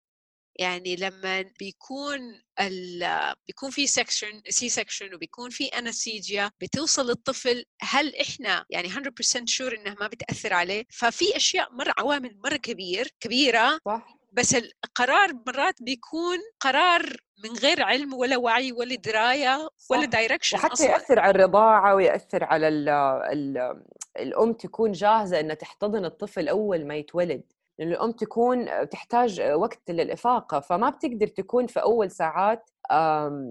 يعني 0.59 0.97
لما 0.97 1.43
بيكون 1.59 2.21
ال 2.61 3.05
بيكون 3.47 3.71
في 3.71 3.87
section 3.87 4.43
C-section 4.49 5.15
وبيكون 5.15 5.51
في 5.51 5.67
anesthesia 5.67 6.51
بتوصل 6.61 7.11
الطفل 7.11 7.65
هل 7.83 8.17
إحنا 8.17 8.65
يعني 8.71 8.89
100% 8.89 9.45
sure 9.47 9.77
إنها 9.77 9.97
ما 10.01 10.07
بتأثر 10.07 10.53
عليه؟ 10.55 10.85
ففي 10.91 11.37
أشياء 11.37 11.73
مرة 11.73 11.95
عوامل 11.99 12.39
مرة 12.45 12.57
كبير 12.57 13.09
كبيرة 13.21 13.79
صح. 13.87 14.16
بس 14.37 14.55
القرار 14.55 15.33
مرات 15.47 15.83
بيكون 15.83 16.39
قرار 16.61 17.03
من 17.45 17.51
غير 17.51 17.83
علم 17.83 18.15
ولا 18.15 18.37
وعي 18.37 18.73
ولا 18.73 18.95
دراية 18.95 19.69
ولا 19.91 20.05
direction 20.05 20.57
وحتى 20.57 20.73
أصلاً. 20.73 20.87
يأثر 20.91 21.19
على 21.19 21.31
الرضاعة 21.31 21.95
ويأثر 21.95 22.45
على 22.45 22.69
ال 22.69 22.89
ال 22.89 23.83
الأم 24.19 24.53
تكون 24.53 24.93
جاهزة 24.93 25.41
إنها 25.41 25.55
تحتضن 25.55 26.05
الطفل 26.05 26.49
أول 26.49 26.87
ما 26.87 26.95
يتولد 26.95 27.43
لأن 27.79 27.89
الأم 27.93 28.13
تكون 28.13 28.89
تحتاج 28.89 29.41
وقت 29.41 29.91
للإفاقة 29.91 30.61
فما 30.61 30.91
بتقدر 30.91 31.27
تكون 31.27 31.67
في 31.67 31.83
أول 31.83 32.11
ساعات 32.11 32.71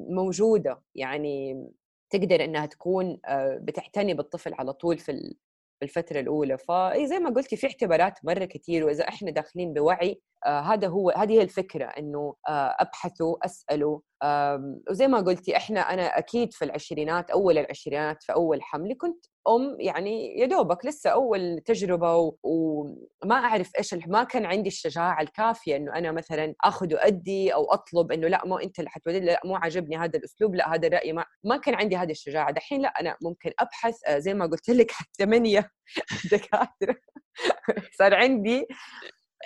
موجودة 0.10 0.82
يعني 0.96 1.66
تقدر 2.10 2.44
إنها 2.44 2.66
تكون 2.66 3.20
آه، 3.26 3.60
بتعتني 3.62 4.14
بالطفل 4.14 4.54
على 4.54 4.74
طول 4.74 4.98
في 4.98 5.36
الفترة 5.84 6.20
الأولى. 6.20 6.58
فأي 6.58 7.08
زي 7.08 7.20
ما 7.20 7.30
قلتي 7.30 7.56
في 7.58 7.68
اعتبارات 7.68 8.20
مرة 8.24 8.46
كثير 8.46 8.86
وإذا 8.86 9.08
إحنا 9.08 9.32
داخلين 9.32 9.74
بوعي 9.74 10.22
آه 10.46 10.60
هذا 10.60 10.88
هو 10.88 11.10
هذه 11.10 11.32
هي 11.34 11.42
الفكرة 11.42 11.86
إنه 11.86 12.36
آه 12.50 12.76
أبحثوا 12.80 13.46
أسألوا 13.46 14.00
آه 14.24 14.80
وزي 14.90 15.08
ما 15.08 15.20
قلتي 15.20 15.58
إحنا 15.58 15.80
أنا 15.80 16.18
أكيد 16.18 16.54
في 16.54 16.66
العشرينات 16.66 17.32
أول 17.32 17.58
العشرينات 17.58 18.24
في 18.24 18.34
أول 18.34 18.62
حملي 18.64 18.96
كنت 18.96 19.26
أم 19.48 19.78
يعني 19.80 20.40
يا 20.40 20.46
دوبك 20.46 20.86
لسه 20.86 21.10
أول 21.10 21.62
تجربة. 21.66 22.36
وما 22.44 23.36
أعرف 23.36 23.72
إيش 23.78 23.94
ما 23.94 24.24
كان 24.24 24.46
عندي 24.46 24.68
الشجاعة 24.68 25.22
الكافية 25.22 25.76
إنه 25.76 25.96
أنا 25.96 26.12
مثلا 26.12 26.56
آخذ 26.64 26.94
وأدي 26.94 27.54
أو 27.54 27.74
أطلب 27.74 28.12
إنه 28.12 28.28
لا 28.28 28.46
مو 28.46 28.58
أنت 28.58 28.80
اللي 28.80 28.90
حتولد 28.90 29.24
لا 29.24 29.42
مو 29.46 29.56
عاجبني 29.56 29.98
هذا 29.98 30.20
الأسلوب 30.20 30.56
لا 30.56 30.74
هذا 30.74 30.88
الرأي 30.88 31.14
ما 31.14 31.26
ما 31.44 31.58
كان 31.58 31.76
عندي 31.76 31.98
هذه 31.98 32.12
الشجاعة 32.12 32.52
دحين 32.52 32.82
لا 32.82 32.88
أنا 32.88 33.18
ممكن 33.22 33.52
أبحث 33.60 34.00
آه، 34.08 34.18
زي 34.20 34.34
ما 34.34 34.46
قلت 34.46 34.70
لك 34.70 34.92
ثمانيه 35.18 35.70
دكاترة 36.32 36.96
صار 38.00 38.14
عندي 38.14 38.68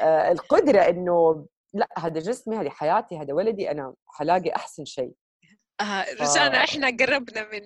آه، 0.01 0.31
القدرة 0.31 0.79
إنه 0.79 1.47
لا 1.73 1.87
هذا 1.97 2.19
جسمي 2.19 2.55
هذه 2.55 2.69
حياتي 2.69 3.17
هذا 3.17 3.33
ولدي 3.33 3.71
أنا 3.71 3.93
حلاقي 4.07 4.55
أحسن 4.55 4.85
شيء 4.85 5.13
آه 5.81 6.05
رجعنا 6.13 6.65
ف... 6.65 6.69
إحنا 6.69 6.87
قربنا 6.87 7.49
من 7.51 7.61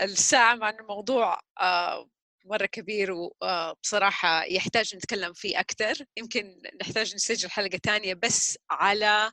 الساعة 0.00 0.54
مع 0.54 0.70
الموضوع 0.70 1.40
آه، 1.60 2.08
مرة 2.44 2.66
كبير 2.66 3.12
وبصراحة 3.12 4.42
آه، 4.42 4.44
يحتاج 4.44 4.96
نتكلم 4.96 5.32
فيه 5.32 5.60
أكثر 5.60 6.04
يمكن 6.16 6.62
نحتاج 6.80 7.14
نسجل 7.14 7.50
حلقة 7.50 7.78
تانية 7.82 8.14
بس 8.14 8.58
على 8.70 9.32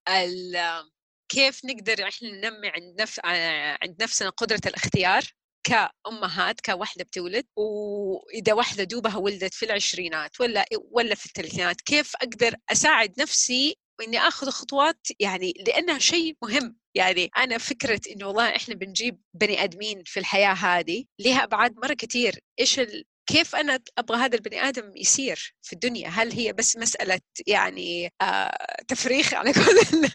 كيف 1.29 1.65
نقدر 1.65 2.07
إحنا 2.07 2.29
ننمي 2.29 2.69
عند 2.69 3.01
نفس 3.01 3.19
آه، 3.25 3.77
عند 3.81 4.03
نفسنا 4.03 4.29
قدرة 4.29 4.61
الاختيار 4.65 5.23
كأمهات 5.63 6.61
كوحدة 6.61 7.03
بتولد. 7.03 7.45
وإذا 7.55 8.53
واحدة 8.53 8.83
دوبها 8.83 9.17
ولدت 9.17 9.53
في 9.53 9.65
العشرينات 9.65 10.41
ولا 10.41 10.65
ولا 10.91 11.15
في 11.15 11.25
الثلاثينات 11.25 11.81
كيف 11.81 12.15
أقدر 12.15 12.55
أساعد 12.71 13.13
نفسي 13.21 13.77
وإني 13.99 14.19
آخذ 14.19 14.49
خطوات 14.49 15.07
يعني 15.19 15.53
لأنها 15.67 15.99
شيء 15.99 16.37
مهم. 16.43 16.77
يعني 16.95 17.29
أنا 17.37 17.57
فكرة 17.57 18.01
إنه 18.11 18.27
والله 18.27 18.55
إحنا 18.55 18.75
بنجيب 18.75 19.21
بني 19.33 19.63
آدمين 19.63 20.03
في 20.05 20.19
الحياة 20.19 20.53
هذه 20.53 21.05
لها 21.19 21.43
أبعاد 21.43 21.75
مرة 21.77 21.93
كثير 21.93 22.39
إيش 22.59 22.79
ال... 22.79 23.05
كيف 23.27 23.55
أنا 23.55 23.79
أبغى 23.97 24.17
هذا 24.17 24.35
البني 24.35 24.61
آدم 24.69 24.91
يصير 24.95 25.55
في 25.61 25.73
الدنيا؟ 25.73 26.09
هل 26.09 26.31
هي 26.31 26.53
بس 26.53 26.77
مسألة 26.77 27.19
يعني 27.47 28.13
آه 28.21 28.57
تفريخ 28.87 29.33
على 29.33 29.53
كل 29.53 30.09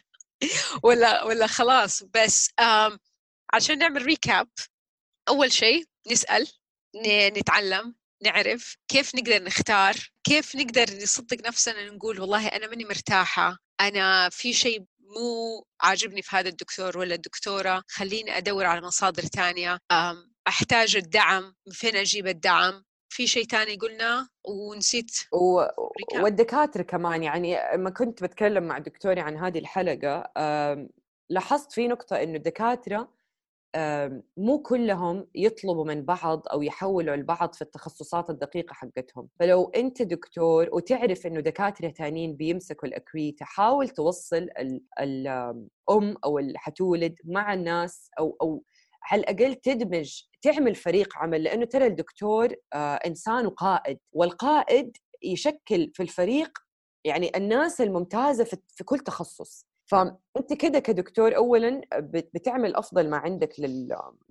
ولا 0.82 1.24
ولا 1.24 1.46
خلاص 1.46 2.02
بس 2.02 2.50
آه 2.58 2.98
عشان 3.54 3.78
نعمل 3.78 4.02
ريكاب 4.02 4.48
أول 5.28 5.52
شيء 5.52 5.84
نسأل 6.10 6.46
نتعلم 7.36 7.94
نعرف 8.22 8.76
كيف 8.88 9.14
نقدر 9.14 9.42
نختار 9.42 9.94
كيف 10.24 10.56
نقدر 10.56 11.02
نصدق 11.02 11.46
نفسنا 11.46 11.90
نقول 11.90 12.20
والله 12.20 12.46
أنا 12.48 12.66
ماني 12.66 12.84
مرتاحة. 12.84 13.58
أنا 13.80 14.28
في 14.28 14.52
شيء 14.52 14.84
مو 15.00 15.64
عاجبني 15.80 16.22
في 16.22 16.36
هذا 16.36 16.48
الدكتور 16.48 16.98
ولا 16.98 17.14
الدكتورة 17.14 17.82
خليني 17.88 18.38
أدور 18.38 18.64
على 18.64 18.80
مصادر 18.80 19.22
تانية. 19.22 19.78
أحتاج 20.48 20.96
الدعم 20.96 21.42
من 21.42 21.72
فين 21.72 21.96
أجيب 21.96 22.26
الدعم؟ 22.26 22.84
في 23.12 23.26
شيء 23.26 23.44
تاني 23.44 23.76
قلنا 23.76 24.28
ونسيت 24.44 25.10
و... 25.32 25.62
والدكاترة 26.22 26.82
كمان 26.82 27.22
يعني 27.22 27.58
لما 27.74 27.90
كنت 27.90 28.22
بتكلم 28.22 28.64
مع 28.64 28.78
دكتوري 28.78 29.20
عن 29.20 29.36
هذه 29.36 29.58
الحلقة 29.58 30.32
لاحظت 31.30 31.72
في 31.72 31.88
نقطة 31.88 32.22
إنه 32.22 32.36
الدكاترة 32.36 33.08
مو 34.36 34.58
كلهم 34.62 35.26
يطلبوا 35.34 35.84
من 35.84 36.04
بعض 36.04 36.42
أو 36.48 36.62
يحولوا 36.62 37.14
البعض 37.14 37.54
في 37.54 37.62
التخصصات 37.62 38.30
الدقيقة 38.30 38.74
حقتهم. 38.74 39.28
فلو 39.40 39.64
أنت 39.76 40.02
دكتور 40.02 40.68
وتعرف 40.72 41.26
إنه 41.26 41.40
دكاترة 41.40 41.88
ثانيين 41.88 42.36
بيمسكوا 42.36 42.88
الاكويتا 42.88 43.44
حاول 43.44 43.88
توصل 43.88 44.48
الأم 45.00 46.16
أو 46.24 46.38
اللي 46.38 46.58
حتولد 46.58 47.14
مع 47.24 47.54
الناس 47.54 48.10
أو 48.18 48.36
أو 48.42 48.64
على 49.02 49.20
الأقل 49.20 49.54
تدمج 49.54 50.22
تعمل 50.42 50.74
فريق 50.74 51.16
عمل. 51.16 51.42
لأنه 51.42 51.64
ترى 51.64 51.86
الدكتور 51.86 52.54
آه، 52.72 52.94
إنسان 52.94 53.46
وقائد 53.46 53.98
والقائد 54.12 54.96
يشكل 55.22 55.90
في 55.94 56.02
الفريق 56.02 56.58
يعني 57.04 57.36
الناس 57.36 57.80
الممتازة 57.80 58.44
في 58.44 58.84
كل 58.84 58.98
تخصص. 58.98 59.69
فأنت 59.91 60.53
كده 60.61 60.78
كدكتور 60.78 61.36
اولا 61.36 61.80
بتعمل 62.34 62.74
أفضل 62.74 63.11
ما 63.11 63.16
عندك 63.16 63.55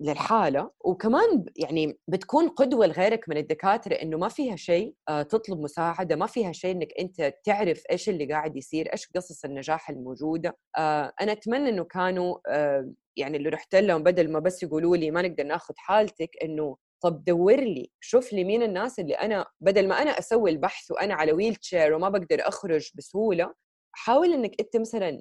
للحالة 0.00 0.70
وكمان 0.80 1.44
يعني 1.56 1.98
بتكون 2.08 2.48
قدوة 2.48 2.86
لغيرك 2.86 3.28
من 3.28 3.36
الدكاترة 3.36 3.94
إنه 3.94 4.18
ما 4.18 4.28
فيها 4.28 4.56
شيء 4.56 4.94
آه، 5.08 5.22
تطلب 5.22 5.60
مساعدة 5.60 6.16
ما 6.16 6.26
فيها 6.26 6.52
شيء 6.52 6.70
إنك 6.70 6.92
أنت 7.00 7.34
تعرف 7.44 7.82
إيش 7.90 8.08
اللي 8.08 8.26
قاعد 8.26 8.56
يصير 8.56 8.92
إيش 8.92 9.08
قصص 9.16 9.44
النجاح 9.44 9.90
الموجودة. 9.90 10.58
آه، 10.78 11.12
أنا 11.20 11.32
أتمنى 11.32 11.68
إنه 11.68 11.84
كانوا 11.84 12.38
آه، 12.48 12.92
يعني 13.16 13.36
اللي 13.36 13.48
رحت 13.48 13.74
لهم 13.74 14.02
بدل 14.02 14.32
ما 14.32 14.38
بس 14.38 14.62
يقولوا 14.62 14.96
لي 14.96 15.10
ما 15.10 15.22
نقدر 15.22 15.44
ناخذ 15.44 15.74
حالتك 15.76 16.30
إنه 16.44 16.76
طب 17.02 17.24
دور 17.24 17.60
لي 17.60 17.90
شوف 18.00 18.32
لي 18.32 18.44
مين 18.44 18.62
الناس 18.62 19.00
اللي 19.00 19.14
أنا 19.14 19.46
بدل 19.60 19.88
ما 19.88 20.02
أنا 20.02 20.10
أسوي 20.10 20.50
البحث 20.50 20.90
وأنا 20.90 21.14
على 21.14 21.32
wheelchair 21.32 21.92
وما 21.94 22.08
بقدر 22.08 22.48
أخرج 22.48 22.90
بسهولة 22.94 23.54
حاول 23.92 24.32
إنك 24.32 24.54
أنت 24.60 24.76
مثلا 24.76 25.20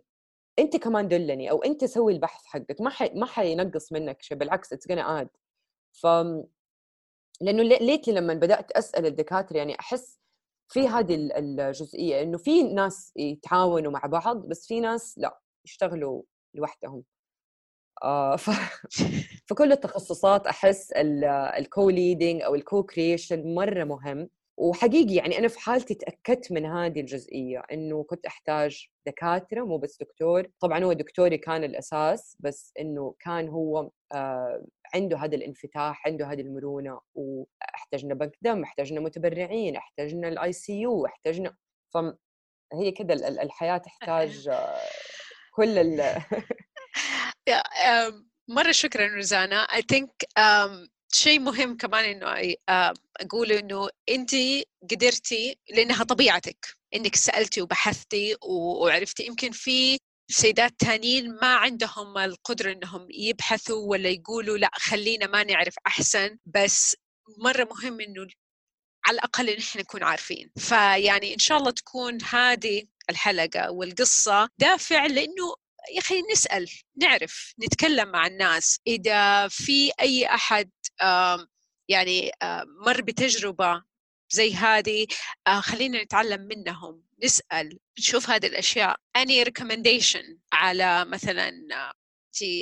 أنت 0.59 0.77
كمان 0.77 1.07
دلني 1.07 1.51
أو 1.51 1.63
أنت 1.63 1.85
سوي 1.85 2.13
البحث 2.13 2.45
حقك 2.45 2.81
ما 2.81 2.89
حي... 2.89 3.09
ما 3.15 3.25
حينقص 3.25 3.91
منك 3.91 4.21
شيء 4.21 4.37
بالعكس 4.37 4.73
it's 4.73 4.87
gonna 4.87 4.99
add 4.99 5.29
ف 5.91 6.07
لأنه 7.41 7.63
lately 7.63 8.13
لما 8.13 8.33
بدأت 8.33 8.71
أسأل 8.71 9.05
الدكاترة 9.05 9.57
يعني 9.57 9.79
أحس 9.79 10.19
في 10.69 10.87
هذه 10.87 11.15
الجزئية 11.37 12.21
إنه 12.21 12.37
في 12.37 12.63
ناس 12.63 13.13
يتعاونوا 13.15 13.91
مع 13.91 13.99
بعض 13.99 14.47
بس 14.47 14.67
في 14.67 14.79
ناس 14.79 15.17
لأ 15.17 15.39
يشتغلوا 15.65 16.23
لوحدهم. 16.53 17.03
آه 18.03 18.35
ف... 18.35 18.49
فكل 19.49 19.71
التخصصات 19.71 20.47
أحس 20.47 20.91
ال 21.57 21.89
co-leading 21.89 22.41
أو 22.41 22.55
ال 22.55 22.83
co-creation 22.83 23.55
مرة 23.55 23.83
مهم. 23.83 24.29
وحقيقي 24.59 25.15
يعني 25.15 25.37
أنا 25.37 25.47
في 25.47 25.59
حالتي 25.59 25.93
تأكدت 25.93 26.51
من 26.51 26.65
هذه 26.65 26.99
الجزئية 26.99 27.63
إنه 27.71 28.03
كنت 28.03 28.25
أحتاج 28.25 28.87
دكاترة 29.07 29.63
مو 29.63 29.77
بس 29.77 29.97
دكتور. 30.01 30.47
طبعا 30.59 30.83
هو 30.83 30.93
دكتوري 30.93 31.37
كان 31.37 31.63
الأساس 31.63 32.37
بس 32.39 32.73
إنه 32.79 33.15
كان 33.19 33.49
هو 33.49 33.91
آه 34.13 34.65
عنده 34.95 35.17
هذا 35.17 35.35
الانفتاح 35.35 36.07
عنده 36.07 36.25
هذه 36.31 36.41
المرونة 36.41 36.99
وأحتاجنا 37.15 38.13
بنك 38.13 38.37
دم 38.41 38.63
أحتاجنا 38.63 38.99
متبرعين 38.99 39.75
أحتاجنا 39.75 40.27
ال 40.27 40.53
ICU 40.53 41.05
أحتاجنا 41.05 41.55
فهي 41.93 42.91
كده 42.97 43.13
الحياة 43.13 43.77
تحتاج 43.77 44.47
آه 44.47 44.77
كل 45.55 45.77
ال 45.77 46.21
مرة 48.49 48.71
شكرا 48.71 49.07
روزانا. 49.15 49.55
اي 49.55 49.81
ثينك 49.81 50.23
شيء 51.13 51.39
مهم 51.39 51.77
كمان 51.77 52.05
إنه 52.05 52.55
أقول 53.21 53.51
إنه 53.51 53.89
انت 54.09 54.31
قدرتي 54.91 55.57
لأنها 55.69 56.03
طبيعتك. 56.03 56.77
إنك 56.95 57.15
سألتي 57.15 57.61
وبحثتي 57.61 58.35
وعرفتي 58.41 59.25
يمكن 59.25 59.51
في 59.51 59.97
سيدات 60.31 60.73
تانيين 60.79 61.31
ما 61.41 61.55
عندهم 61.55 62.17
القدرة 62.17 62.71
إنهم 62.71 63.07
يبحثوا 63.11 63.89
ولا 63.89 64.09
يقولوا 64.09 64.57
لأ 64.57 64.71
خلينا 64.73 65.27
ما 65.27 65.43
نعرف 65.43 65.75
أحسن. 65.87 66.37
بس 66.45 66.95
مرة 67.37 67.63
مهم 67.63 68.01
إنه 68.01 68.27
على 69.05 69.15
الأقل 69.15 69.57
نحن 69.57 69.79
نكون 69.79 70.03
عارفين. 70.03 70.51
فيعني 70.57 71.33
إن 71.33 71.39
شاء 71.39 71.57
الله 71.57 71.71
تكون 71.71 72.17
هذه 72.23 72.83
الحلقة 73.09 73.71
والقصة 73.71 74.49
دافع 74.57 75.05
لإنه 75.05 75.55
يا 75.93 75.99
أخي 75.99 76.21
نسأل 76.31 76.69
نعرف 76.97 77.53
نتكلم 77.65 78.11
مع 78.11 78.27
الناس. 78.27 78.79
إذا 78.87 79.47
في 79.47 79.91
أي 80.01 80.25
أحد 80.25 80.69
يعني 81.87 82.31
مر 82.85 83.01
بتجربة 83.01 83.83
زي 84.31 84.53
هذه 84.53 85.07
خلينا 85.59 86.03
نتعلم 86.03 86.41
منهم 86.41 87.03
نسأل 87.23 87.79
نشوف 87.99 88.29
هذه 88.29 88.45
الأشياء. 88.45 88.97
any 89.15 89.45
recommendation 89.45 90.37
على 90.53 91.05
مثلا 91.05 91.51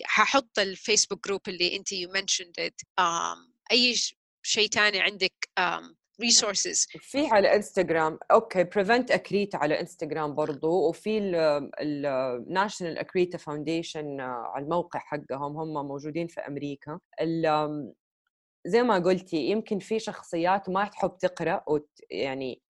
ححط 0.03 0.59
ال 0.59 0.67
Facebook 0.67 1.27
group 1.27 1.41
اللي 1.47 1.75
أنت 1.75 1.91
you 1.91 2.09
mentioned 2.09 2.71
أي 3.71 3.95
شيء 4.43 4.69
ثاني 4.69 5.01
عندك 5.01 5.49
resources 6.21 6.87
في 6.99 7.27
على 7.27 7.55
انستغرام 7.55 8.19
okay 8.31 8.63
Prevent 8.63 9.11
Accreta 9.11 9.57
على 9.57 9.79
انستغرام 9.79 10.35
برضو 10.35 10.89
وفي 10.89 11.17
ال 11.81 11.94
National 11.94 12.97
Accreta 12.97 13.37
Foundation 13.37 14.19
على 14.21 14.63
الموقع 14.63 14.99
حقهم 14.99 15.57
هم 15.57 15.87
موجودين 15.87 16.27
في 16.27 16.39
أمريكا. 16.39 16.99
زي 18.67 18.83
ما 18.83 18.99
قلتي 18.99 19.37
يمكن 19.37 19.79
في 19.79 19.99
شخصيات 19.99 20.69
ما 20.69 20.85
تحب 20.85 21.17
تقرأ 21.17 21.63
يعني 22.11 22.61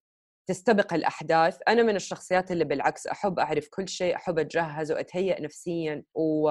تستبق 0.49 0.93
الأحداث. 0.93 1.57
أنا 1.67 1.83
من 1.83 1.95
الشخصيات 1.95 2.51
اللي 2.51 2.65
بالعكس 2.65 3.07
أحب 3.07 3.39
أعرف 3.39 3.67
كل 3.69 3.87
شيء 3.89 4.15
أحب 4.15 4.39
أتجهز 4.39 4.91
وأتهيأ 4.91 5.41
نفسيا 5.41 6.03
و... 6.15 6.41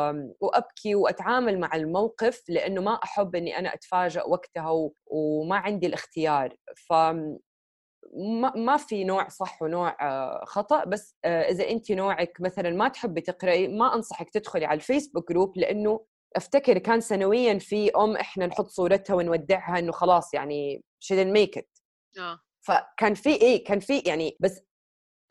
وأبكي 0.41 0.95
وأتعامل 0.95 1.61
مع 1.61 1.75
الموقف 1.75 2.43
لأنه 2.49 2.81
ما 2.83 2.95
أحب 2.95 3.37
أني 3.37 3.59
أنا 3.59 3.75
أتفاجأ 3.75 4.23
وقتها 4.23 4.71
و... 4.71 4.95
وما 5.07 5.57
عندي 5.57 5.87
الاختيار. 5.87 6.57
ف 6.77 6.93
ما, 6.93 8.53
ما 8.57 8.77
في 8.77 9.05
نوع 9.05 9.29
صح 9.29 9.63
ونوع 9.63 9.97
آه، 10.01 10.45
خطأ. 10.45 10.85
بس 10.85 11.17
آه، 11.25 11.43
إذا 11.51 11.71
انت 11.71 11.93
نوعك 11.93 12.41
مثلا 12.41 12.71
ما 12.71 12.89
تحبي 12.89 13.21
تقرأي 13.21 13.69
ما 13.69 13.95
أنصحك 13.95 14.31
تدخلي 14.31 14.65
على 14.65 14.77
ال 14.77 14.82
Facebook 14.82 15.29
group 15.33 15.59
لأنه 15.59 16.01
أفتكر 16.37 16.79
كان 16.79 17.01
سنويا 17.01 17.59
في 17.59 17.91
أم 17.91 18.17
إحنا 18.17 18.47
نحط 18.47 18.67
صورتها 18.67 19.15
ونودعها 19.15 19.79
إنه 19.79 19.93
خلاص 19.93 20.35
يعني 20.35 20.85
make 21.13 21.61
it. 21.61 21.83
آه. 22.19 22.41
فكان 22.61 23.15
في 23.15 23.29
إيه 23.31 23.65
كان 23.65 23.81
في 23.81 23.99
يعني 23.99 24.37
بس 24.41 24.61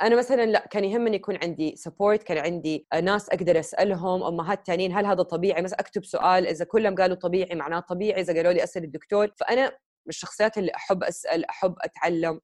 أنا 0.01 0.16
مثلا 0.16 0.45
لا 0.45 0.68
كان 0.68 0.84
يهمني 0.84 1.16
يكون 1.16 1.38
عندي 1.43 1.76
سبورت 1.76 2.24
كان 2.24 2.38
عندي 2.38 2.88
ناس 3.03 3.30
أقدر 3.30 3.60
أسألهم 3.60 4.24
أمهات 4.24 4.68
ثانيين 4.68 4.97
هل 4.97 5.06
هذا 5.06 5.24
طبيعي؟ 5.24 5.62
مثلا 5.62 5.80
أكتب 5.80 6.06
سؤال 6.06 6.47
إذا 6.47 6.66
كلهم 6.66 6.95
قالوا 6.95 7.16
طبيعي 7.16 7.56
معناه 7.56 7.80
طبيعي 7.80 8.22
إذا 8.22 8.34
قالوا 8.34 8.51
لي 8.53 8.64
أسأل 8.64 8.84
الدكتور. 8.84 9.32
فأنا 9.39 9.66
من 10.06 10.10
الشخصيات 10.10 10.58
اللي 10.58 10.72
أحب 10.76 11.03
أسأل 11.03 11.45
أحب 11.45 11.76
أتعلم. 11.82 12.39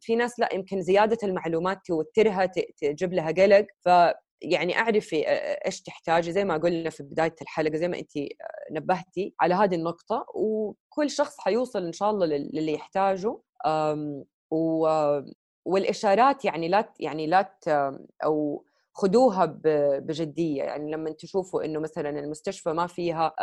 في 0.00 0.16
ناس 0.16 0.40
لا 0.40 0.48
يمكن 0.54 0.82
زيادة 0.82 1.18
المعلومات 1.22 1.78
توترها 1.86 2.46
تجيب 2.80 3.12
لها 3.14 3.30
قلق. 3.30 3.66
ف 3.84 3.88
يعني 4.42 4.78
أعرفي 4.78 5.24
إيش 5.66 5.82
تحتاجي 5.82 6.32
زي 6.32 6.44
ما 6.44 6.56
قلنا 6.56 6.90
في 6.90 7.02
بداية 7.02 7.34
الحلقة 7.42 7.76
زي 7.76 7.88
ما 7.88 7.98
انت 7.98 8.12
نبهتي 8.72 9.34
على 9.40 9.54
هذه 9.54 9.74
النقطة 9.74 10.26
وكل 10.34 11.10
شخص 11.10 11.40
حيوصل 11.40 11.86
إن 11.86 11.92
شاء 11.92 12.10
الله 12.10 12.26
للي 12.26 12.72
يحتاجه 12.72 13.38
والإشارات 15.66 16.44
يعني 16.44 16.68
لا 16.68 16.92
يعني 17.00 17.26
لا 17.26 17.58
أو 18.24 18.64
خذوها 18.94 19.60
بجدية. 19.98 20.62
يعني 20.62 20.92
لما 20.92 21.10
تشوفوا 21.10 21.64
إنه 21.64 21.80
مثلا 21.80 22.10
المستشفى 22.10 22.72
ما 22.72 22.86
فيها 22.86 23.34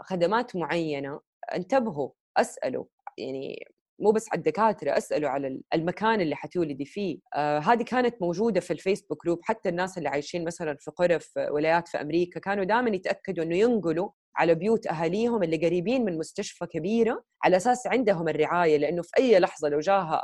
خدمات 0.00 0.56
معينة 0.56 1.20
انتبهوا 1.54 2.10
أسألوا. 2.36 2.84
يعني 3.18 3.64
مو 4.00 4.10
بس 4.10 4.26
على 4.32 4.38
الدكاتره 4.38 4.96
أسألوا 4.98 5.30
على 5.30 5.60
المكان 5.74 6.20
اللي 6.20 6.36
حتولدي 6.36 6.84
فيه. 6.84 7.18
آه 7.34 7.58
هذه 7.58 7.82
كانت 7.82 8.22
موجودة 8.22 8.60
في 8.60 8.72
الفيسبوك 8.72 9.24
جروب 9.24 9.38
حتى 9.42 9.68
الناس 9.68 9.98
اللي 9.98 10.08
عايشين 10.08 10.44
مثلا 10.44 10.76
في 10.80 10.90
قرى 10.90 11.18
في 11.18 11.48
ولايات 11.50 11.88
في 11.88 12.00
أمريكا 12.00 12.40
كانوا 12.40 12.64
دائما 12.64 12.90
يتأكدوا 12.90 13.44
إنه 13.44 13.56
ينقلوا 13.56 14.10
على 14.36 14.54
بيوت 14.54 14.86
أهاليهم 14.86 15.42
اللي 15.42 15.66
قريبين 15.66 16.04
من 16.04 16.18
مستشفى 16.18 16.66
كبيرة 16.66 17.22
على 17.44 17.56
أساس 17.56 17.86
عندهم 17.86 18.28
الرعاية. 18.28 18.76
لأنه 18.78 19.02
في 19.02 19.10
أي 19.18 19.38
لحظة 19.38 19.68
لو 19.68 19.80
جاها 19.80 20.22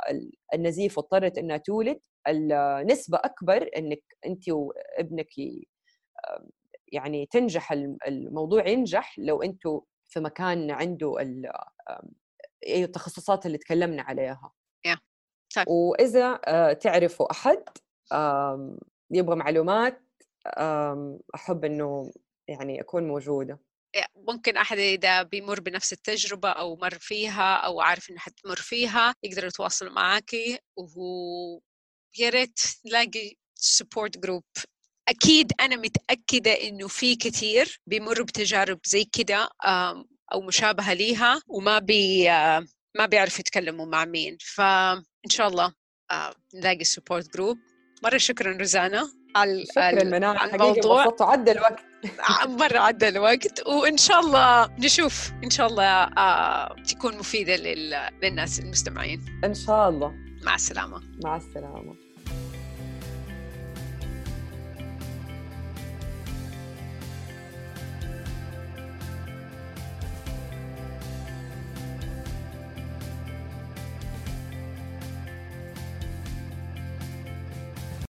النزيف 0.53 0.97
واضطرت 0.97 1.37
إنها 1.37 1.57
تولد 1.57 1.99
النسبة 2.27 3.17
أكبر 3.23 3.69
إنك 3.77 4.01
أنت 4.25 4.49
وابنك 4.49 5.27
يعني 6.91 7.25
تنجح 7.31 7.71
الموضوع 8.07 8.67
ينجح 8.67 9.19
لو 9.19 9.41
أنتم 9.41 9.81
في 10.07 10.19
مكان 10.19 10.71
عنده 10.71 11.15
اي 12.67 12.83
التخصصات 12.83 13.45
اللي 13.45 13.57
تكلمنا 13.57 14.01
عليها 14.01 14.51
yeah. 14.87 14.97
طيب. 15.55 15.67
وإذا 15.67 16.39
آه، 16.45 16.73
تعرفوا 16.73 17.31
أحد 17.31 17.63
يبغى 19.11 19.35
معلومات 19.35 20.01
أحب 21.35 21.65
إنه 21.65 22.11
يعني 22.47 22.81
اكون 22.81 23.07
موجودة 23.07 23.59
ممكن 24.15 24.57
أحد 24.57 24.77
إذا 24.77 25.23
بيمر 25.23 25.59
بنفس 25.59 25.93
التجربة 25.93 26.49
أو 26.49 26.75
مر 26.75 26.97
فيها 26.99 27.55
أو 27.55 27.81
عارف 27.81 28.09
انه 28.09 28.19
حتمر 28.19 28.55
فيها 28.55 29.15
يقدر 29.23 29.45
يتواصل 29.45 29.89
معاكي 29.89 30.59
ويا 30.77 32.29
ريت 32.29 32.59
نلاقي 32.85 33.35
support 33.55 34.17
group 34.17 34.43
أكيد 35.07 35.51
أنا 35.59 35.75
متأكدة 35.75 36.51
إنه 36.51 36.87
في 36.87 37.15
كثير 37.15 37.81
بيمروا 37.87 38.25
بتجارب 38.25 38.79
زي 38.85 39.05
كده 39.05 39.49
أو 40.33 40.41
مشابهة 40.41 40.93
ليها 40.93 41.41
وما 41.47 41.79
بي 41.79 42.29
ما 42.97 43.05
بيعرفوا 43.05 43.39
يتكلموا 43.39 43.85
مع 43.85 44.05
مين. 44.05 44.37
فان 44.41 45.29
شاء 45.29 45.47
الله 45.47 45.73
نلاقي 46.55 46.83
support 46.83 47.33
group 47.33 47.57
مرة 48.03 48.17
شكرا 48.17 48.57
روزانا 48.57 49.11
على 49.35 49.65
شكرا 49.65 50.03
منال 50.03 50.37
على 50.37 50.55
الموضوع. 50.55 51.15
عدى 51.21 51.51
الوقت. 51.51 51.85
مرة 52.45 52.77
عدى 52.77 53.07
الوقت. 53.07 53.67
وإن 53.67 53.97
شاء 53.97 54.19
الله 54.19 54.75
نشوف. 54.79 55.31
إن 55.43 55.49
شاء 55.49 55.67
الله 55.67 55.83
آه 55.83 56.75
تكون 56.87 57.17
مفيدة 57.17 57.55
للناس 57.55 58.59
المستمعين. 58.59 59.41
إن 59.43 59.53
شاء 59.53 59.89
الله. 59.89 60.13
مع 60.43 60.55
السلامة. 60.55 61.01
مع 61.23 61.35
السلامة. 61.35 62.04